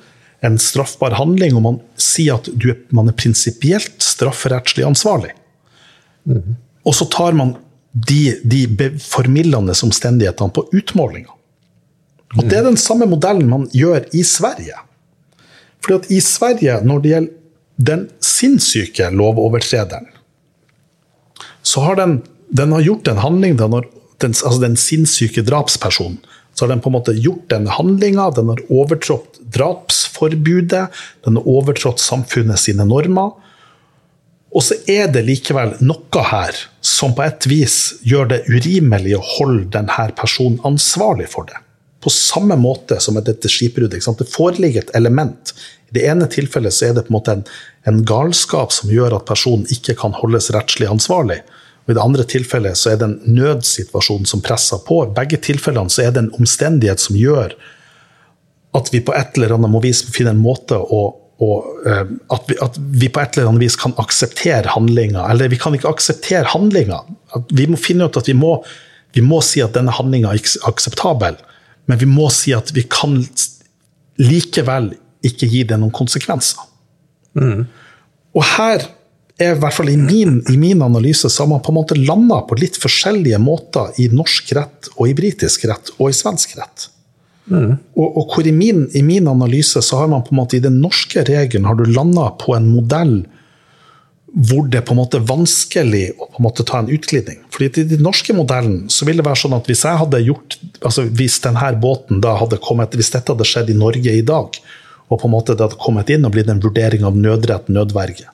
en 0.46 0.60
straffbar 0.62 1.18
handling, 1.18 1.58
og 1.58 1.66
man 1.66 1.82
sier 1.98 2.38
at 2.38 2.52
du, 2.54 2.70
man 2.94 3.10
er 3.10 3.18
prinsipielt 3.18 3.98
strafferettslig 4.06 4.86
ansvarlig. 4.86 5.34
Og 6.86 6.96
så 6.98 7.10
tar 7.10 7.34
man 7.38 7.56
de, 7.92 8.38
de 8.46 8.92
formildende 9.02 9.74
omstendighetene 9.74 10.54
på 10.54 10.68
utmålinga. 10.70 11.34
Og 12.38 12.46
det 12.48 12.62
er 12.62 12.70
den 12.70 12.80
samme 12.80 13.10
modellen 13.10 13.50
man 13.50 13.66
gjør 13.76 14.06
i 14.16 14.22
Sverige. 14.24 14.78
Fordi 15.82 15.98
at 15.98 16.12
i 16.14 16.20
Sverige, 16.24 16.78
når 16.86 17.02
det 17.02 17.16
gjelder 17.16 17.41
den 17.82 18.08
sinnssyke 18.24 19.10
lovovertrederen, 19.14 20.10
så 21.62 21.82
har 21.86 21.98
den, 22.00 22.22
den 22.50 22.72
har 22.76 22.82
gjort 22.82 23.08
en 23.08 23.22
handling, 23.22 23.58
den, 23.58 23.74
har, 23.74 23.88
den, 24.22 24.34
altså 24.34 24.60
den 24.62 24.78
sinnssyke 24.78 25.44
drapspersonen, 25.46 26.20
så 26.54 26.66
har 26.66 26.74
den 26.74 26.82
på 26.84 26.90
en 26.92 26.98
måte 26.98 27.14
gjort 27.16 27.48
den 27.50 27.68
handlinga, 27.68 28.30
den 28.36 28.52
har 28.52 28.60
overtrådt 28.70 29.40
drapsforbudet, 29.54 30.88
den 31.26 31.40
har 31.40 31.48
overtrådt 31.48 32.02
samfunnet 32.04 32.60
sine 32.60 32.86
normer. 32.86 33.32
Og 34.52 34.66
så 34.68 34.76
er 34.92 35.08
det 35.14 35.24
likevel 35.30 35.78
noe 35.80 36.24
her 36.28 36.58
som 36.84 37.16
på 37.16 37.24
et 37.24 37.48
vis 37.48 37.78
gjør 38.04 38.34
det 38.34 38.42
urimelig 38.52 39.16
å 39.16 39.26
holde 39.38 39.70
denne 39.78 40.10
personen 40.18 40.60
ansvarlig 40.68 41.30
for 41.32 41.48
det. 41.48 41.62
På 42.04 42.12
samme 42.12 42.58
måte 42.60 42.98
som 43.00 43.16
med 43.16 43.30
dette 43.30 43.50
skipbruddet. 43.52 44.04
Det 44.04 44.28
foreligger 44.28 44.84
et 44.84 44.96
element. 44.98 45.54
I 45.90 45.96
det 45.96 46.08
ene 46.10 46.28
tilfellet 46.32 46.74
så 46.76 46.90
er 46.90 46.98
det 46.98 47.06
på 47.08 47.14
en 47.14 47.18
måte 47.20 47.36
en, 47.38 47.46
en 47.90 48.04
galskap 48.06 48.74
som 48.76 48.92
gjør 48.94 49.16
at 49.18 49.28
personen 49.30 49.66
ikke 49.74 49.96
kan 50.02 50.14
holdes 50.18 50.52
rettslig 50.54 50.90
ansvarlig. 50.92 51.42
Og 51.86 51.94
I 51.94 51.98
det 51.98 52.04
andre 52.04 52.26
tilfellet 52.30 52.78
så 52.78 52.92
er 52.92 53.00
det 53.02 53.08
en 53.08 53.38
nødsituasjon 53.40 54.28
som 54.30 54.44
presser 54.46 54.82
på. 54.86 55.02
I 55.06 55.16
begge 55.16 55.40
tilfellene 55.42 55.90
så 55.90 56.06
er 56.06 56.14
det 56.14 56.26
en 56.26 56.36
omstendighet 56.38 57.02
som 57.02 57.18
gjør 57.18 57.56
at 58.78 58.92
vi 58.94 59.02
på 59.04 59.16
et 59.18 59.36
eller 59.36 59.58
annet 59.58 59.84
vis 59.84 60.04
finne 60.14 60.36
en 60.36 60.44
måte 60.44 60.78
å, 60.78 61.02
å 61.42 61.50
eh, 61.90 62.14
at, 62.32 62.46
vi, 62.48 62.56
at 62.64 62.78
vi 62.78 63.10
på 63.12 63.20
et 63.20 63.36
eller 63.36 63.50
annet 63.50 63.66
vis 63.66 63.80
kan 63.82 63.98
akseptere 64.00 64.72
handlinga. 64.72 65.26
Eller 65.34 65.52
vi 65.52 65.60
kan 65.60 65.76
ikke 65.76 65.92
akseptere 65.92 66.54
handlinga. 66.54 67.02
Vi 67.50 67.68
må 67.68 67.82
finne 67.82 68.08
ut 68.08 68.20
at 68.22 68.30
vi 68.30 68.38
må, 68.38 68.60
vi 69.18 69.26
må 69.26 69.42
si 69.44 69.64
at 69.66 69.76
denne 69.76 69.96
handlinga 69.98 70.32
er 70.32 70.54
akseptabel, 70.70 71.40
men 71.90 72.00
vi 72.00 72.08
må 72.08 72.30
si 72.32 72.54
at 72.56 72.72
vi 72.78 72.86
kan 72.88 73.18
likevel 74.22 74.94
ikke 75.26 75.50
gi 75.50 75.66
det 75.68 75.82
noen 75.82 75.94
konsekvenser. 75.96 76.71
Og 78.36 78.46
her 78.56 78.88
er 79.42 79.56
i 79.56 79.60
hvert 79.60 79.76
fall 79.76 79.90
i 79.90 79.98
min, 79.98 80.40
i 80.52 80.58
min 80.60 80.82
analyse 80.86 81.30
så 81.30 81.44
har 81.44 81.50
man 81.50 81.62
på 81.64 81.74
en 81.74 81.80
måte 81.80 81.98
landa 81.98 82.42
på 82.48 82.58
litt 82.60 82.78
forskjellige 82.82 83.40
måter 83.42 83.96
i 84.02 84.08
norsk 84.14 84.54
rett 84.58 84.92
og 84.96 85.08
i 85.10 85.16
britisk 85.18 85.66
rett 85.72 85.94
og 85.98 86.12
i 86.12 86.16
svensk 86.16 86.58
rett. 86.60 86.90
Og, 87.98 88.06
og 88.06 88.32
hvor 88.32 88.48
i 88.48 88.54
min, 88.56 88.86
i 88.96 89.02
min 89.04 89.28
analyse 89.28 89.82
så 89.84 90.04
har 90.04 90.10
man 90.12 90.24
på 90.24 90.36
en 90.36 90.40
måte 90.44 90.60
i 90.60 90.64
den 90.64 90.78
norske 90.84 91.24
regelen 91.28 91.68
har 91.68 91.80
du 91.80 91.88
landa 91.90 92.30
på 92.40 92.56
en 92.56 92.70
modell 92.72 93.22
hvor 94.32 94.68
det 94.72 94.86
på 94.88 94.94
en 94.94 95.02
måte 95.02 95.20
er 95.20 95.28
vanskelig 95.28 96.06
å 96.16 96.30
på 96.30 96.40
en 96.40 96.46
måte 96.46 96.64
ta 96.64 96.80
en 96.80 96.92
utglidning. 96.94 97.42
Fordi 97.52 97.82
I 97.82 97.90
den 97.90 98.06
norske 98.06 98.32
modellen 98.36 98.86
så 98.94 99.04
vil 99.08 99.20
det 99.20 99.26
være 99.28 99.42
sånn 99.42 99.58
at 99.58 99.68
hvis 99.68 99.84
jeg 99.84 100.00
hadde 100.00 100.22
gjort, 100.24 100.56
altså 100.80 101.04
hvis 101.10 101.42
denne 101.44 101.74
båten 101.82 102.22
da 102.24 102.38
hadde 102.40 102.62
kommet, 102.64 102.96
hvis 102.96 103.12
dette 103.12 103.34
hadde 103.34 103.48
skjedd 103.50 103.74
i 103.74 103.76
Norge 103.82 104.16
i 104.16 104.24
dag, 104.24 104.56
og 105.12 105.20
på 105.20 105.28
en 105.28 105.34
måte 105.34 105.56
det 105.58 105.66
hadde 105.66 105.82
kommet 105.82 106.12
inn 106.14 106.24
og 106.26 106.32
blitt 106.36 106.50
en 106.52 106.62
vurdering 106.64 107.04
av 107.08 107.18
nødrett, 107.20 107.68
nødverge, 107.68 108.30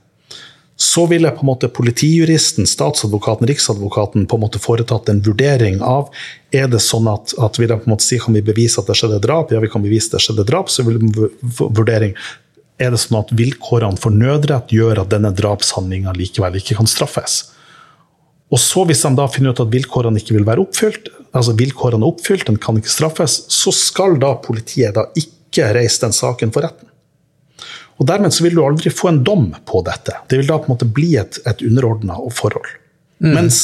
så 0.78 1.08
ville 1.10 1.32
på 1.34 1.42
en 1.42 1.50
måte 1.50 1.70
politijuristen, 1.74 2.68
statsadvokaten, 2.70 3.48
riksadvokaten 3.50 4.28
på 4.30 4.38
en 4.38 4.44
måte 4.44 4.62
foretatt 4.62 5.10
en 5.10 5.24
vurdering 5.26 5.80
av 5.82 6.12
er 6.54 6.68
det 6.70 6.84
sånn 6.86 7.10
at, 7.10 7.34
at 7.42 7.58
jeg 7.58 7.72
på 7.72 7.80
en 7.90 7.94
måte 7.96 8.06
si 8.06 8.20
kan 8.22 8.38
vi 8.38 8.44
bevise 8.46 8.78
at 8.78 8.90
det 8.90 8.98
skjedde 9.00 9.18
drap, 9.26 9.52
ja 9.52 9.62
vi 9.64 9.72
kan 9.74 9.82
bevise 9.82 10.12
at 10.12 10.20
det 10.20 10.26
skjedde 10.28 10.46
drap, 10.46 10.70
så 10.70 10.86
vil 10.86 11.00
de 11.02 11.30
vurdering. 11.58 12.14
Er 12.78 12.94
det 12.94 13.02
sånn 13.02 13.18
at 13.24 13.34
vilkårene 13.34 13.98
for 13.98 14.14
nødrett 14.14 14.70
gjør 14.70 15.02
at 15.02 15.10
denne 15.10 15.34
drapshandlinga 15.34 16.14
likevel 16.14 16.60
ikke 16.60 16.78
kan 16.78 16.90
straffes. 16.90 17.40
Og 18.54 18.62
så 18.62 18.86
Hvis 18.88 19.02
de 19.02 19.10
da 19.18 19.26
finner 19.28 19.58
ut 19.58 19.60
at 19.60 19.74
vilkårene 19.74 20.22
ikke 20.22 20.38
vil 20.38 20.46
være 20.48 20.62
oppfylt, 20.62 21.10
altså 21.36 21.58
vilkårene 21.58 22.06
er 22.06 22.14
oppfylt, 22.14 22.46
den 22.48 22.62
kan 22.62 22.78
ikke 22.78 22.94
straffes, 22.94 23.42
så 23.50 23.74
skal 23.76 24.16
da 24.22 24.36
politiet 24.46 24.96
da 24.96 25.10
ikke 25.18 25.37
reise 25.78 26.04
den 26.06 26.16
saken 26.16 26.54
for 26.54 26.68
retten. 26.68 26.90
Og 27.98 28.06
Dermed 28.06 28.34
så 28.34 28.46
vil 28.46 28.58
du 28.58 28.64
aldri 28.66 28.92
få 28.94 29.10
en 29.10 29.24
dom 29.26 29.50
på 29.66 29.82
dette. 29.86 30.14
Det 30.30 30.38
vil 30.38 30.50
da 30.50 30.60
på 30.60 30.70
en 30.70 30.76
måte 30.76 30.90
bli 30.90 31.16
et, 31.18 31.40
et 31.50 31.64
underordna 31.66 32.20
forhold. 32.38 32.68
Mens 33.24 33.60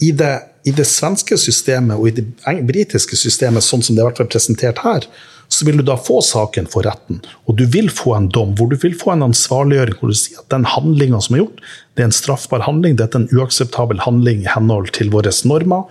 i 0.00 0.12
det, 0.16 0.32
i 0.64 0.72
det 0.76 0.86
svenske 0.88 1.36
systemet 1.40 1.96
og 1.98 2.08
i 2.08 2.14
det 2.16 2.24
britiske 2.68 3.16
systemet, 3.20 3.64
sånn 3.64 3.84
som 3.84 3.96
det 3.96 4.04
har 4.04 4.14
vært 4.14 4.32
presentert 4.32 4.80
her, 4.84 5.04
så 5.48 5.66
vil 5.68 5.78
du 5.78 5.84
da 5.86 5.94
få 6.00 6.18
saken 6.24 6.66
for 6.70 6.86
retten. 6.88 7.20
Og 7.46 7.58
du 7.60 7.66
vil 7.70 7.88
få 7.92 8.16
en 8.16 8.30
dom 8.32 8.54
hvor 8.58 8.70
du 8.72 8.76
vil 8.82 8.96
få 8.98 9.12
en 9.14 9.28
ansvarliggjøring 9.28 10.00
hvor 10.00 10.10
du 10.10 10.18
sier 10.18 10.40
at 10.42 10.50
den 10.50 10.66
handlinga 10.66 11.20
som 11.22 11.36
er 11.36 11.44
gjort, 11.44 11.62
det 11.94 12.02
er 12.02 12.10
en 12.10 12.16
straffbar 12.16 12.64
handling, 12.66 12.96
dette 12.98 13.18
er 13.18 13.24
en 13.24 13.36
uakseptabel 13.36 14.02
handling 14.02 14.42
i 14.42 14.50
henhold 14.50 14.90
til 14.96 15.12
våre 15.14 15.32
normer. 15.46 15.86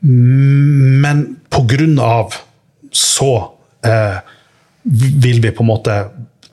Men 0.00 1.26
av 2.00 2.38
så 2.96 3.32
eh, 3.90 4.18
vil 5.22 5.40
vi 5.42 5.50
på 5.50 5.64
en 5.64 5.70
måte 5.70 5.96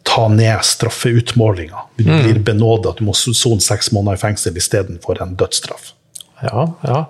ta 0.03 0.27
ned 0.27 0.65
straffeutmålinga. 0.67 1.85
Du 1.97 2.03
blir 2.03 2.39
benådet 2.39 2.91
at 2.91 2.99
du 2.99 3.05
må 3.07 3.13
sone 3.15 3.63
seks 3.63 3.91
måneder 3.95 4.19
i 4.19 4.23
fengsel 4.25 4.57
istedenfor 4.59 5.21
en 5.23 5.37
dødsstraff. 5.39 5.93
Ja, 6.43 6.67
ja. 6.83 7.05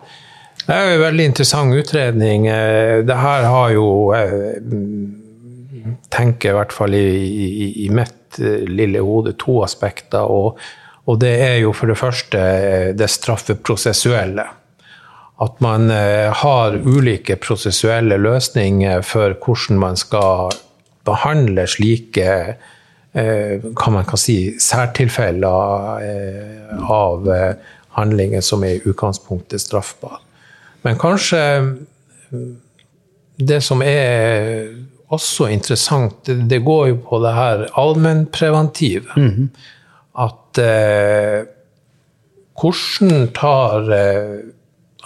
Det 0.64 0.76
er 0.76 0.86
jo 0.86 0.96
en 1.00 1.04
veldig 1.08 1.26
interessant 1.32 1.76
utredning. 1.76 2.48
Eh, 2.48 3.02
Det 3.04 3.18
her 3.20 3.48
har 3.50 3.74
jo 3.74 3.88
eh, 4.16 4.62
mm, 4.62 5.98
tenker 6.14 6.54
i 6.54 6.58
hvert 6.60 6.76
fall 6.76 6.96
i, 6.96 7.04
i, 7.04 7.68
i 7.86 7.90
mitt 7.92 8.40
eh, 8.40 8.64
lille 8.70 9.02
hode 9.04 9.34
to 9.42 9.58
aspekter. 9.66 10.24
Og, 10.24 10.60
og 11.10 11.20
det 11.20 11.34
er 11.42 11.58
jo 11.66 11.74
for 11.76 11.92
det 11.92 12.00
første 12.00 12.44
det 12.96 13.10
straffeprosessuelle. 13.12 14.46
At 15.42 15.62
man 15.66 15.90
eh, 15.92 16.30
har 16.44 16.78
ulike 16.78 17.36
prosessuelle 17.42 18.20
løsninger 18.22 19.02
for 19.02 19.34
hvordan 19.34 19.80
man 19.82 19.98
skal 19.98 20.54
behandle 21.08 21.66
slike 21.68 22.28
eh, 23.14 23.64
hva 23.64 23.94
man 23.96 24.06
kan 24.08 24.22
si, 24.22 24.38
særtilfeller 24.62 26.04
eh, 26.06 26.84
av 26.86 27.28
handlinger 27.98 28.46
som 28.46 28.64
er 28.66 28.78
i 28.78 28.86
utgangspunktet 28.90 29.62
straffbare. 29.62 30.22
Men 30.84 31.00
kanskje 31.00 31.42
det 33.38 33.62
som 33.64 33.82
er 33.86 34.70
også 35.14 35.50
interessant, 35.54 36.26
det, 36.26 36.62
går 36.66 36.88
jo 36.88 36.98
på 37.08 37.20
det 37.24 37.34
her 37.36 37.66
allmennpreventive. 37.80 39.14
At 40.24 40.62
eh, 40.62 41.46
hvordan 42.60 43.30
tar 43.34 43.90
eh, 43.98 44.36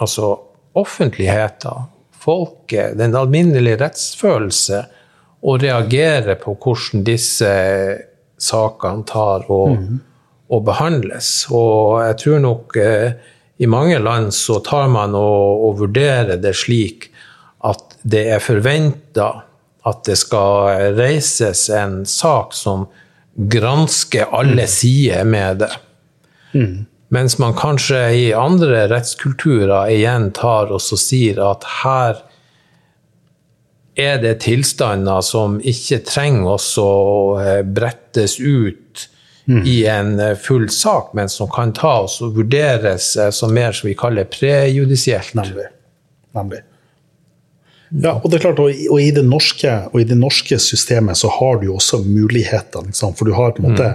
altså 0.02 0.34
offentligheten, 0.78 1.88
folket, 2.18 2.98
den 3.00 3.16
alminnelige 3.16 3.80
rettsfølelse, 3.82 4.84
og 5.48 5.62
reagere 5.62 6.36
på 6.42 6.56
hvordan 6.58 7.04
disse 7.08 7.50
sakene 8.42 9.06
tar 9.08 9.46
og, 9.54 9.78
og 10.50 10.64
behandles. 10.66 11.48
Og 11.54 12.02
jeg 12.04 12.18
tror 12.24 12.42
nok 12.44 12.78
eh, 12.82 13.12
i 13.58 13.70
mange 13.70 14.00
land 14.02 14.32
så 14.36 14.60
tar 14.66 14.90
man 14.92 15.16
og, 15.18 15.64
og 15.68 15.80
vurderer 15.84 16.38
det 16.42 16.56
slik 16.58 17.10
at 17.66 17.98
det 18.04 18.28
er 18.36 18.44
forventa 18.44 19.30
at 19.88 20.04
det 20.06 20.18
skal 20.20 20.94
reises 20.98 21.68
en 21.74 22.02
sak 22.06 22.54
som 22.58 22.86
gransker 23.38 24.34
alle 24.36 24.68
sider 24.68 25.24
med 25.24 25.64
det. 25.64 25.74
Mens 27.14 27.38
man 27.40 27.56
kanskje 27.56 28.00
i 28.16 28.24
andre 28.36 28.88
rettskulturer 28.92 29.92
igjen 29.94 30.32
tar 30.36 30.74
og 30.76 30.84
sier 30.84 31.40
at 31.40 31.64
her 31.82 32.24
er 33.98 34.20
det 34.22 34.36
tilstander 34.44 35.24
som 35.26 35.58
ikke 35.64 36.04
trenger 36.06 36.58
oss 36.58 36.74
å 36.82 36.92
eh, 37.42 37.62
brettes 37.66 38.38
ut 38.40 39.08
i 39.48 39.86
en 39.88 40.20
eh, 40.20 40.36
full 40.36 40.70
sak, 40.70 41.14
men 41.14 41.30
som 41.30 41.50
kan 41.50 41.72
tas 41.74 42.20
og 42.22 42.36
vurderes 42.38 43.16
eh, 43.18 43.32
som 43.32 43.54
mer 43.56 43.72
som 43.72 43.88
vi 43.88 43.96
kaller 43.98 44.28
prejudisielt. 44.30 45.34
Nemlig. 45.40 45.70
Nemlig. 46.36 46.62
Ja, 47.90 48.18
og 48.20 48.28
det 48.28 48.42
er 48.42 48.50
klart, 48.50 48.60
og 48.60 49.00
i, 49.00 49.12
det 49.16 49.24
norske, 49.24 49.72
og 49.94 50.02
i 50.02 50.08
det 50.08 50.18
norske 50.20 50.60
systemet 50.60 51.18
så 51.18 51.32
har 51.32 51.62
du 51.62 51.70
jo 51.70 51.78
også 51.80 52.02
muligheter. 52.04 52.84
Liksom, 52.90 53.16
for 53.16 53.30
du 53.30 53.32
har 53.38 53.56
på 53.56 53.64
en 53.64 53.72
måte 53.72 53.94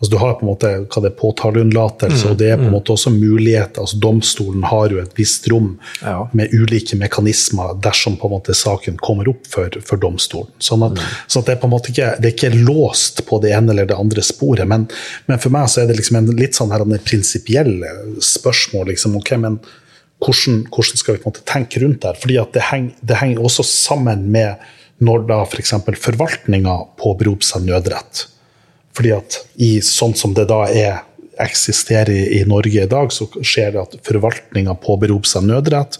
Altså, 0.00 0.10
du 0.14 0.16
har 0.16 0.34
på 0.38 0.46
en 0.46 0.48
måte 0.48 0.68
hva 0.88 1.00
det 1.04 1.10
er 1.10 1.16
påtaleunnlatelse, 1.20 2.30
og 2.30 2.38
det 2.40 2.46
er 2.48 2.56
på 2.56 2.64
en 2.70 2.72
måte 2.72 2.94
også 2.94 3.10
muligheter. 3.12 3.82
Altså, 3.82 3.98
domstolen 4.00 4.62
har 4.64 4.88
jo 4.94 5.00
et 5.02 5.12
visst 5.18 5.48
rom 5.52 5.74
Ja. 6.00 6.22
med 6.32 6.54
ulike 6.56 6.96
mekanismer 6.96 7.74
dersom 7.84 8.16
på 8.16 8.30
en 8.30 8.32
måte 8.38 8.54
saken 8.56 8.96
kommer 8.96 9.28
opp 9.28 9.44
for, 9.46 9.68
for 9.84 10.00
domstolen. 10.00 10.48
Sånn 10.58 10.86
at, 10.88 10.96
sånn 11.28 11.42
at 11.42 11.50
det, 11.50 11.52
er 11.52 11.60
på 11.60 11.68
en 11.68 11.74
måte 11.74 11.92
ikke, 11.92 12.08
det 12.16 12.30
er 12.30 12.32
ikke 12.32 12.62
låst 12.64 13.26
på 13.28 13.42
det 13.44 13.52
ene 13.52 13.74
eller 13.74 13.90
det 13.92 14.00
andre 14.00 14.24
sporet. 14.24 14.64
Men, 14.66 14.88
men 15.28 15.38
for 15.38 15.52
meg 15.52 15.68
så 15.68 15.82
er 15.84 15.92
det 15.92 15.98
liksom 16.00 16.16
en 16.16 16.32
litt 16.40 16.56
sånn 16.56 16.72
her 16.72 16.86
prinsipiell 17.04 17.84
spørsmål. 18.24 18.88
Liksom, 18.94 19.20
ok, 19.20 19.36
men 19.36 19.60
hvordan, 20.24 20.64
hvordan 20.72 20.96
skal 21.04 21.14
vi 21.16 21.20
på 21.22 21.28
en 21.28 21.34
måte 21.34 21.44
tenke 21.44 21.84
rundt 21.84 22.02
der? 22.08 22.16
Fordi 22.16 22.40
at 22.40 22.56
det 22.56 22.66
henger, 22.72 22.96
det 23.04 23.20
henger 23.20 23.44
også 23.44 23.68
sammen 23.68 24.30
med 24.32 24.56
når 25.04 25.28
da 25.28 25.42
f.eks. 25.44 25.76
For 25.84 26.04
forvaltninga 26.08 26.76
påberoper 27.00 27.44
seg 27.52 27.68
nødrett. 27.68 28.26
Fordi 28.96 29.14
at 29.14 29.38
i 29.62 29.76
sånn 29.84 30.16
som 30.18 30.34
det 30.34 30.48
da 30.50 30.64
er 30.68 31.04
eksisterer 31.40 32.12
i, 32.12 32.42
Norge 32.44 32.82
i 32.82 32.90
dag, 32.90 33.12
så 33.12 33.28
skjer 33.40 33.72
det 33.74 33.80
at 33.80 33.96
forvaltninga 34.06 34.74
påberoper 34.82 35.30
seg 35.30 35.46
nødrett. 35.48 35.96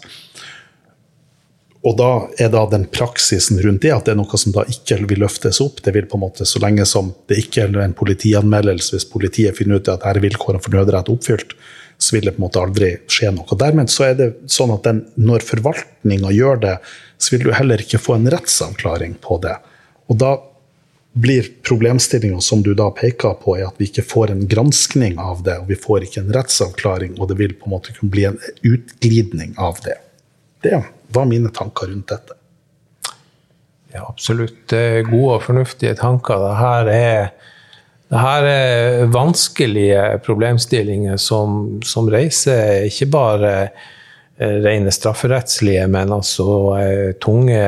Og 1.81 1.95
da 1.97 2.09
er 2.37 2.51
da 2.53 2.61
den 2.69 2.83
praksisen 2.93 3.57
rundt 3.63 3.81
det 3.81 3.93
at 3.95 4.05
det 4.05 4.13
er 4.13 4.19
noe 4.19 4.37
som 4.37 4.53
da 4.53 4.67
ikke 4.69 4.99
vil 5.09 5.23
løftes 5.23 5.57
opp. 5.63 5.81
Det 5.81 5.95
vil 5.95 6.05
på 6.05 6.19
en 6.19 6.25
måte, 6.27 6.45
Så 6.45 6.61
lenge 6.61 6.85
som 6.85 7.13
det 7.27 7.39
ikke 7.41 7.63
er 7.63 7.79
en 7.81 7.97
politianmeldelse, 7.97 8.95
hvis 8.95 9.09
politiet 9.09 9.57
finner 9.57 9.81
ut 9.81 9.89
at 9.89 10.05
her 10.05 10.19
er 10.19 10.27
vilkårene 10.27 10.61
for 10.61 10.77
nødrett 10.77 11.09
oppfylt, 11.09 11.55
så 11.97 12.15
vil 12.15 12.25
det 12.25 12.35
på 12.35 12.41
en 12.41 12.45
måte 12.45 12.61
aldri 12.61 12.91
skje 13.09 13.31
noe. 13.33 13.57
Dermed 13.57 13.89
så 13.89 14.11
er 14.11 14.15
det 14.17 14.29
sånn 14.49 14.73
at 14.73 14.85
den, 14.85 15.03
når 15.17 15.45
forvaltninga 15.45 16.33
gjør 16.33 16.61
det, 16.61 16.77
så 17.17 17.33
vil 17.33 17.47
du 17.47 17.51
heller 17.53 17.81
ikke 17.81 18.01
få 18.01 18.17
en 18.17 18.29
rettsavklaring 18.29 19.17
på 19.21 19.41
det. 19.41 19.57
Og 20.09 20.21
da 20.21 20.35
blir 21.13 21.47
problemstillinga 21.67 22.41
som 22.41 22.63
du 22.63 22.73
da 22.73 22.87
peker 22.95 23.33
på, 23.43 23.57
er 23.57 23.67
at 23.67 23.79
vi 23.81 23.89
ikke 23.89 24.05
får 24.07 24.31
en 24.31 24.45
granskning 24.47 25.19
av 25.19 25.43
det, 25.43 25.57
og 25.59 25.71
vi 25.71 25.75
får 25.79 26.07
ikke 26.07 26.23
en 26.23 26.33
rettsavklaring, 26.35 27.17
og 27.19 27.31
det 27.31 27.39
vil 27.41 27.55
på 27.59 27.67
en 27.67 27.75
måte 27.75 27.95
kunne 27.97 28.13
bli 28.13 28.27
en 28.29 28.39
utglidning 28.63 29.57
av 29.59 29.81
det. 29.85 29.97
Det 30.63 30.79
var 31.11 31.27
mine 31.27 31.51
tanker 31.51 31.91
rundt 31.91 32.13
dette. 32.13 32.37
Ja, 33.91 34.05
absolutt. 34.07 34.71
Gode 34.71 35.35
og 35.35 35.43
fornuftige 35.43 35.97
tanker. 35.99 36.39
Det 36.39 36.53
her 36.61 36.91
er, 36.95 37.31
det 38.07 38.21
her 38.23 38.47
er 38.47 39.11
vanskelige 39.11 40.05
problemstillinger 40.23 41.19
som, 41.19 41.81
som 41.83 42.07
reiser 42.11 42.87
ikke 42.87 43.09
bare 43.11 43.55
rene 44.41 44.91
strafferettslige, 44.91 45.85
men 45.87 46.11
altså 46.13 46.45
eh, 46.79 47.11
tunge 47.21 47.61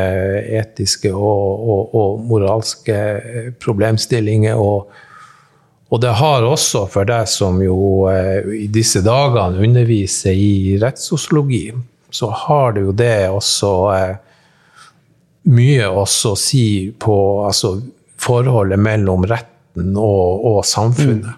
etiske 0.58 1.12
og, 1.14 1.66
og, 1.70 1.96
og 1.96 2.22
moralske 2.30 2.96
eh, 2.98 3.50
problemstillinger. 3.62 4.58
Og, 4.58 4.90
og 5.94 6.02
det 6.02 6.16
har 6.18 6.46
også, 6.48 6.86
for 6.90 7.10
deg 7.10 7.30
som 7.30 7.62
jo 7.62 8.08
eh, 8.10 8.66
i 8.66 8.68
disse 8.74 9.04
dagene 9.06 9.62
underviser 9.68 10.34
i 10.34 10.78
rettssosiologi, 10.82 11.68
så 12.14 12.30
har 12.46 12.74
det 12.76 12.88
jo 12.88 12.96
det 12.98 13.18
også 13.30 13.74
eh, 13.94 14.16
mye 15.54 15.92
også 15.92 16.34
å 16.34 16.40
si 16.40 16.66
på 16.98 17.18
altså, 17.46 17.76
forholdet 18.22 18.82
mellom 18.82 19.28
retten 19.30 19.94
og, 20.00 20.64
samfunnet. 20.66 21.38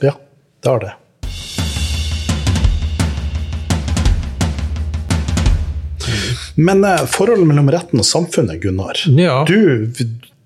Ja, 0.00 0.16
det 0.62 0.72
har 0.72 0.82
det. 0.84 0.94
Men 6.60 6.84
eh, 6.84 7.04
forholdet 7.08 7.48
mellom 7.48 7.70
retten 7.72 8.02
og 8.02 8.06
samfunnet, 8.08 8.60
Gunnar. 8.62 9.00
Ja. 9.16 9.40
Du, 9.48 9.88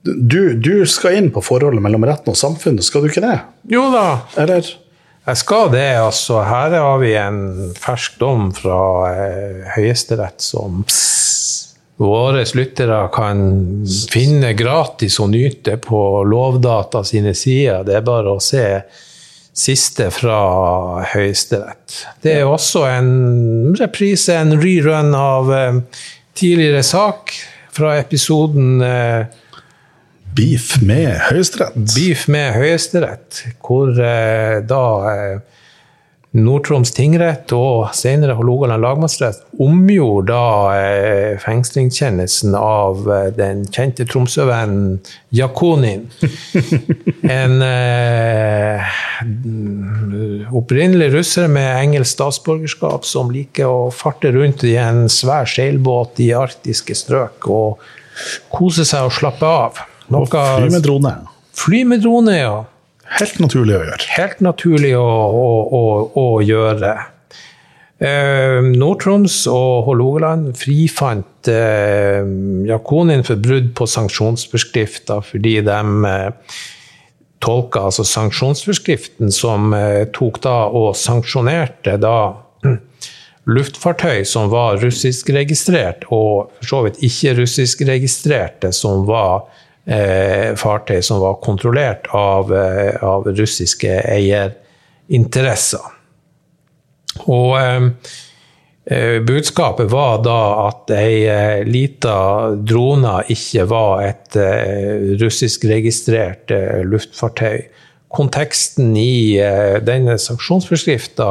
du, 0.04 0.40
du 0.54 0.74
skal 0.90 1.18
inn 1.18 1.30
på 1.34 1.42
forholdet 1.44 1.82
mellom 1.84 2.06
retten 2.06 2.34
og 2.34 2.38
samfunnet, 2.38 2.86
skal 2.86 3.04
du 3.04 3.10
ikke 3.10 3.24
det? 3.24 3.38
Jo 3.72 3.88
da, 3.94 4.06
Eller? 4.38 4.68
jeg 5.24 5.40
skal 5.40 5.70
det. 5.72 5.86
altså. 5.96 6.42
Her 6.44 6.76
har 6.76 6.98
vi 7.00 7.14
en 7.18 7.40
fersk 7.80 8.18
dom 8.20 8.50
fra 8.54 8.78
eh, 9.14 9.64
Høyesterett 9.74 10.44
som 10.44 10.84
våre 11.96 12.42
lyttere 12.58 12.96
kan 13.14 13.38
finne 14.10 14.50
gratis 14.58 15.20
og 15.22 15.30
nyte 15.30 15.76
på 15.82 16.00
Lovdata 16.26 17.04
sine 17.06 17.34
sider. 17.38 17.84
Det 17.86 17.94
er 18.00 18.06
bare 18.06 18.34
å 18.34 18.42
se 18.42 18.64
siste 19.54 20.10
fra 20.10 20.38
Høyesterett. 21.12 22.00
Det 22.24 22.34
er 22.40 22.50
også 22.50 22.84
en 22.90 23.74
reprise, 23.78 24.34
en 24.34 24.56
rerun 24.58 25.14
av 25.14 25.52
eh, 25.54 25.80
tidligere 26.34 26.82
sak 26.86 27.32
fra 27.74 27.94
episoden 28.00 28.82
eh, 28.82 29.24
Beef 30.34 30.80
med 30.82 31.12
Høyesterett. 31.28 31.78
Beef 31.94 32.26
med 32.26 32.56
Høyesterett, 32.56 33.44
hvor 33.62 33.94
eh, 33.94 34.58
da 34.66 34.84
Nord-Troms 36.34 36.90
tingrett 36.90 37.52
og 37.54 37.92
senere 37.94 38.34
Hålogaland 38.34 38.82
lagmannsrett 38.82 39.44
omgjorde 39.62 40.34
da 40.34 40.46
eh, 40.74 41.36
fengslingskjennelsen 41.38 42.56
av 42.58 43.04
eh, 43.06 43.28
den 43.36 43.62
kjente 43.70 44.06
Tromsø-vennen 44.10 44.98
Jakonin. 45.34 46.08
En 47.24 47.62
eh, 47.64 48.96
opprinnelig 50.52 51.12
russer 51.14 51.46
med 51.48 51.70
engelsk 51.78 52.16
statsborgerskap 52.16 53.06
som 53.08 53.30
liker 53.32 53.70
å 53.70 53.88
farte 53.94 54.34
rundt 54.34 54.66
i 54.66 54.74
en 54.80 55.06
svær 55.12 55.48
seilbåt 55.48 56.20
i 56.20 56.32
arktiske 56.36 56.98
strøk 56.98 57.48
og 57.54 57.86
kose 58.52 58.84
seg 58.88 59.06
og 59.06 59.14
slappe 59.14 59.46
av. 59.46 59.80
Og 60.10 60.28
fly 60.34 60.68
med 60.68 60.82
drone. 60.84 61.16
Fly 61.54 61.84
med 61.88 62.02
drone, 62.04 62.36
ja. 62.42 62.56
Helt 63.14 63.40
naturlig 63.42 63.76
å 63.78 63.82
gjøre. 63.86 64.06
Helt 64.16 64.40
naturlig 64.44 64.94
å, 64.98 65.06
å, 65.06 65.50
å, 65.78 65.82
å 66.18 66.28
gjøre. 66.42 66.94
Eh, 68.02 68.60
Nord-Troms 68.74 69.44
og 69.50 69.86
Hålogaland 69.86 70.50
frifant 70.58 71.50
eh, 71.50 72.26
Jakonin 72.66 73.22
for 73.26 73.38
brudd 73.38 73.70
på 73.78 73.86
sanksjonsforskrifta 73.86 75.20
fordi 75.22 75.60
de 75.64 76.08
eh, 76.10 76.56
tolka 77.44 77.84
altså 77.86 78.04
sanksjonsforskriften 78.08 79.30
som 79.34 79.72
eh, 79.78 80.04
tok 80.16 80.42
da 80.44 80.56
og 80.74 80.96
sanksjonerte 80.98 81.96
da 82.02 82.16
luftfartøy 83.54 84.24
som 84.26 84.48
var 84.52 84.80
russiskregistrert, 84.80 86.06
og 86.08 86.50
for 86.58 86.70
så 86.70 86.82
vidt 86.86 87.02
ikke 87.04 87.36
russiskregistrerte 87.42 88.72
som 88.72 89.04
var 89.08 89.44
fartøy 90.56 91.02
som 91.04 91.20
var 91.20 91.40
kontrollert 91.44 92.06
av, 92.16 92.52
eh, 92.56 92.96
av 93.04 93.26
russiske 93.36 93.98
eierinteresser. 94.08 95.90
Og 97.30 97.58
eh, 97.58 97.88
eh, 98.90 99.18
budskapet 99.24 99.90
var 99.92 100.22
da 100.24 100.38
at 100.66 100.92
ei 100.96 101.24
eh, 101.30 101.62
lita 101.68 102.54
drone 102.56 103.20
ikke 103.32 103.66
var 103.70 104.06
et 104.08 104.38
eh, 104.40 105.14
russiskregistrert 105.20 106.54
eh, 106.54 106.82
luftfartøy. 106.88 107.68
Konteksten 108.14 108.94
i 108.98 109.36
eh, 109.42 109.78
denne 109.84 110.18
sanksjonsforskrifta 110.22 111.30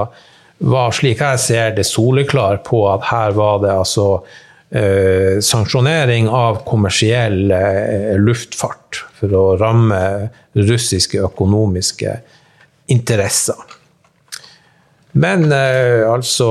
var, 0.63 0.95
slik 0.95 1.19
jeg 1.19 1.41
ser 1.43 1.75
det, 1.75 1.85
soleklar 1.87 2.61
på 2.67 2.85
at 2.91 3.09
her 3.09 3.35
var 3.35 3.63
det 3.63 3.73
altså 3.73 4.07
eh, 4.73 5.39
sanksjonering 5.43 6.29
av 6.29 6.63
kommersiell 6.67 7.51
eh, 7.51 8.13
luftfart 8.19 9.03
for 9.19 9.37
å 9.37 9.45
ramme 9.61 10.01
russiske 10.57 11.21
økonomiske 11.23 12.17
interesser. 12.93 13.79
Men 15.13 15.45
eh, 15.51 16.01
altså 16.09 16.47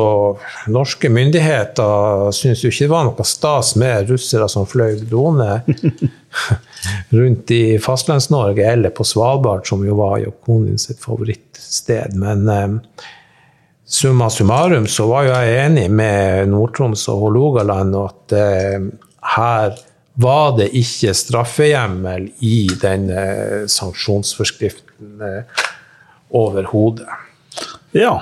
Norske 0.71 1.11
myndigheter 1.11 2.31
syntes 2.35 2.63
jo 2.63 2.71
ikke 2.71 2.87
det 2.87 2.93
var 2.93 3.09
noe 3.09 3.27
stas 3.27 3.73
med 3.81 4.11
russere 4.13 4.47
som 4.51 4.69
fløy 4.71 5.01
drone 5.03 5.49
rundt 7.19 7.51
i 7.55 7.65
Fastlands-Norge 7.83 8.69
eller 8.71 8.95
på 8.95 9.07
Svalbard, 9.07 9.67
som 9.67 9.83
jo 9.87 9.99
var 9.99 10.21
Jokonin 10.23 10.79
sitt 10.79 11.03
favorittsted. 11.03 12.15
Men 12.23 12.47
eh, 12.49 13.09
summa 13.93 14.31
summarum 14.33 14.87
så 14.89 15.05
var 15.11 15.27
jo 15.27 15.33
jeg 15.37 15.57
enig 15.67 15.87
med 15.93 16.49
Nord-Troms 16.53 17.05
og 17.13 17.27
Hålogaland 17.27 17.97
at 18.01 18.35
eh, 18.39 18.87
her 19.37 19.75
var 20.23 20.55
det 20.59 20.71
ikke 20.77 21.13
straffehjemmel 21.17 22.31
i 22.45 22.67
den 22.83 23.09
eh, 23.13 23.63
sanksjonsforskriften 23.73 25.23
eh, 25.25 25.65
overhodet. 26.33 27.09
Ja. 27.97 28.15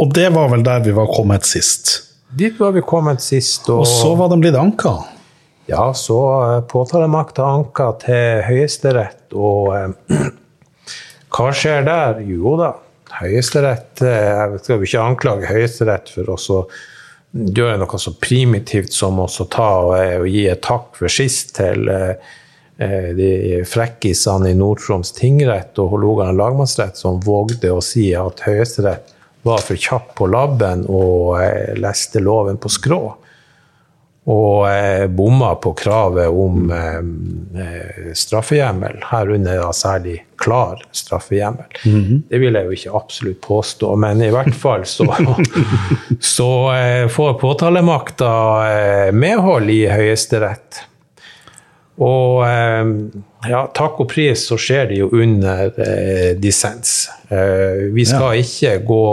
Og 0.00 0.12
det 0.16 0.30
var 0.34 0.48
vel 0.52 0.64
der 0.64 0.80
vi 0.84 0.94
var 0.96 1.10
kommet 1.12 1.44
sist. 1.48 1.92
Dit 2.32 2.56
var 2.60 2.72
vi 2.72 2.80
kommet 2.84 3.20
sist. 3.24 3.68
Og, 3.68 3.84
Og 3.84 3.88
så 3.88 4.14
var 4.16 4.30
den 4.32 4.40
blitt 4.40 4.56
anka. 4.56 4.94
ja, 5.68 5.92
så 5.94 6.18
eh, 6.46 6.60
påtalemakta 6.68 7.44
anka 7.58 7.90
til 8.02 8.40
Høyesterett, 8.48 9.28
og 9.36 9.76
eh, 9.76 10.24
hva 11.36 11.52
skjer 11.56 11.84
der? 11.86 12.24
Jo 12.28 12.56
da, 12.60 12.72
Høyesterett 13.20 14.02
eh, 14.04 14.28
Jeg 14.30 14.62
skal 14.62 14.76
jo 14.76 14.88
ikke 14.88 15.06
anklage 15.06 15.50
Høyesterett 15.50 16.12
for 16.12 16.32
å 16.32 16.62
gjøre 17.32 17.78
noe 17.80 18.00
så 18.00 18.12
primitivt 18.20 18.92
som 18.92 19.20
å 19.22 19.28
ta 19.52 19.72
eh, 19.98 20.18
og 20.20 20.28
gi 20.30 20.46
et 20.52 20.62
takk 20.64 20.96
for 20.98 21.12
sist 21.12 21.56
til 21.58 21.88
eh, 21.92 22.14
de 23.16 23.62
frekkisene 23.68 24.50
i 24.50 24.58
Nord-Troms 24.58 25.12
tingrett 25.14 25.78
og 25.78 25.92
Hålogaland 25.92 26.40
lagmannsrett 26.40 26.98
som 26.98 27.20
vågde 27.22 27.70
å 27.70 27.82
si 27.84 28.08
at 28.18 28.42
Høyesterett 28.46 29.12
var 29.46 29.62
for 29.62 29.78
kjapp 29.78 30.14
på 30.18 30.28
labben 30.30 30.84
og 30.90 31.36
leste 31.78 32.22
loven 32.22 32.58
på 32.62 32.70
skrå. 32.70 33.02
Og 34.32 35.08
bomma 35.10 35.54
på 35.58 35.72
kravet 35.78 36.30
om 36.30 36.70
eh, 36.70 36.98
eh 37.62 38.12
straffehjemmel, 38.14 39.00
herunder 39.10 39.64
særlig 39.74 40.20
klar 40.42 40.80
straffehjemmel. 40.96 41.68
Det 42.28 42.40
vil 42.42 42.58
jeg 42.58 42.66
jo 42.68 42.76
ikke 42.76 42.94
absolutt 42.98 43.40
påstå, 43.44 43.92
men 44.02 44.22
i 44.26 44.30
hvert 44.34 44.54
fall 44.58 44.86
så, 44.88 45.06
så 46.36 46.50
eh, 46.74 47.04
får 47.12 47.36
påtalemakta 47.40 48.32
eh, 48.68 49.12
medhold 49.14 49.70
i 49.70 49.84
Høyesterett. 49.90 50.82
Og 52.02 52.42
eh, 52.48 52.92
ja, 53.52 53.64
takk 53.74 54.02
og 54.02 54.10
pris 54.12 54.46
så 54.48 54.58
skjer 54.60 54.90
det 54.90 55.00
jo 55.02 55.10
under 55.14 55.72
eh, 55.82 56.30
dissens. 56.40 57.06
Eh, 57.28 57.88
vi 57.94 58.06
skal 58.08 58.40
ikke 58.42 58.78
gå 58.86 59.04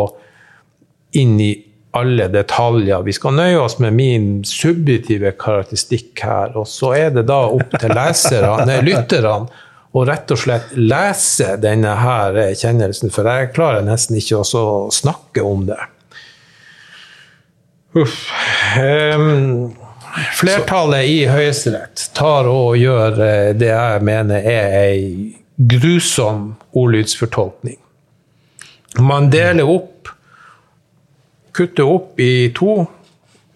inn 1.20 1.40
i 1.42 1.54
alle 1.98 2.28
detaljer. 2.30 3.02
Vi 3.06 3.14
skal 3.18 3.34
nøye 3.34 3.58
oss 3.64 3.80
med 3.82 3.96
min 3.98 4.28
subjektive 4.46 5.34
karakteristikk 5.42 6.22
her. 6.22 6.54
Og 6.60 6.70
så 6.70 6.94
er 6.98 7.16
det 7.16 7.26
da 7.30 7.42
opp 7.50 7.74
til 7.82 7.94
leserne, 7.98 8.78
lytterne 8.86 9.66
å 9.96 10.06
rett 10.06 10.32
og 10.32 10.40
slett 10.40 10.74
lese 10.78 11.56
denne 11.62 11.96
her 12.02 12.38
kjennelsen, 12.58 13.12
for 13.14 13.28
jeg 13.28 13.52
klarer 13.56 13.86
nesten 13.86 14.20
ikke 14.20 14.44
å 14.44 14.90
snakke 14.94 15.46
om 15.46 15.66
det. 15.70 15.80
Uff. 17.98 18.30
Um, 18.78 19.74
flertallet 20.38 21.10
i 21.10 21.20
Høyesterett 21.30 22.10
tar 22.18 22.50
og 22.50 22.78
gjør 22.78 23.22
eh, 23.26 23.52
det 23.58 23.72
jeg 23.72 24.06
mener 24.06 24.46
er 24.46 24.76
ei 24.78 25.00
grusom 25.58 26.52
ordlydsfortolkning. 26.78 27.80
Man 29.02 29.32
deler 29.34 29.70
opp 29.70 30.00
kutter 31.60 31.84
opp 31.92 32.20
i 32.24 32.50
to, 32.56 32.86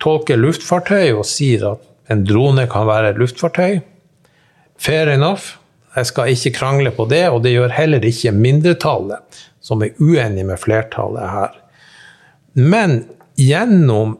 tolker 0.03 0.39
luftfartøy 0.39 1.13
og 1.13 1.25
sier 1.27 1.65
at 1.75 2.11
en 2.11 2.25
drone 2.27 2.65
kan 2.71 2.87
være 2.89 3.13
et 3.13 3.21
luftfartøy. 3.21 3.79
Fair 4.75 5.11
enough. 5.13 5.62
Jeg 5.93 6.09
skal 6.09 6.33
ikke 6.33 6.55
krangle 6.57 6.91
på 6.95 7.05
det, 7.09 7.27
og 7.29 7.43
det 7.43 7.53
gjør 7.53 7.75
heller 7.75 8.05
ikke 8.05 8.33
mindretallet, 8.33 9.41
som 9.61 9.83
er 9.85 9.93
uenig 10.01 10.45
med 10.47 10.61
flertallet 10.61 11.29
her. 11.29 11.57
Men 12.57 13.03
gjennom 13.37 14.17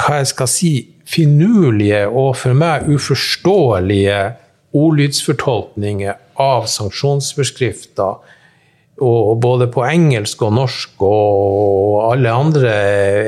hva 0.00 0.20
jeg 0.20 0.30
skal 0.32 0.50
si, 0.50 0.74
finurlige 1.04 2.06
og 2.08 2.32
for 2.40 2.56
meg 2.56 2.88
uforståelige 2.88 4.20
ordlydsfortolkninger 4.74 6.16
av 6.40 6.64
sanksjonsforskrifter 6.72 8.32
og 9.04 9.36
både 9.42 9.68
på 9.74 9.84
engelsk 9.84 10.42
og 10.46 10.54
norsk 10.56 11.04
og 11.04 12.12
alle 12.12 12.32
andre 12.32 12.72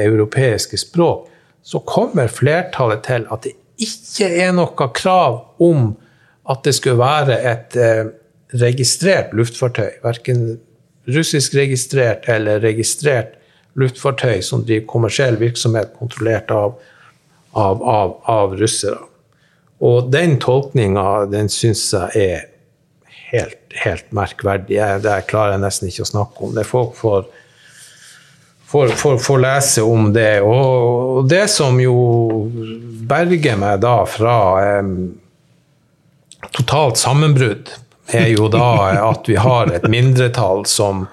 europeiske 0.07 0.79
språk, 0.81 1.29
så 1.67 1.83
kommer 1.87 2.31
flertallet 2.31 3.03
til 3.07 3.27
at 3.33 3.47
det 3.47 3.55
ikke 3.83 4.29
er 4.47 4.53
noe 4.57 4.91
krav 4.97 5.41
om 5.63 5.91
at 6.51 6.63
det 6.65 6.75
skulle 6.77 7.01
være 7.01 7.39
et 7.51 7.77
eh, 7.81 8.05
registrert 8.55 9.35
luftfartøy. 9.37 9.99
Verken 10.05 10.45
russisk 11.11 11.55
registrert 11.55 12.29
eller 12.31 12.61
registrert 12.63 13.37
luftfartøy 13.77 14.41
som 14.45 14.65
driver 14.67 14.87
kommersiell 14.91 15.39
virksomhet 15.41 15.93
kontrollert 15.99 16.51
av, 16.55 16.77
av, 17.53 17.83
av, 17.83 18.17
av 18.31 18.57
russere. 18.61 18.99
Og 19.85 20.11
den 20.13 20.39
tolkninga, 20.41 21.27
den 21.29 21.51
syns 21.53 21.91
jeg 21.93 22.23
er 22.23 22.47
helt, 23.31 23.61
helt 23.77 24.07
merkverdig. 24.17 24.79
Det 25.05 25.19
klarer 25.29 25.57
jeg 25.57 25.65
nesten 25.67 25.91
ikke 25.91 26.07
å 26.07 26.13
snakke 26.13 26.47
om. 26.47 26.55
Det 26.57 26.65
Folk 26.65 26.97
får, 26.97 27.27
får, 28.71 28.95
får, 29.03 29.19
får 29.27 29.43
lese 29.45 29.85
om 29.85 30.09
det. 30.17 30.41
Og 30.47 31.29
det 31.29 31.45
som 31.53 31.77
jo 31.83 31.99
berger 33.07 33.61
meg 33.61 33.85
da 33.85 33.99
fra 34.09 34.39
eh, 34.63 34.95
totalt 36.53 36.99
sammenbrudd, 36.99 37.71
er 38.07 38.29
jo 38.31 38.49
da 38.49 38.93
at 39.11 39.27
vi 39.27 39.37
har 39.37 39.73
et 39.75 39.89
mindretall 39.91 40.67
som, 40.71 41.07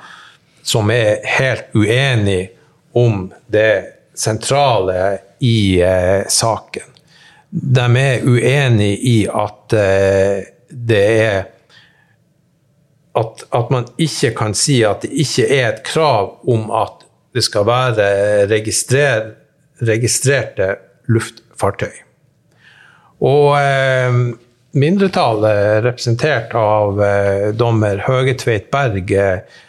som 0.61 0.91
er 0.93 1.23
helt 1.39 1.73
uenig 1.73 2.51
om 2.93 3.31
det 3.47 3.85
sentrale 4.13 5.17
i 5.41 5.81
eh, 5.81 6.27
saken. 6.29 6.89
De 7.49 7.87
er 8.01 8.25
uenig 8.25 8.93
i 9.09 9.17
at 9.29 9.73
eh, 9.77 10.45
det 10.69 11.03
er 11.23 11.39
at, 13.13 13.43
at, 13.53 13.69
man 13.69 13.85
ikke 14.01 14.31
kan 14.37 14.55
si 14.57 14.79
at 14.85 15.03
det 15.05 15.11
ikke 15.21 15.45
er 15.45 15.67
et 15.67 15.83
krav 15.85 16.39
om 16.49 16.71
at 16.73 17.03
det 17.33 17.43
skal 17.45 17.65
være 17.65 18.07
registrer, 18.49 19.33
registrerte 19.81 20.75
luftfartøy. 21.09 21.93
Og 23.21 23.53
eh, 23.59 24.17
mindretallet, 24.73 25.83
representert 25.85 26.55
av 26.57 27.03
eh, 27.03 27.51
dommer 27.57 28.01
Høgetveit 28.07 28.71
Berg, 28.73 29.11
eh, 29.11 29.61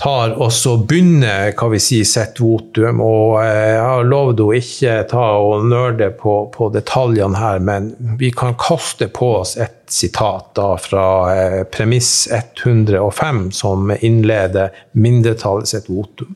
tar 0.00 0.34
også 0.42 0.74
begynner 0.88 1.52
hva 1.54 1.68
vi 1.72 1.80
sier, 1.82 2.06
sitt 2.08 2.40
votum. 2.42 3.00
Og 3.04 3.38
eh, 3.42 3.74
jeg 3.76 3.82
har 3.84 4.08
lovd 4.08 4.42
å 4.44 4.50
ikke 4.56 4.96
ta 5.10 5.26
og 5.40 5.66
nerde 5.70 6.10
på, 6.18 6.36
på, 6.54 6.68
detaljene 6.74 7.38
her, 7.38 7.60
men 7.64 7.92
vi 8.20 8.32
kan 8.34 8.56
kaste 8.60 9.08
på 9.12 9.30
oss 9.40 9.56
et 9.60 9.78
sitat 9.92 10.50
da 10.58 10.74
fra 10.80 11.06
eh, 11.34 11.60
premiss 11.70 12.26
105, 12.32 13.44
som 13.54 13.92
innleder 14.00 14.74
mindretallet 14.92 15.70
sitt 15.70 15.90
votum. 15.92 16.34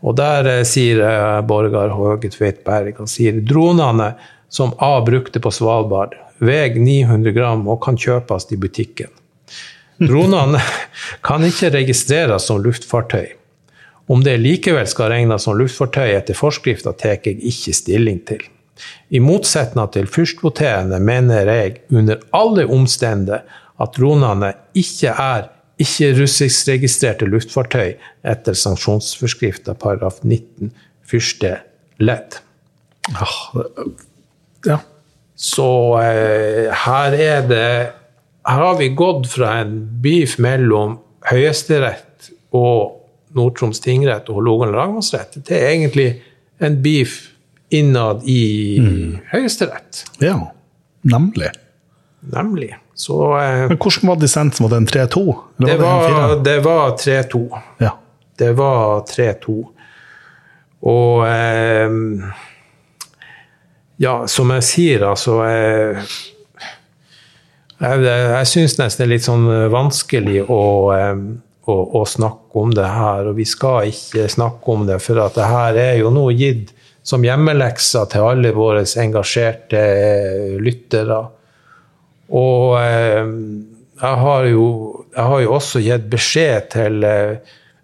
Og 0.00 0.16
der 0.20 0.48
eh, 0.48 0.64
sier 0.68 1.02
eh, 1.04 1.40
Borgar 1.46 1.92
Håge 1.96 2.32
Tveit 2.32 2.62
Berg 2.64 3.00
han 3.00 3.10
sier 3.10 3.40
dronene 3.44 4.14
som 4.50 4.72
A 4.82 4.96
brukte 5.06 5.42
på 5.42 5.52
Svalbard, 5.54 6.16
veier 6.40 6.76
900 6.76 7.34
gram 7.36 7.66
og 7.68 7.82
kan 7.84 7.98
kjøpes 8.00 8.48
i 8.54 8.58
butikken. 8.60 9.12
Dronene 10.00 10.60
kan 11.26 11.44
ikke 11.44 11.72
registreres 11.76 12.48
som 12.48 12.62
luftfartøy. 12.64 13.36
Om 14.10 14.24
det 14.26 14.40
likevel 14.42 14.88
skal 14.90 15.12
regnes 15.12 15.44
som 15.46 15.58
luftfartøy 15.58 16.16
etter 16.16 16.34
forskrifta, 16.34 16.96
tar 16.98 17.20
jeg 17.20 17.38
ikke 17.46 17.76
stilling 17.76 18.24
til. 18.26 18.42
I 19.12 19.20
motsetning 19.20 19.90
til 19.92 20.08
førstvoterende 20.08 20.98
mener 21.04 21.50
jeg 21.52 21.82
under 21.92 22.22
alle 22.34 22.64
omstendigheter 22.66 23.58
at 23.80 23.96
dronene 23.96 24.52
ikke 24.76 25.12
er 25.14 25.48
ikke-russiskregistrerte 25.80 27.28
luftfartøy 27.28 27.94
etter 28.28 28.56
sanksjonsforskrifta 28.56 29.76
paragraf 29.80 30.20
19 30.24 30.72
første 31.08 31.54
ledd. 32.02 32.40
Ja. 34.66 34.80
Så 35.40 35.70
eh, 36.02 36.68
her 36.84 37.16
er 37.16 37.46
det 37.48 37.68
her 38.50 38.62
har 38.64 38.76
vi 38.80 38.88
gått 38.96 39.28
fra 39.30 39.54
en 39.62 39.76
beef 40.02 40.38
mellom 40.42 40.98
Høyesterett 41.28 42.30
og 42.56 43.00
Nord-Troms 43.36 43.80
tingrett 43.84 44.28
og 44.28 44.40
Hålogaland 44.40 44.76
lagmannsrett 44.76 45.38
til 45.46 45.56
egentlig 45.56 46.08
en 46.60 46.80
beef 46.82 47.18
innad 47.70 48.24
i 48.28 48.44
mm. 48.82 49.18
Høyesterett. 49.30 50.02
Ja, 50.24 50.36
nemlig. 51.06 51.52
Nemlig. 52.20 52.74
Så 52.98 53.16
eh, 53.38 53.66
Men 53.70 53.78
hvordan 53.78 54.10
var 54.10 54.20
dissensen? 54.20 54.66
Var 54.66 54.74
det 54.74 54.80
en 54.82 54.90
3-2? 54.92 55.24
Det 55.56 55.76
var, 55.80 56.36
det 56.44 56.58
var 56.64 56.96
3-2. 57.00 57.42
Ja. 57.80 57.94
Det 58.36 58.52
var 58.58 59.04
3-2. 59.08 59.56
Og 60.90 61.26
eh, 61.28 61.96
Ja, 64.00 64.24
som 64.32 64.48
jeg 64.54 64.64
sier, 64.64 65.02
altså 65.10 65.42
Jeg, 65.44 66.00
jeg, 67.80 68.00
jeg 68.06 68.48
syns 68.48 68.78
nesten 68.78 69.02
det 69.02 69.06
er 69.06 69.10
litt 69.12 69.26
sånn 69.26 69.44
eh, 69.52 69.66
vanskelig 69.72 70.42
å, 70.52 70.62
eh, 70.94 71.20
å, 71.68 71.74
å, 72.00 72.02
snakke 72.08 72.60
om 72.60 72.72
det 72.76 72.88
her. 72.88 73.28
Og 73.28 73.36
vi 73.36 73.46
skal 73.48 73.88
ikke 73.92 74.26
snakke 74.32 74.72
om 74.72 74.86
det, 74.88 74.98
for 75.04 75.20
at 75.20 75.36
det 75.36 75.48
her 75.48 75.80
er 75.80 75.94
jo 76.00 76.12
nå 76.12 76.26
gitt 76.32 76.72
som 77.04 77.24
hjemmelekser 77.24 78.08
til 78.12 78.28
alle 78.30 78.52
våre 78.56 78.84
engasjerte 79.04 79.80
eh, 79.80 80.56
lyttere. 80.60 81.20
Og 82.36 82.76
jeg 82.80 84.16
har 84.24 84.44
jo, 84.48 84.66
jeg 85.12 85.28
har 85.32 85.40
jo 85.44 85.56
også 85.56 85.80
gitt 85.84 86.04
beskjed 86.12 86.68
til, 86.72 87.04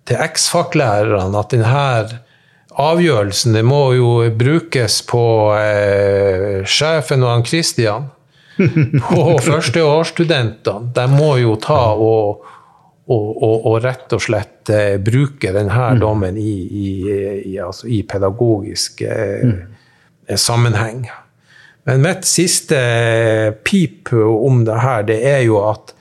til 0.06 0.28
eks-FAC-lærerne 0.28 1.40
at 1.40 1.56
denne 1.56 2.20
avgjørelsen 2.76 3.56
det 3.56 3.62
må 3.64 3.80
jo 3.96 4.10
brukes 4.36 5.00
på 5.08 5.24
eh, 5.56 6.60
sjefen 6.68 7.24
og 7.24 7.32
han 7.32 7.46
Christian 7.46 8.10
på 8.56 9.22
førsteårsstudentene. 9.46 10.92
De 10.96 11.06
må 11.12 11.36
jo 11.40 11.56
ta 11.60 11.80
og, 11.94 12.44
og, 13.06 13.26
og, 13.32 13.68
og 13.70 13.78
rett 13.84 14.12
og 14.16 14.22
slett 14.22 14.72
eh, 14.72 14.96
bruke 15.00 15.52
denne 15.56 15.72
mm. 15.96 16.02
dommen 16.02 16.40
i, 16.40 16.56
i, 16.66 16.88
i, 17.52 17.56
altså 17.62 17.88
i 17.88 18.02
pedagogisk 18.08 19.02
eh, 19.08 19.48
mm. 19.48 20.36
sammenheng. 20.36 21.06
Men 21.86 22.02
mitt 22.02 22.26
siste 22.28 22.78
pip 23.64 24.10
om 24.12 24.64
det 24.66 24.80
her, 24.82 25.04
det 25.06 25.20
er 25.24 25.44
jo 25.46 25.60
at 25.70 25.92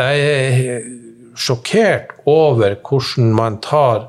jeg 0.00 0.24
er 0.24 0.88
sjokkert 1.38 2.16
over 2.28 2.74
hvordan 2.84 3.30
man 3.36 3.60
tar 3.62 4.08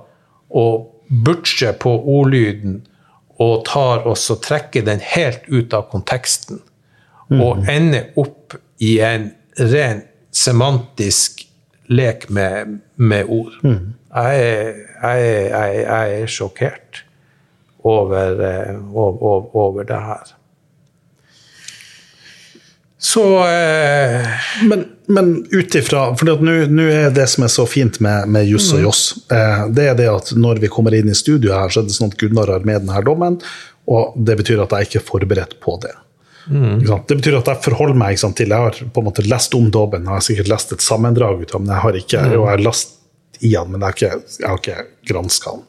og 0.51 0.90
butcher 1.11 1.73
på 1.79 1.91
ordlyden 2.07 2.81
og 3.41 3.65
tar 3.67 4.05
og 4.07 4.17
trekker 4.43 4.85
den 4.85 4.99
helt 5.03 5.41
ut 5.49 5.73
av 5.73 5.89
konteksten. 5.91 6.61
Og 7.31 7.63
ender 7.71 8.09
opp 8.19 8.55
i 8.83 8.97
en 8.99 9.29
ren 9.57 10.01
semantisk 10.35 11.45
lek 11.91 12.29
med, 12.29 12.79
med 12.95 13.25
ord. 13.31 13.53
Jeg, 13.63 14.41
er- 14.41 14.75
jeg, 15.01 15.21
er- 15.27 15.49
jeg, 15.49 15.83
jeg 15.85 16.21
er 16.21 16.27
sjokkert 16.27 17.03
over, 17.83 18.41
eh, 18.43 18.75
over, 18.95 19.55
over 19.55 19.83
det 19.83 19.95
her. 19.99 20.35
Så 23.01 23.47
eh, 23.47 24.27
Men, 24.63 24.85
men 25.05 25.45
ut 25.49 25.75
ifra 25.75 26.03
For 26.15 26.29
nå 26.45 26.83
er 26.85 27.09
det 27.15 27.25
som 27.31 27.47
er 27.47 27.49
så 27.49 27.65
fint 27.65 27.97
med, 28.03 28.29
med 28.29 28.45
juss 28.45 28.69
og 28.75 28.83
joss, 28.85 29.01
eh, 29.33 29.63
det 29.73 29.87
er 29.89 29.97
det 29.97 30.05
at 30.11 30.29
når 30.37 30.61
vi 30.61 30.69
kommer 30.69 30.93
inn 30.93 31.09
i 31.09 31.17
studio 31.17 31.55
her, 31.55 31.73
så 31.73 31.81
er 31.81 31.89
det 31.89 31.95
sånn 31.97 32.13
at 32.13 32.19
Gunnar 32.21 32.51
har 32.53 32.67
med 32.67 32.83
denne 32.83 33.01
dommen, 33.05 33.39
og 33.89 34.13
det 34.21 34.37
betyr 34.43 34.61
at 34.61 34.75
jeg 34.77 34.89
ikke 34.89 35.01
er 35.01 35.07
forberedt 35.07 35.57
på 35.63 35.79
det. 35.81 35.95
Sant? 36.45 37.07
Det 37.09 37.17
betyr 37.17 37.39
at 37.39 37.49
jeg 37.49 37.61
forholder 37.65 37.97
meg 37.97 38.19
sant, 38.21 38.37
til 38.37 38.53
Jeg 38.53 38.67
har 38.67 38.77
på 38.93 39.01
en 39.01 39.07
måte 39.09 39.25
lest 39.25 39.57
om 39.57 39.69
dommen, 39.73 40.05
jeg 40.05 40.19
har 40.19 40.25
sikkert 40.25 40.51
lest 40.53 40.73
et 40.77 40.85
sammendrag 40.85 41.41
ut 41.41 41.55
av 41.55 41.63
den, 41.63 41.73
jeg 41.73 41.85
har 41.85 41.97
ikke 42.03 42.25
og 42.27 42.35
jeg 42.35 42.51
har 42.51 42.65
lest 42.69 42.97
i 43.41 43.55
den, 43.55 43.71
men 43.73 43.81
jeg 43.81 43.87
har 43.87 43.97
ikke, 43.97 44.37
jeg 44.37 44.49
har 44.49 44.61
ikke 44.61 45.09
granska 45.09 45.55
den. 45.57 45.65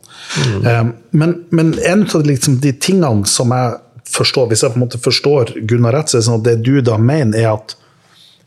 Eh, 0.68 0.84
men, 1.16 1.34
men 1.48 1.72
en 1.80 2.04
av 2.04 2.20
de, 2.20 2.28
liksom, 2.34 2.60
de 2.60 2.74
tingene 2.76 3.28
som 3.28 3.56
jeg 3.56 3.80
forstår, 4.12 4.50
hvis 4.50 4.64
jeg 4.64 4.74
på 4.74 4.80
en 4.80 4.84
måte 4.86 5.00
forstår 5.02 5.54
Gunnar 5.68 5.96
rett, 5.96 6.10
så 6.10 6.18
er 6.18 6.22
det 6.22 6.28
sånn 6.28 6.42
at 6.42 6.48
det 6.48 6.58
du 6.66 6.74
da 6.84 6.98
mener, 7.00 7.38
er 7.38 7.54
at 7.54 7.76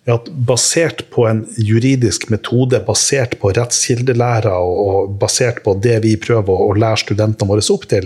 er 0.06 0.20
at 0.20 0.28
basert 0.48 1.00
på 1.14 1.26
en 1.26 1.44
juridisk 1.58 2.28
metode, 2.30 2.78
basert 2.86 3.40
på 3.42 3.50
rettskildelæra 3.58 4.54
og, 4.62 4.76
og 4.86 5.16
basert 5.22 5.64
på 5.66 5.74
det 5.82 5.98
vi 6.04 6.14
prøver 6.22 6.54
å, 6.54 6.70
å 6.70 6.76
lære 6.78 7.02
studentene 7.02 7.50
våre 7.50 7.66
opp 7.74 7.88
til, 7.90 8.06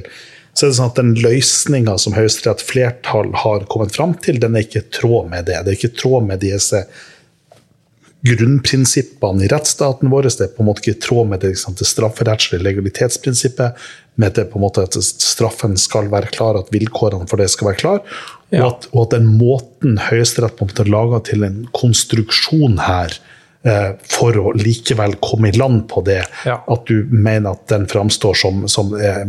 så 0.54 0.66
er 0.66 0.72
det 0.72 0.78
sånn 0.80 0.92
at 0.92 1.00
den 1.00 1.12
løsninga 1.20 1.98
som 2.02 2.16
Høyesterett 2.16 2.64
flertall 2.66 3.34
har 3.44 3.68
kommet 3.72 3.94
fram 3.96 4.16
til, 4.24 4.40
den 4.42 4.56
er 4.58 4.66
ikke 4.66 4.82
i 4.82 4.90
tråd 4.96 5.30
med 5.32 5.48
det. 5.48 5.60
Det 5.64 5.74
er 5.74 5.78
ikke 5.78 5.92
i 5.92 6.00
tråd 6.00 6.30
med 6.32 6.44
disse 6.44 6.86
grunnprinsippene 8.28 9.46
i 9.46 9.48
rettsstaten 9.52 10.12
vår. 10.12 10.28
Det 10.28 10.46
er 10.48 10.52
på 10.56 10.64
en 10.64 10.70
måte 10.70 10.84
ikke 10.84 10.98
i 10.98 11.02
tråd 11.06 11.30
med 11.32 11.42
det, 11.44 11.54
liksom, 11.54 11.78
det 11.80 11.88
strafferettslige 11.88 12.64
legalitetsprinsippet, 12.66 13.80
med 14.20 14.36
det 14.36 14.50
på 14.52 14.60
en 14.60 14.66
måte 14.66 14.84
at 14.84 14.98
straffen 15.00 15.78
skal 15.80 16.10
være 16.12 16.32
klar, 16.36 16.60
at 16.60 16.72
vilkårene 16.76 17.30
for 17.32 17.40
det 17.40 17.50
skal 17.54 17.72
være 17.72 17.82
klar, 17.84 18.04
Ja. 18.52 18.66
og, 18.66 18.72
at, 18.72 18.88
og 18.92 19.02
at 19.06 19.12
den 19.20 19.28
måten 19.38 20.00
Høyesterett 20.10 20.56
på 20.58 20.66
en 20.66 20.72
måte 20.72 20.88
laga 20.90 21.20
til 21.24 21.44
en 21.46 21.60
konstruksjon 21.78 22.80
her, 22.82 23.14
eh, 23.64 23.92
for 24.10 24.36
å 24.42 24.52
likevel 24.58 25.16
komme 25.24 25.52
i 25.52 25.58
land 25.58 25.88
på 25.88 26.04
det, 26.04 26.24
Ja. 26.46 26.60
at 26.68 26.86
du 26.90 27.06
mener 27.12 27.52
at 27.56 27.68
den 27.72 27.88
framstår 27.88 28.36
som, 28.36 28.68
som 28.68 28.92
eh, 29.00 29.24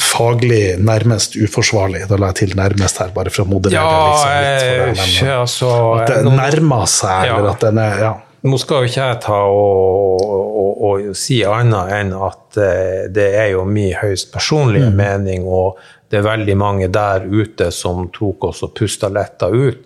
faglig 0.00 0.78
nærmest 0.80 1.36
uforsvarlig. 1.36 2.04
Da 2.08 2.16
la 2.16 2.26
jeg 2.32 2.34
til 2.42 2.54
'nærmest' 2.56 2.98
her, 3.02 3.10
bare 3.14 3.30
for 3.30 3.44
å 3.44 3.48
moderere 3.48 3.80
Ja, 3.80 4.84
liksom 4.88 5.04
litt. 5.04 5.20
Det, 5.20 5.34
altså, 5.38 6.00
at 6.00 6.06
det 6.08 6.24
nå- 6.24 6.36
nærmer 6.36 6.86
seg, 6.88 7.26
Ja. 7.26 7.36
eller 7.38 7.50
at 7.50 7.60
den 7.60 7.78
er 7.78 7.98
ja. 8.00 8.14
Nå 8.44 8.58
skal 8.58 8.76
jo 8.82 8.88
ikke 8.90 9.08
jeg 9.08 9.20
ta 9.22 9.32
og, 9.32 10.20
og, 10.20 10.82
og 11.08 11.16
si 11.16 11.42
annet 11.44 11.92
enn 11.92 12.12
at 12.12 12.56
eh, 12.58 13.08
det 13.08 13.34
er 13.40 13.50
jo 13.52 13.64
min 13.64 13.94
høyst 13.94 14.32
personlige 14.32 14.90
mening, 14.92 15.46
og 15.46 15.78
det 16.10 16.18
er 16.18 16.36
veldig 16.36 16.56
mange 16.56 16.88
der 16.92 17.20
ute 17.24 17.70
som 17.72 18.10
tok 18.12 18.44
oss 18.44 18.62
og 18.62 18.74
pusta 18.74 19.08
letta 19.08 19.48
ut, 19.48 19.78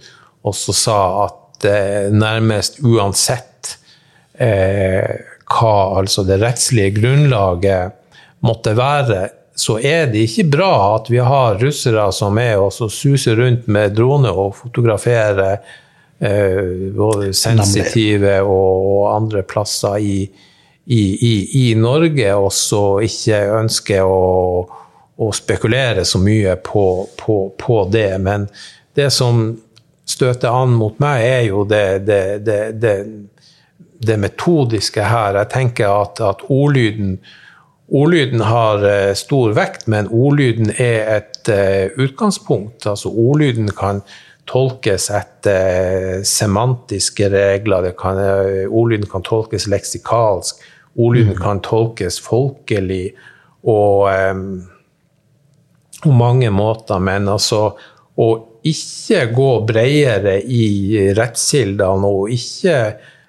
og 0.44 0.54
så 0.54 0.74
sa 0.74 1.24
at 1.26 1.64
eh, 1.64 2.10
nærmest 2.10 2.80
uansett 2.82 3.76
eh, 4.40 5.18
hva 5.48 5.98
altså 6.00 6.26
det 6.26 6.40
rettslige 6.42 7.00
grunnlaget 7.00 7.92
måtte 8.42 8.74
være, 8.76 9.30
så 9.58 9.78
er 9.82 10.06
det 10.12 10.22
ikke 10.28 10.44
bra 10.52 10.72
at 10.94 11.08
vi 11.10 11.18
har 11.18 11.58
russere 11.58 12.04
som 12.14 12.38
er 12.38 12.60
og 12.62 12.70
så 12.74 12.86
suser 12.92 13.38
rundt 13.40 13.66
med 13.66 13.96
drone 13.96 14.30
og 14.30 14.54
fotograferer 14.54 15.56
eh, 16.18 16.92
både 16.94 17.32
sensitive 17.34 18.36
og, 18.44 18.86
og 18.92 19.00
andre 19.16 19.42
plasser 19.42 19.98
i, 19.98 20.20
i, 20.86 21.02
i, 21.30 21.34
i 21.64 21.74
Norge, 21.74 22.28
og 22.38 22.52
så 22.54 22.82
ikke 23.04 23.40
ønsker 23.58 24.06
å, 24.06 24.62
å 25.18 25.30
spekulere 25.34 26.06
så 26.06 26.22
mye 26.22 26.54
på, 26.62 26.86
på, 27.18 27.40
på 27.58 27.80
det. 27.90 28.12
Men 28.22 28.46
det 28.94 29.10
som 29.14 29.50
støter 30.08 30.54
an 30.54 30.78
mot 30.78 31.02
meg, 31.02 31.24
er 31.26 31.42
jo 31.50 31.66
det, 31.68 32.06
det, 32.06 32.22
det, 32.46 32.60
det, 32.78 32.94
det 34.06 34.22
metodiske 34.22 35.02
her. 35.02 35.42
Jeg 35.42 35.52
tenker 35.52 35.92
at, 35.92 36.22
at 36.24 36.46
ordlyden 36.46 37.18
Ordlyden 37.88 38.40
har 38.40 38.84
eh, 38.84 39.14
stor 39.16 39.54
vekt, 39.56 39.86
men 39.88 40.10
ordlyden 40.12 40.74
er 40.76 41.06
et 41.14 41.48
eh, 41.48 41.94
utgangspunkt. 41.96 42.84
Altså 42.86 43.08
ordlyden 43.08 43.70
kan 43.72 44.02
tolkes 44.48 45.08
etter 45.14 46.18
eh, 46.18 46.26
semantiske 46.28 47.30
regler, 47.32 47.88
det 47.88 47.94
kan, 48.00 48.20
ordlyden 48.68 49.08
kan 49.08 49.24
tolkes 49.24 49.68
leksikalsk, 49.72 50.60
ordlyden 50.98 51.38
kan 51.40 51.62
tolkes 51.64 52.20
folkelig 52.20 53.14
og 53.68 54.08
um, 54.12 54.44
på 56.02 56.12
mange 56.14 56.50
måter, 56.54 57.00
men 57.02 57.28
altså 57.28 57.72
å 58.18 58.28
ikke 58.66 59.28
gå 59.34 59.50
bredere 59.66 60.38
i 60.42 61.08
rettskildene 61.16 62.08
og 62.08 62.32
ikke 62.34 62.78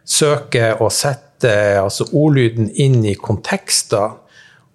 søke 0.04 0.74
å 0.82 0.90
sette 0.94 1.54
altså 1.80 2.10
ordlyden 2.18 2.72
inn 2.82 3.04
i 3.08 3.16
kontekster 3.18 4.18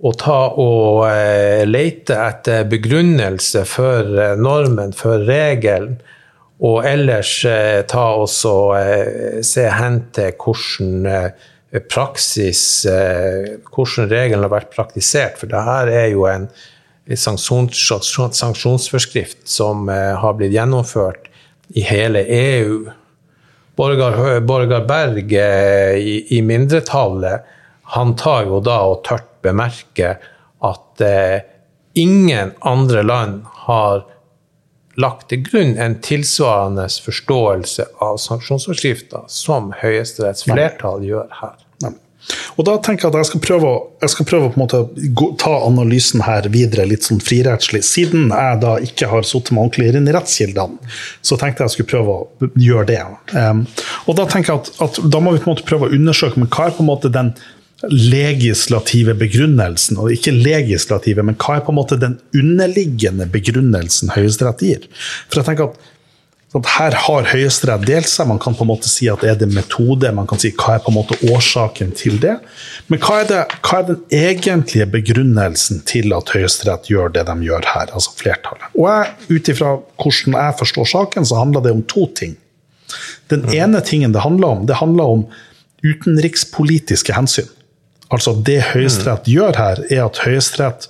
og 0.04 0.18
ta 0.20 0.40
og 0.60 1.06
eh, 1.08 1.62
lete 1.64 2.16
etter 2.26 2.66
begrunnelse 2.68 3.64
for 3.68 4.10
eh, 4.20 4.36
normen, 4.36 4.92
for 4.96 5.24
regelen, 5.24 5.96
og 6.64 6.84
ellers 6.86 7.32
eh, 7.48 7.80
ta 7.88 8.04
og 8.20 8.28
se 8.28 9.66
hen 9.78 9.98
til 10.14 10.36
hvordan 10.38 11.32
praksis, 11.90 12.60
hvordan 12.86 14.06
regelen 14.06 14.44
har 14.44 14.52
vært 14.52 14.68
praktisert, 14.70 15.40
for 15.40 15.50
det 15.50 15.62
her 15.66 15.88
er 15.90 16.04
jo 16.12 16.22
en 16.30 16.44
sanksjons, 17.18 17.80
sanksjonsforskrift 18.38 19.40
som 19.50 19.90
har 19.90 20.36
blitt 20.38 20.54
gjennomført 20.54 21.26
i 21.74 21.82
hele 21.82 22.22
EU. 22.30 22.76
Borgar, 23.74 24.38
Borgar 24.46 24.86
Berg 24.86 25.34
i, 25.34 26.14
i 26.30 26.38
mindretallet, 26.46 27.42
han 27.84 28.16
tar 28.16 28.48
jo 28.48 28.60
da 28.64 28.80
og 28.88 29.02
tørt 29.06 29.28
bemerke 29.44 30.16
at 30.64 31.04
eh, 31.04 31.44
ingen 31.94 32.54
andre 32.60 33.02
land 33.02 33.42
har 33.66 34.04
lagt 35.00 35.28
til 35.30 35.42
grunn 35.46 35.74
en 35.80 35.98
tilsvarende 36.04 36.86
forståelse 37.04 37.86
av 38.04 38.18
sanksjonsforskrifter 38.22 39.26
som 39.30 39.72
Høyesteretts 39.80 40.46
flertall 40.46 41.04
gjør 41.06 41.28
her. 41.40 41.56
Nei. 41.82 41.92
Og 42.56 42.64
da 42.64 42.76
tenker 42.80 43.04
jeg 43.04 43.12
at 43.12 43.18
jeg 43.20 43.28
skal 43.32 43.42
prøve, 43.44 43.72
jeg 44.04 44.12
skal 44.14 44.28
prøve 44.30 44.50
å 44.64 45.32
ta 45.40 45.54
analysen 45.66 46.22
her 46.24 46.46
videre 46.54 46.86
litt 46.88 47.04
sånn 47.04 47.20
frirettslig. 47.20 47.82
Siden 47.84 48.30
jeg 48.30 48.60
da 48.62 48.76
ikke 48.86 49.10
har 49.10 49.26
sittet 49.28 49.52
meg 49.52 49.66
ordentlig 49.66 49.90
inn 49.92 50.08
i 50.08 50.14
rettskildene, 50.14 50.94
så 51.20 51.38
tenkte 51.40 51.64
jeg 51.64 51.72
jeg 51.72 51.76
skulle 51.76 51.92
prøve 51.92 52.14
å 52.14 52.52
gjøre 52.62 52.86
det. 52.92 53.02
Um, 53.34 53.66
og 54.06 54.16
da 54.20 54.28
tenker 54.30 54.54
jeg 54.54 54.62
at, 54.62 54.72
at 54.86 55.02
da 55.10 55.20
må 55.20 55.34
vi 55.34 55.42
på 55.42 55.50
en 55.50 55.56
måte 55.56 55.68
prøve 55.68 55.90
å 55.90 55.98
undersøke 55.98 56.40
men 56.40 56.50
hva 56.54 56.70
er 56.70 56.78
på 56.78 56.84
en 56.86 56.90
måte 56.92 57.12
den 57.12 57.34
legislative 57.90 59.14
begrunnelsen, 59.18 59.98
og 60.00 60.12
ikke 60.14 60.34
legislative, 60.34 61.24
men 61.26 61.38
hva 61.40 61.58
er 61.58 61.64
på 61.66 61.74
en 61.74 61.80
måte 61.80 61.98
den 62.00 62.18
underliggende 62.36 63.26
begrunnelsen 63.30 64.14
Høyesterett 64.14 64.64
gir? 64.64 64.86
For 65.28 65.40
jeg 65.42 65.50
tenker 65.50 65.72
at 65.72 65.90
Sånn, 66.54 66.62
her 66.70 66.94
har 67.02 67.24
Høyesterett 67.26 67.82
delt 67.88 68.06
seg. 68.06 68.28
Man 68.30 68.38
kan 68.38 68.54
på 68.54 68.62
en 68.62 68.68
måte 68.70 68.86
si 68.86 69.08
at 69.10 69.24
er 69.26 69.34
det 69.40 69.48
metode, 69.50 70.12
man 70.14 70.28
kan 70.30 70.38
si 70.38 70.52
hva 70.54 70.76
er 70.76 70.84
på 70.84 70.92
en 70.92 70.96
måte 71.00 71.16
årsaken 71.26 71.90
til 71.98 72.20
det. 72.22 72.36
Men 72.86 73.00
hva 73.02 73.16
er, 73.24 73.26
det, 73.26 73.40
hva 73.66 73.80
er 73.80 73.88
den 73.88 73.98
egentlige 74.14 74.86
begrunnelsen 74.92 75.82
til 75.90 76.14
at 76.14 76.30
Høyesterett 76.30 76.86
gjør 76.92 77.10
det 77.16 77.24
de 77.26 77.34
gjør 77.48 77.66
her, 77.72 77.90
altså 77.90 78.14
flertallet? 78.20 78.70
Og 78.78 79.34
Ut 79.34 79.50
ifra 79.50 79.72
hvordan 79.98 80.38
jeg 80.38 80.56
forstår 80.60 80.90
saken, 80.92 81.26
så 81.26 81.40
handler 81.42 81.66
det 81.66 81.74
om 81.74 81.82
to 81.90 82.06
ting. 82.14 82.38
Den 83.34 83.48
ene 83.50 83.82
tingen 83.82 84.14
det 84.14 84.22
handler 84.22 84.54
om, 84.54 84.64
det 84.70 84.78
handler 84.78 85.16
om 85.16 85.26
utenrikspolitiske 85.82 87.18
hensyn. 87.18 87.50
Altså 88.14 88.36
Det 88.46 88.60
Høyesterett 88.70 89.26
gjør 89.30 89.58
her, 89.58 89.82
er 89.90 90.04
at 90.06 90.22
Høyesterett 90.22 90.86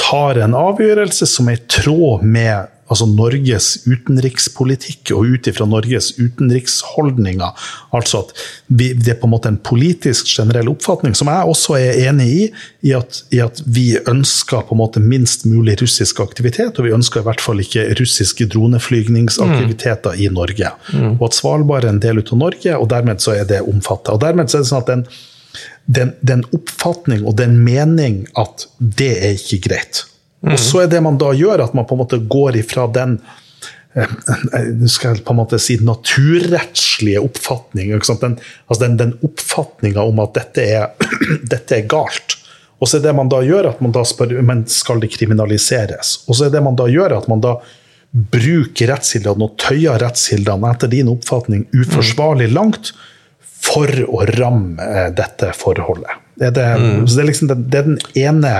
tar 0.00 0.40
en 0.40 0.56
avgjørelse 0.56 1.28
som 1.28 1.48
er 1.50 1.58
i 1.58 1.64
tråd 1.70 2.24
med 2.24 2.68
altså 2.90 3.06
Norges 3.06 3.68
utenrikspolitikk 3.86 5.12
og 5.14 5.34
ut 5.34 5.48
ifra 5.50 5.66
Norges 5.68 6.10
utenriksholdninger. 6.18 7.66
Altså 7.94 8.24
at 8.24 8.32
vi, 8.66 8.90
det 8.98 9.14
er 9.14 9.20
på 9.20 9.28
en 9.28 9.34
måte 9.36 9.52
en 9.52 9.60
politisk 9.62 10.26
generell 10.32 10.72
oppfatning, 10.72 11.14
som 11.14 11.30
jeg 11.30 11.52
også 11.52 11.76
er 11.78 12.00
enig 12.08 12.28
i, 12.32 12.48
i 12.90 12.94
at, 12.98 13.22
i 13.30 13.42
at 13.44 13.62
vi 13.62 13.92
ønsker 14.10 14.66
på 14.66 14.74
en 14.74 14.82
måte 14.82 15.02
minst 15.04 15.46
mulig 15.46 15.78
russisk 15.82 16.22
aktivitet, 16.24 16.78
og 16.78 16.88
vi 16.88 16.94
ønsker 16.96 17.22
i 17.22 17.28
hvert 17.30 17.44
fall 17.44 17.62
ikke 17.62 17.92
russiske 18.00 18.48
droneflygningsaktiviteter 18.50 20.18
mm. 20.18 20.22
i 20.26 20.30
Norge. 20.34 20.74
Mm. 20.90 21.12
Og 21.20 21.28
at 21.30 21.38
Svalbard 21.38 21.86
er 21.86 21.94
en 21.94 22.02
del 22.02 22.24
ut 22.24 22.34
av 22.34 22.42
Norge, 22.42 22.74
og 22.76 22.90
dermed 22.90 23.22
så 23.22 23.38
er 23.38 23.46
det 23.46 23.62
omfattet. 23.70 24.16
Og 24.16 24.24
dermed 24.24 24.50
så 24.50 24.58
er 24.58 24.66
det 24.66 24.72
sånn 24.72 24.82
at 24.82 24.90
den, 24.90 25.06
den, 25.86 26.14
den 26.20 26.44
oppfatning 26.54 27.24
og 27.26 27.36
den 27.40 27.58
mening 27.64 28.22
at 28.38 28.66
det 28.78 29.12
er 29.18 29.36
ikke 29.36 29.60
greit. 29.68 30.04
Mm. 30.40 30.54
Og 30.54 30.60
så 30.62 30.84
er 30.84 30.90
det 30.92 31.02
man 31.04 31.18
da 31.20 31.32
gjør, 31.36 31.66
at 31.66 31.76
man 31.76 31.86
på 31.88 31.96
en 31.96 32.02
måte 32.02 32.20
går 32.30 32.60
ifra 32.62 32.86
den 32.92 33.18
eh, 33.94 34.12
eh, 34.56 34.68
skal 34.88 35.16
jeg 35.16 35.24
på 35.26 35.34
en 35.34 35.40
måte 35.42 35.60
si 35.60 35.76
naturrettslige 35.84 37.20
oppfatning. 37.20 37.92
Den, 37.92 38.38
altså 38.66 38.84
den, 38.84 38.96
den 39.00 39.16
oppfatninga 39.26 40.06
om 40.06 40.22
at 40.24 40.36
dette 40.38 40.64
er, 40.78 41.10
dette 41.52 41.80
er, 41.80 41.90
galt. 41.90 42.38
Og 42.80 42.88
så 42.88 42.96
er 42.96 43.04
det 43.04 43.16
man 43.18 43.28
da 43.28 43.42
gjør, 43.44 43.74
at 43.74 43.82
man 43.84 43.92
da 43.92 44.06
spør 44.08 44.38
men 44.46 44.64
skal 44.70 45.02
det 45.02 45.12
kriminaliseres. 45.12 46.22
Og 46.28 46.38
så 46.38 46.46
er 46.46 46.54
det 46.54 46.64
man 46.64 46.78
da 46.78 46.88
gjør, 46.88 47.18
at 47.18 47.28
man 47.28 47.42
da 47.44 47.58
bruker 48.10 48.90
rettskildene 48.90 49.46
og 49.46 49.58
tøyer 49.60 50.00
rettskildene 50.02 50.72
etter 50.72 50.90
din 50.90 51.10
oppfatning 51.12 51.68
uforsvarlig 51.76 52.48
langt 52.50 52.94
for 53.70 53.86
å 54.08 54.24
ramme 54.26 54.82
eh, 54.82 55.12
dette 55.14 55.52
forholdet. 55.56 56.10
Det 56.40 56.46
er, 56.46 56.50
det, 56.56 56.64
mm. 56.80 57.04
det, 57.04 57.20
er 57.20 57.26
liksom 57.28 57.48
det 57.50 57.56
er, 57.56 57.64
den, 57.74 57.98
ene 58.16 58.50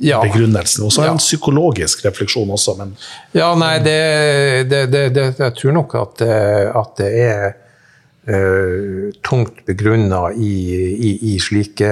ja. 0.00 0.22
begrunnelsen. 0.24 0.84
Og 0.86 0.92
så 0.92 1.00
er 1.02 1.04
det 1.04 1.10
ja. 1.10 1.14
en 1.18 1.20
psykologisk 1.20 2.04
refleksjon 2.06 2.50
også. 2.56 2.72
Men, 2.80 2.88
ja, 3.36 3.48
nei, 3.60 3.76
det, 3.84 3.98
Jeg 4.72 5.52
tror 5.58 5.72
nok 5.76 5.90
at, 6.00 6.22
at 6.24 6.90
det 7.02 7.10
er 7.26 7.44
uh, 8.30 9.12
tungt 9.20 9.56
begrunna 9.68 10.22
i, 10.32 10.56
i, 10.96 11.10
i, 11.34 11.36
slike 11.42 11.90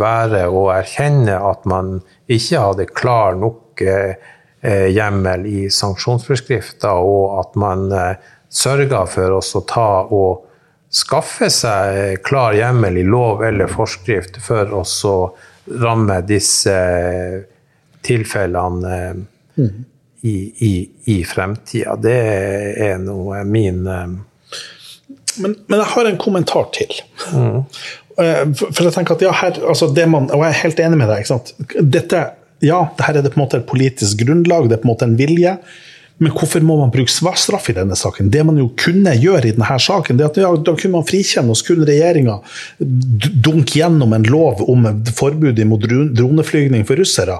være 0.00 0.46
å 0.50 0.66
erkjenne 0.74 1.38
at 1.50 1.66
man 1.70 1.98
ikke 2.30 2.62
hadde 2.64 2.86
klar 2.90 3.38
nok 3.38 3.82
eh, 3.84 4.14
hjemmel 4.90 5.46
i 5.46 5.64
sanksjonsforskrifter, 5.72 7.00
og 7.00 7.40
at 7.44 7.58
man 7.60 7.86
eh, 7.94 8.30
sørga 8.50 9.04
for 9.10 9.38
å 9.38 9.64
ta 9.68 9.90
og 10.10 10.46
skaffe 10.90 11.46
seg 11.54 12.18
klar 12.26 12.56
hjemmel 12.58 12.98
i 12.98 13.06
lov 13.06 13.44
eller 13.46 13.70
forskrift 13.70 14.40
for 14.42 14.72
å 14.74 14.82
ramme 15.80 16.18
disse 16.26 16.74
tilfellene 18.02 18.96
mm. 19.54 19.84
i, 20.26 20.34
i, 20.66 20.72
i 21.14 21.20
fremtida. 21.24 21.94
Det 21.94 22.18
er 22.88 22.98
noe 22.98 23.44
min 23.46 23.86
men, 25.42 25.56
men, 25.66 25.80
jeg 25.80 25.90
har 25.94 26.10
en 26.10 26.20
kommentar 26.20 26.70
til. 26.76 26.94
Mm. 27.34 27.62
For 28.60 28.84
jeg 28.84 28.94
tenker 28.94 29.16
at 29.16 29.22
ja, 29.24 29.32
her, 29.32 29.60
altså 29.72 29.88
man, 30.10 30.26
Og 30.34 30.42
jeg 30.44 30.50
er 30.50 30.62
helt 30.64 30.80
enig 30.84 30.98
med 31.00 31.08
deg. 31.08 31.22
ikke 31.22 31.32
sant? 31.32 31.54
Dette, 31.80 32.24
ja, 32.64 32.82
her 33.00 33.16
er 33.16 33.24
det 33.24 33.32
på 33.32 33.40
en 33.40 33.46
måte 33.46 33.60
et 33.62 33.68
politisk 33.68 34.20
grunnlag, 34.26 34.68
det 34.68 34.76
er 34.76 34.82
på 34.82 34.88
en 34.88 34.92
måte 34.92 35.08
en 35.08 35.16
vilje. 35.18 35.54
Men 36.20 36.34
hvorfor 36.36 36.60
må 36.60 36.76
man 36.76 36.90
bruke 36.92 37.08
straff 37.40 37.70
i 37.72 37.74
denne 37.76 37.96
saken? 37.96 38.28
Det 38.32 38.42
man 38.44 38.58
jo 38.60 38.66
kunne 38.76 39.14
gjøre 39.16 39.48
i 39.48 39.54
denne 39.56 39.78
saken, 39.80 40.18
det 40.18 40.26
er 40.26 40.32
at 40.34 40.40
ja, 40.42 40.50
da 40.52 40.74
kunne 40.76 40.98
man 40.98 41.06
frikjenne, 41.08 41.48
og 41.48 41.56
så 41.56 41.70
kunne 41.70 41.88
regjeringa 41.88 42.36
dunke 43.46 43.78
gjennom 43.78 44.12
en 44.12 44.28
lov 44.28 44.60
om 44.68 44.84
forbud 45.16 45.62
mot 45.70 45.88
droneflygning 45.88 46.84
for 46.88 47.00
russere. 47.00 47.38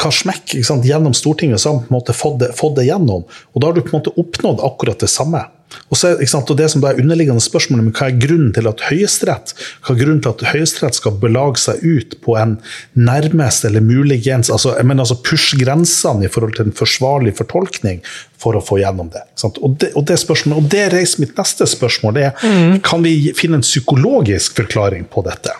Hva 0.00 0.12
smekk 0.14 0.54
gjennom 0.86 1.16
Stortinget, 1.16 1.60
så 1.60 1.74
har 1.74 1.90
man 1.90 2.06
fått 2.06 2.38
det, 2.44 2.52
fått 2.56 2.78
det 2.78 2.86
gjennom. 2.86 3.26
Og 3.26 3.58
da 3.58 3.68
har 3.68 3.74
du 3.76 3.82
på 3.82 3.90
en 3.90 3.98
måte 3.98 4.14
oppnådd 4.22 4.62
akkurat 4.64 5.02
det 5.02 5.10
samme. 5.10 5.42
Og, 5.90 5.98
så, 5.98 6.14
og 6.18 6.56
Det 6.58 6.68
som 6.72 6.82
da 6.82 6.90
er 6.90 7.00
underliggende 7.02 7.42
spørsmålet 7.42 7.86
men 7.86 7.94
hva 7.96 8.08
er 8.08 8.18
grunnen 8.22 8.52
til 8.56 8.68
at 8.70 8.82
Høyesterett 8.88 9.54
hva 9.84 9.94
er 9.94 10.00
grunnen 10.00 10.22
til 10.24 10.34
at 10.34 10.44
Høyesterett 10.52 10.98
skal 10.98 11.18
belage 11.22 11.62
seg 11.62 11.84
ut 11.84 12.16
på 12.24 12.36
en 12.40 12.56
nærmest 12.98 13.66
eller 13.68 13.84
muligens 13.84 14.50
altså, 14.50 14.74
jeg 14.78 14.88
mener 14.88 15.06
altså 15.06 15.20
Push 15.26 15.58
grensene 15.60 16.26
i 16.26 16.32
forhold 16.32 16.56
til 16.58 16.68
en 16.68 16.76
forsvarlig 16.76 17.36
fortolkning 17.38 18.02
for 18.40 18.56
å 18.56 18.62
få 18.64 18.80
gjennom 18.80 19.10
det. 19.12 19.22
Og 19.60 19.74
det, 19.80 19.90
og 19.98 20.06
det, 20.08 20.16
og 20.48 20.68
det 20.72 20.84
reiser 20.94 21.24
mitt 21.24 21.34
neste 21.36 21.66
spørsmål. 21.68 22.14
det 22.16 22.28
er, 22.30 22.38
mm. 22.40 22.78
Kan 22.86 23.04
vi 23.04 23.32
finne 23.36 23.60
en 23.60 23.66
psykologisk 23.66 24.56
forklaring 24.62 25.04
på 25.12 25.24
dette? 25.26 25.52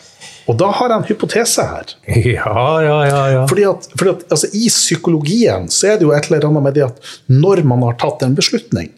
Og 0.50 0.56
da 0.58 0.70
har 0.74 0.90
jeg 0.90 0.98
en 0.98 1.08
hypotese 1.10 1.66
her. 1.66 1.92
Ja, 2.30 2.62
ja, 2.82 2.96
ja. 3.06 3.20
ja. 3.34 3.42
Fordi 3.50 3.66
at, 3.68 3.90
fordi 3.94 4.14
at 4.16 4.24
altså, 4.32 4.50
I 4.56 4.70
psykologien 4.72 5.68
så 5.70 5.92
er 5.92 6.00
det 6.00 6.08
jo 6.08 6.14
et 6.16 6.30
eller 6.30 6.48
annet 6.48 6.66
med 6.66 6.78
det 6.78 6.86
at 6.88 7.12
når 7.30 7.62
man 7.68 7.84
har 7.86 7.98
tatt 8.00 8.24
en 8.26 8.34
beslutning, 8.38 8.90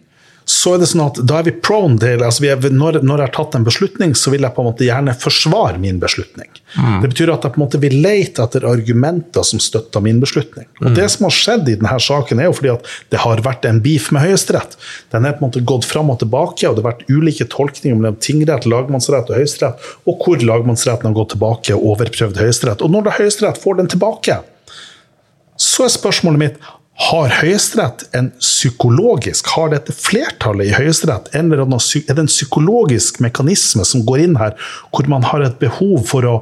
så 0.53 0.75
er 0.75 0.83
det 0.83 0.89
sånn 0.91 1.05
at 1.07 1.19
da 1.25 1.39
er 1.41 1.47
vi 1.47 1.53
prone 1.65 1.97
til 2.03 2.23
altså 2.27 2.45
er, 2.45 2.67
når, 2.69 2.99
når, 3.07 3.23
jeg 3.23 3.31
har 3.31 3.35
tatt 3.39 3.55
en 3.57 3.65
beslutning, 3.65 4.13
så 4.19 4.33
vil 4.35 4.45
jeg 4.45 4.53
på 4.53 4.61
en 4.61 4.69
måte 4.69 4.85
gjerne 4.85 5.15
forsvare 5.17 5.81
min 5.81 6.01
beslutning. 6.03 6.51
Mm. 6.75 6.99
Det 7.01 7.11
betyr 7.15 7.33
at 7.33 7.47
jeg 7.47 7.55
på 7.55 7.61
en 7.61 7.65
måte 7.65 7.81
vil 7.81 7.97
lete 8.05 8.45
etter 8.45 8.67
argumenter 8.69 9.47
som 9.49 9.63
støtter 9.63 10.05
min 10.05 10.21
beslutning. 10.21 10.67
Og 10.83 10.91
mm. 10.91 10.99
Det 10.99 11.07
som 11.15 11.25
har 11.29 11.37
skjedd 11.37 11.71
i 11.73 11.77
denne 11.81 11.97
saken, 12.05 12.43
er 12.43 12.51
jo 12.51 12.57
fordi 12.59 12.73
at 12.75 12.91
det 13.15 13.23
har 13.23 13.41
vært 13.47 13.65
en 13.71 13.81
beef 13.85 14.11
med 14.13 14.27
Høyesterett. 14.27 14.77
Den 15.15 15.29
er 15.29 15.39
på 15.39 15.45
en 15.45 15.49
måte 15.49 15.65
gått 15.73 15.89
fram 15.89 16.13
og 16.13 16.21
tilbake, 16.21 16.69
og 16.69 16.77
det 16.77 16.85
har 16.85 16.91
vært 16.91 17.09
ulike 17.09 17.49
tolkninger 17.57 17.97
mellom 17.97 18.21
tingrett, 18.21 18.69
lagmannsrett 18.69 19.33
og 19.33 19.41
Høyesterett, 19.41 19.89
og 20.05 20.21
hvor 20.27 20.45
lagmannsretten 20.53 21.09
har 21.09 21.17
gått 21.17 21.33
tilbake 21.37 21.79
og 21.79 21.89
overprøvd 21.95 22.45
Høyesterett. 22.45 22.85
Og 22.85 22.93
når 22.93 23.09
da 23.09 23.17
Høyesterett 23.23 23.63
får 23.63 23.81
den 23.81 23.93
tilbake, 23.97 24.43
så 25.57 25.89
er 25.89 25.97
spørsmålet 25.97 26.45
mitt 26.45 26.63
har 26.95 27.33
Høyesterett 27.41 28.05
en 28.13 28.31
psykologisk 28.37 29.49
Har 29.57 29.73
dette 29.73 29.95
flertallet 29.97 30.69
i 30.69 30.75
Høyesterett 30.77 31.31
er 31.35 31.49
det 31.49 32.19
en 32.21 32.31
psykologisk 32.31 33.23
mekanisme 33.25 33.85
som 33.89 34.05
går 34.07 34.27
inn 34.27 34.37
her, 34.41 34.55
hvor 34.93 35.09
man 35.11 35.25
har 35.25 35.45
et 35.47 35.59
behov 35.63 36.05
for 36.11 36.29
å 36.29 36.35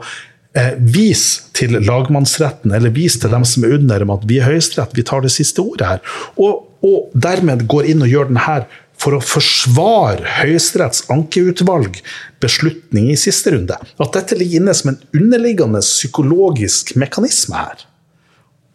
eh, 0.59 0.75
vise 0.81 1.49
til 1.57 1.79
lagmannsretten 1.79 2.75
eller 2.75 2.95
vise 2.95 3.23
til 3.23 3.33
dem 3.33 3.47
som 3.47 3.65
er 3.65 3.79
under, 3.79 4.03
dem, 4.03 4.13
at 4.13 4.27
vi 4.27 4.41
er 4.41 4.51
Høyesterett, 4.51 4.97
vi 4.99 5.07
tar 5.07 5.23
det 5.25 5.33
siste 5.35 5.63
ordet 5.63 5.87
her. 5.87 6.05
Og, 6.37 6.67
og 6.83 7.15
dermed 7.15 7.69
går 7.71 7.93
inn 7.93 8.03
og 8.05 8.11
gjør 8.11 8.33
den 8.33 8.43
her 8.45 8.67
for 9.01 9.17
å 9.17 9.23
forsvare 9.25 10.41
Høyesteretts 10.43 11.07
ankeutvalg 11.13 12.03
beslutning 12.43 13.09
i 13.15 13.21
siste 13.21 13.55
runde. 13.55 13.79
At 13.97 14.17
dette 14.19 14.37
ligger 14.37 14.61
inne 14.61 14.75
som 14.77 14.93
en 14.93 15.01
underliggende 15.17 15.81
psykologisk 15.85 16.93
mekanisme 17.01 17.63
her 17.63 17.87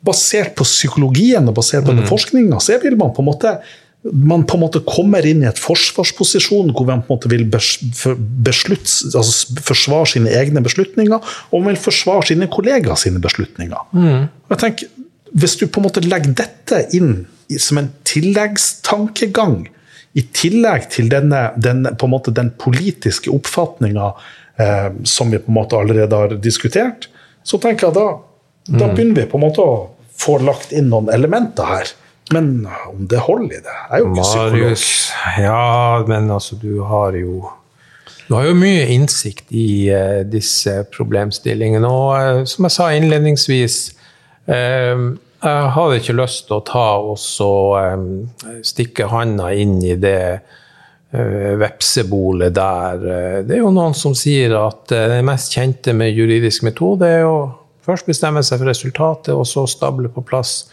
basert 0.05 0.55
på 0.57 0.67
psykologien 0.67 1.49
og 1.49 1.57
basert 1.57 1.85
på 1.87 1.95
mm. 1.95 2.05
forskninga, 2.09 2.61
så 2.63 2.79
vil 2.83 2.97
man 2.99 3.13
på 3.15 3.23
en 3.23 3.29
måte 3.31 3.57
man 4.05 4.43
på 4.45 4.57
en 4.57 4.61
måte 4.61 4.83
kommer 4.85 5.25
inn 5.25 5.39
i 5.41 5.47
et 5.49 5.57
forsvarsposisjon 5.57 6.69
hvor 6.75 6.85
man 6.85 7.01
på 7.01 7.09
en 7.09 7.15
måte 7.15 7.31
vil 7.31 7.45
beslutt, 7.49 8.85
altså 8.85 9.55
forsvare 9.65 10.11
sine 10.11 10.33
egne 10.37 10.61
beslutninger, 10.65 11.31
og 11.49 11.63
man 11.63 11.73
vil 11.73 11.81
forsvare 11.87 12.27
sine 12.29 12.45
kollegaer 12.51 12.99
sine 13.01 13.21
beslutninger. 13.23 13.87
Mm. 13.97 14.27
Jeg 14.53 14.61
tenker, 14.61 14.91
Hvis 15.35 15.57
du 15.57 15.65
på 15.67 15.81
en 15.81 15.87
måte 15.87 16.05
legger 16.05 16.31
dette 16.37 16.85
inn 16.95 17.25
som 17.59 17.81
en 17.81 17.89
tilleggstankegang, 18.07 19.65
i 20.15 20.23
tillegg 20.31 20.87
til 20.93 21.09
denne, 21.11 21.49
denne, 21.59 21.91
på 21.91 22.07
en 22.07 22.13
måte 22.13 22.31
den 22.31 22.53
politiske 22.55 23.27
oppfatninga 23.35 24.13
eh, 24.63 24.87
som 25.03 25.33
vi 25.33 25.41
på 25.43 25.51
en 25.51 25.57
måte 25.57 25.75
allerede 25.75 26.21
har 26.21 26.37
diskutert, 26.39 27.09
så 27.43 27.59
tenker 27.59 27.89
jeg 27.89 27.97
da, 27.97 28.05
da 28.69 28.87
mm. 28.87 28.93
begynner 28.95 29.19
vi 29.19 29.27
på 29.27 29.41
en 29.41 29.43
måte 29.43 29.65
å 29.65 29.73
får 30.21 30.45
lagt 30.47 30.73
inn 30.75 30.89
noen 30.93 31.11
elementer 31.13 31.69
her. 31.69 31.93
Men 32.33 32.67
om 32.89 33.05
det 33.09 33.21
holder 33.21 33.59
i 33.59 33.61
det 33.61 33.75
er 33.75 34.01
jo 34.01 34.09
ikke 34.09 34.23
Marius, 34.23 34.85
psykolog. 34.87 35.43
Ja, 35.45 36.05
men 36.09 36.31
altså, 36.33 36.57
du 36.61 36.81
har 36.89 37.17
jo 37.19 37.43
du 38.25 38.33
har 38.33 38.47
jo 38.47 38.55
mye 38.57 38.87
innsikt 38.89 39.51
i 39.53 39.85
uh, 39.93 40.23
disse 40.25 40.79
problemstillingene. 40.95 41.85
Og 41.85 42.39
uh, 42.41 42.41
som 42.49 42.65
jeg 42.65 42.73
sa 42.73 42.89
innledningsvis, 42.95 43.77
uh, 44.49 45.03
jeg 45.45 45.73
hadde 45.75 45.99
ikke 46.01 46.17
lyst 46.17 46.47
til 46.47 46.57
å 46.57 46.65
ta 46.65 46.87
og 47.05 47.19
så, 47.21 47.51
stikke 48.65 49.05
handa 49.11 49.51
inn 49.53 49.75
i 49.85 49.93
det 49.93 50.39
vepsebolet 51.61 52.55
der. 52.55 53.03
Det 53.45 53.53
er 53.53 53.61
jo 53.61 53.69
noen 53.75 53.93
som 53.93 54.15
sier 54.17 54.55
at 54.57 54.89
det 54.89 55.19
mest 55.27 55.53
kjente 55.53 55.93
med 55.93 56.17
juridisk 56.17 56.65
metode 56.65 57.11
er 57.19 57.27
å 57.29 57.37
Først 57.85 58.07
bestemme 58.09 58.41
seg 58.43 58.61
for 58.61 58.71
resultatet, 58.71 59.33
og 59.35 59.45
så 59.47 59.67
stable 59.69 60.09
på 60.09 60.23
plass 60.25 60.63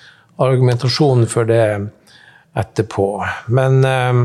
argumentasjonen 0.41 1.29
for 1.29 1.49
det 1.49 1.67
etterpå. 2.59 3.09
Men 3.53 3.85
eh, 3.85 4.23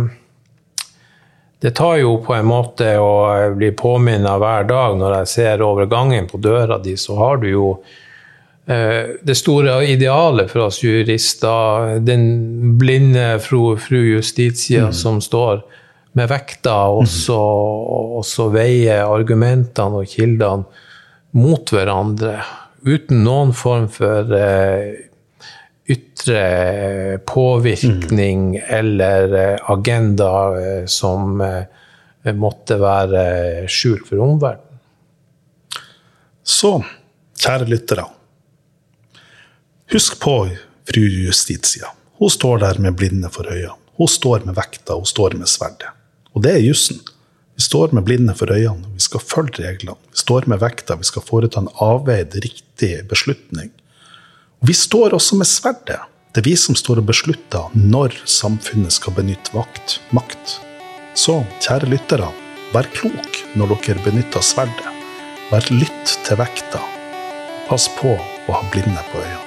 det 1.60 1.72
tar 1.72 1.98
jo 1.98 2.18
på 2.24 2.36
en 2.38 2.46
måte 2.46 2.92
å 3.02 3.14
bli 3.58 3.72
påminnet 3.76 4.40
hver 4.42 4.68
dag 4.70 4.98
når 5.00 5.16
jeg 5.22 5.32
ser 5.32 5.64
over 5.66 5.90
gangen 5.90 6.30
på 6.30 6.40
døra 6.42 6.78
di, 6.78 6.94
så 6.98 7.18
har 7.18 7.42
du 7.42 7.48
jo 7.50 7.70
eh, 8.70 9.18
det 9.26 9.38
store 9.40 9.80
idealet 9.90 10.52
for 10.52 10.68
oss 10.68 10.84
jurister, 10.84 11.98
den 12.06 12.78
blinde 12.78 13.40
fru, 13.42 13.74
fru 13.82 14.04
Justitia 14.14 14.92
som 14.94 15.18
står 15.24 15.64
med 16.18 16.30
vekta 16.30 16.78
og 16.94 17.08
så, 17.10 17.42
og 18.18 18.24
så 18.26 18.48
veier 18.54 19.06
argumentene 19.06 20.04
og 20.04 20.14
kildene 20.14 20.86
mot 21.38 21.74
hverandre 21.74 22.38
uten 22.86 23.24
noen 23.26 23.54
form 23.56 23.88
for 23.92 24.34
eh, 24.36 25.08
ytre 25.88 27.20
påvirkning 27.26 28.56
eller 28.68 29.34
eh, 29.34 29.72
agenda 29.72 30.32
eh, 30.60 30.86
som 30.86 31.42
eh, 31.42 32.34
måtte 32.36 32.80
være 32.82 33.68
skjult 33.72 34.10
for 34.10 34.24
omverdenen. 34.24 34.64
Så, 36.48 36.78
kjære 37.40 37.68
lyttere. 37.68 38.06
Husk 39.92 40.20
på 40.24 40.36
fru 40.88 41.04
Justitia. 41.04 41.92
Hun 42.20 42.32
står 42.32 42.64
der 42.64 42.80
med 42.84 42.96
blinde 43.00 43.32
for 43.32 43.48
øynene. 43.52 43.76
Hun 43.98 44.08
står 44.08 44.46
med 44.46 44.56
vekta, 44.56 44.94
hun 44.94 45.08
står 45.08 45.36
med 45.40 45.50
sverdet. 45.50 45.90
Og 46.36 46.44
det 46.46 46.54
er 46.54 46.64
jussen. 46.64 47.00
Vi 47.58 47.64
står 47.66 47.94
med 47.98 48.06
blinde 48.06 48.36
for 48.38 48.52
øynene, 48.54 48.86
vi 48.94 49.02
skal 49.02 49.24
følge 49.24 49.64
reglene. 49.66 49.98
Vi 50.14 50.20
står 50.22 50.46
med 50.46 50.62
vekta, 50.62 50.96
vi 51.00 51.08
skal 51.10 51.24
foreta 51.26 51.64
en 51.64 51.72
avveid, 51.82 52.36
riktig 52.44 52.92
beslutning. 53.10 53.72
Vi 54.62 54.76
står 54.78 55.16
også 55.18 55.40
med 55.40 55.50
sverdet. 55.50 55.98
Det 56.34 56.44
er 56.44 56.46
vi 56.52 56.54
som 56.60 56.78
står 56.78 57.02
og 57.02 57.08
beslutter 57.10 57.74
når 57.74 58.14
samfunnet 58.30 58.94
skal 58.94 59.18
benytte 59.18 59.56
vakt, 59.58 59.98
makt. 60.14 60.60
Så, 61.18 61.40
kjære 61.66 61.90
lyttere, 61.96 62.30
vær 62.76 62.92
klok 62.94 63.42
når 63.58 63.74
dere 63.74 64.06
benytter 64.06 64.46
sverdet. 64.46 64.94
Vær 65.50 65.66
lytt 65.74 66.14
til 66.30 66.38
vekta. 66.38 66.86
Pass 67.72 67.90
på 67.98 68.14
å 68.20 68.54
ha 68.54 68.64
blinde 68.70 69.02
på 69.10 69.26
øynene. 69.26 69.47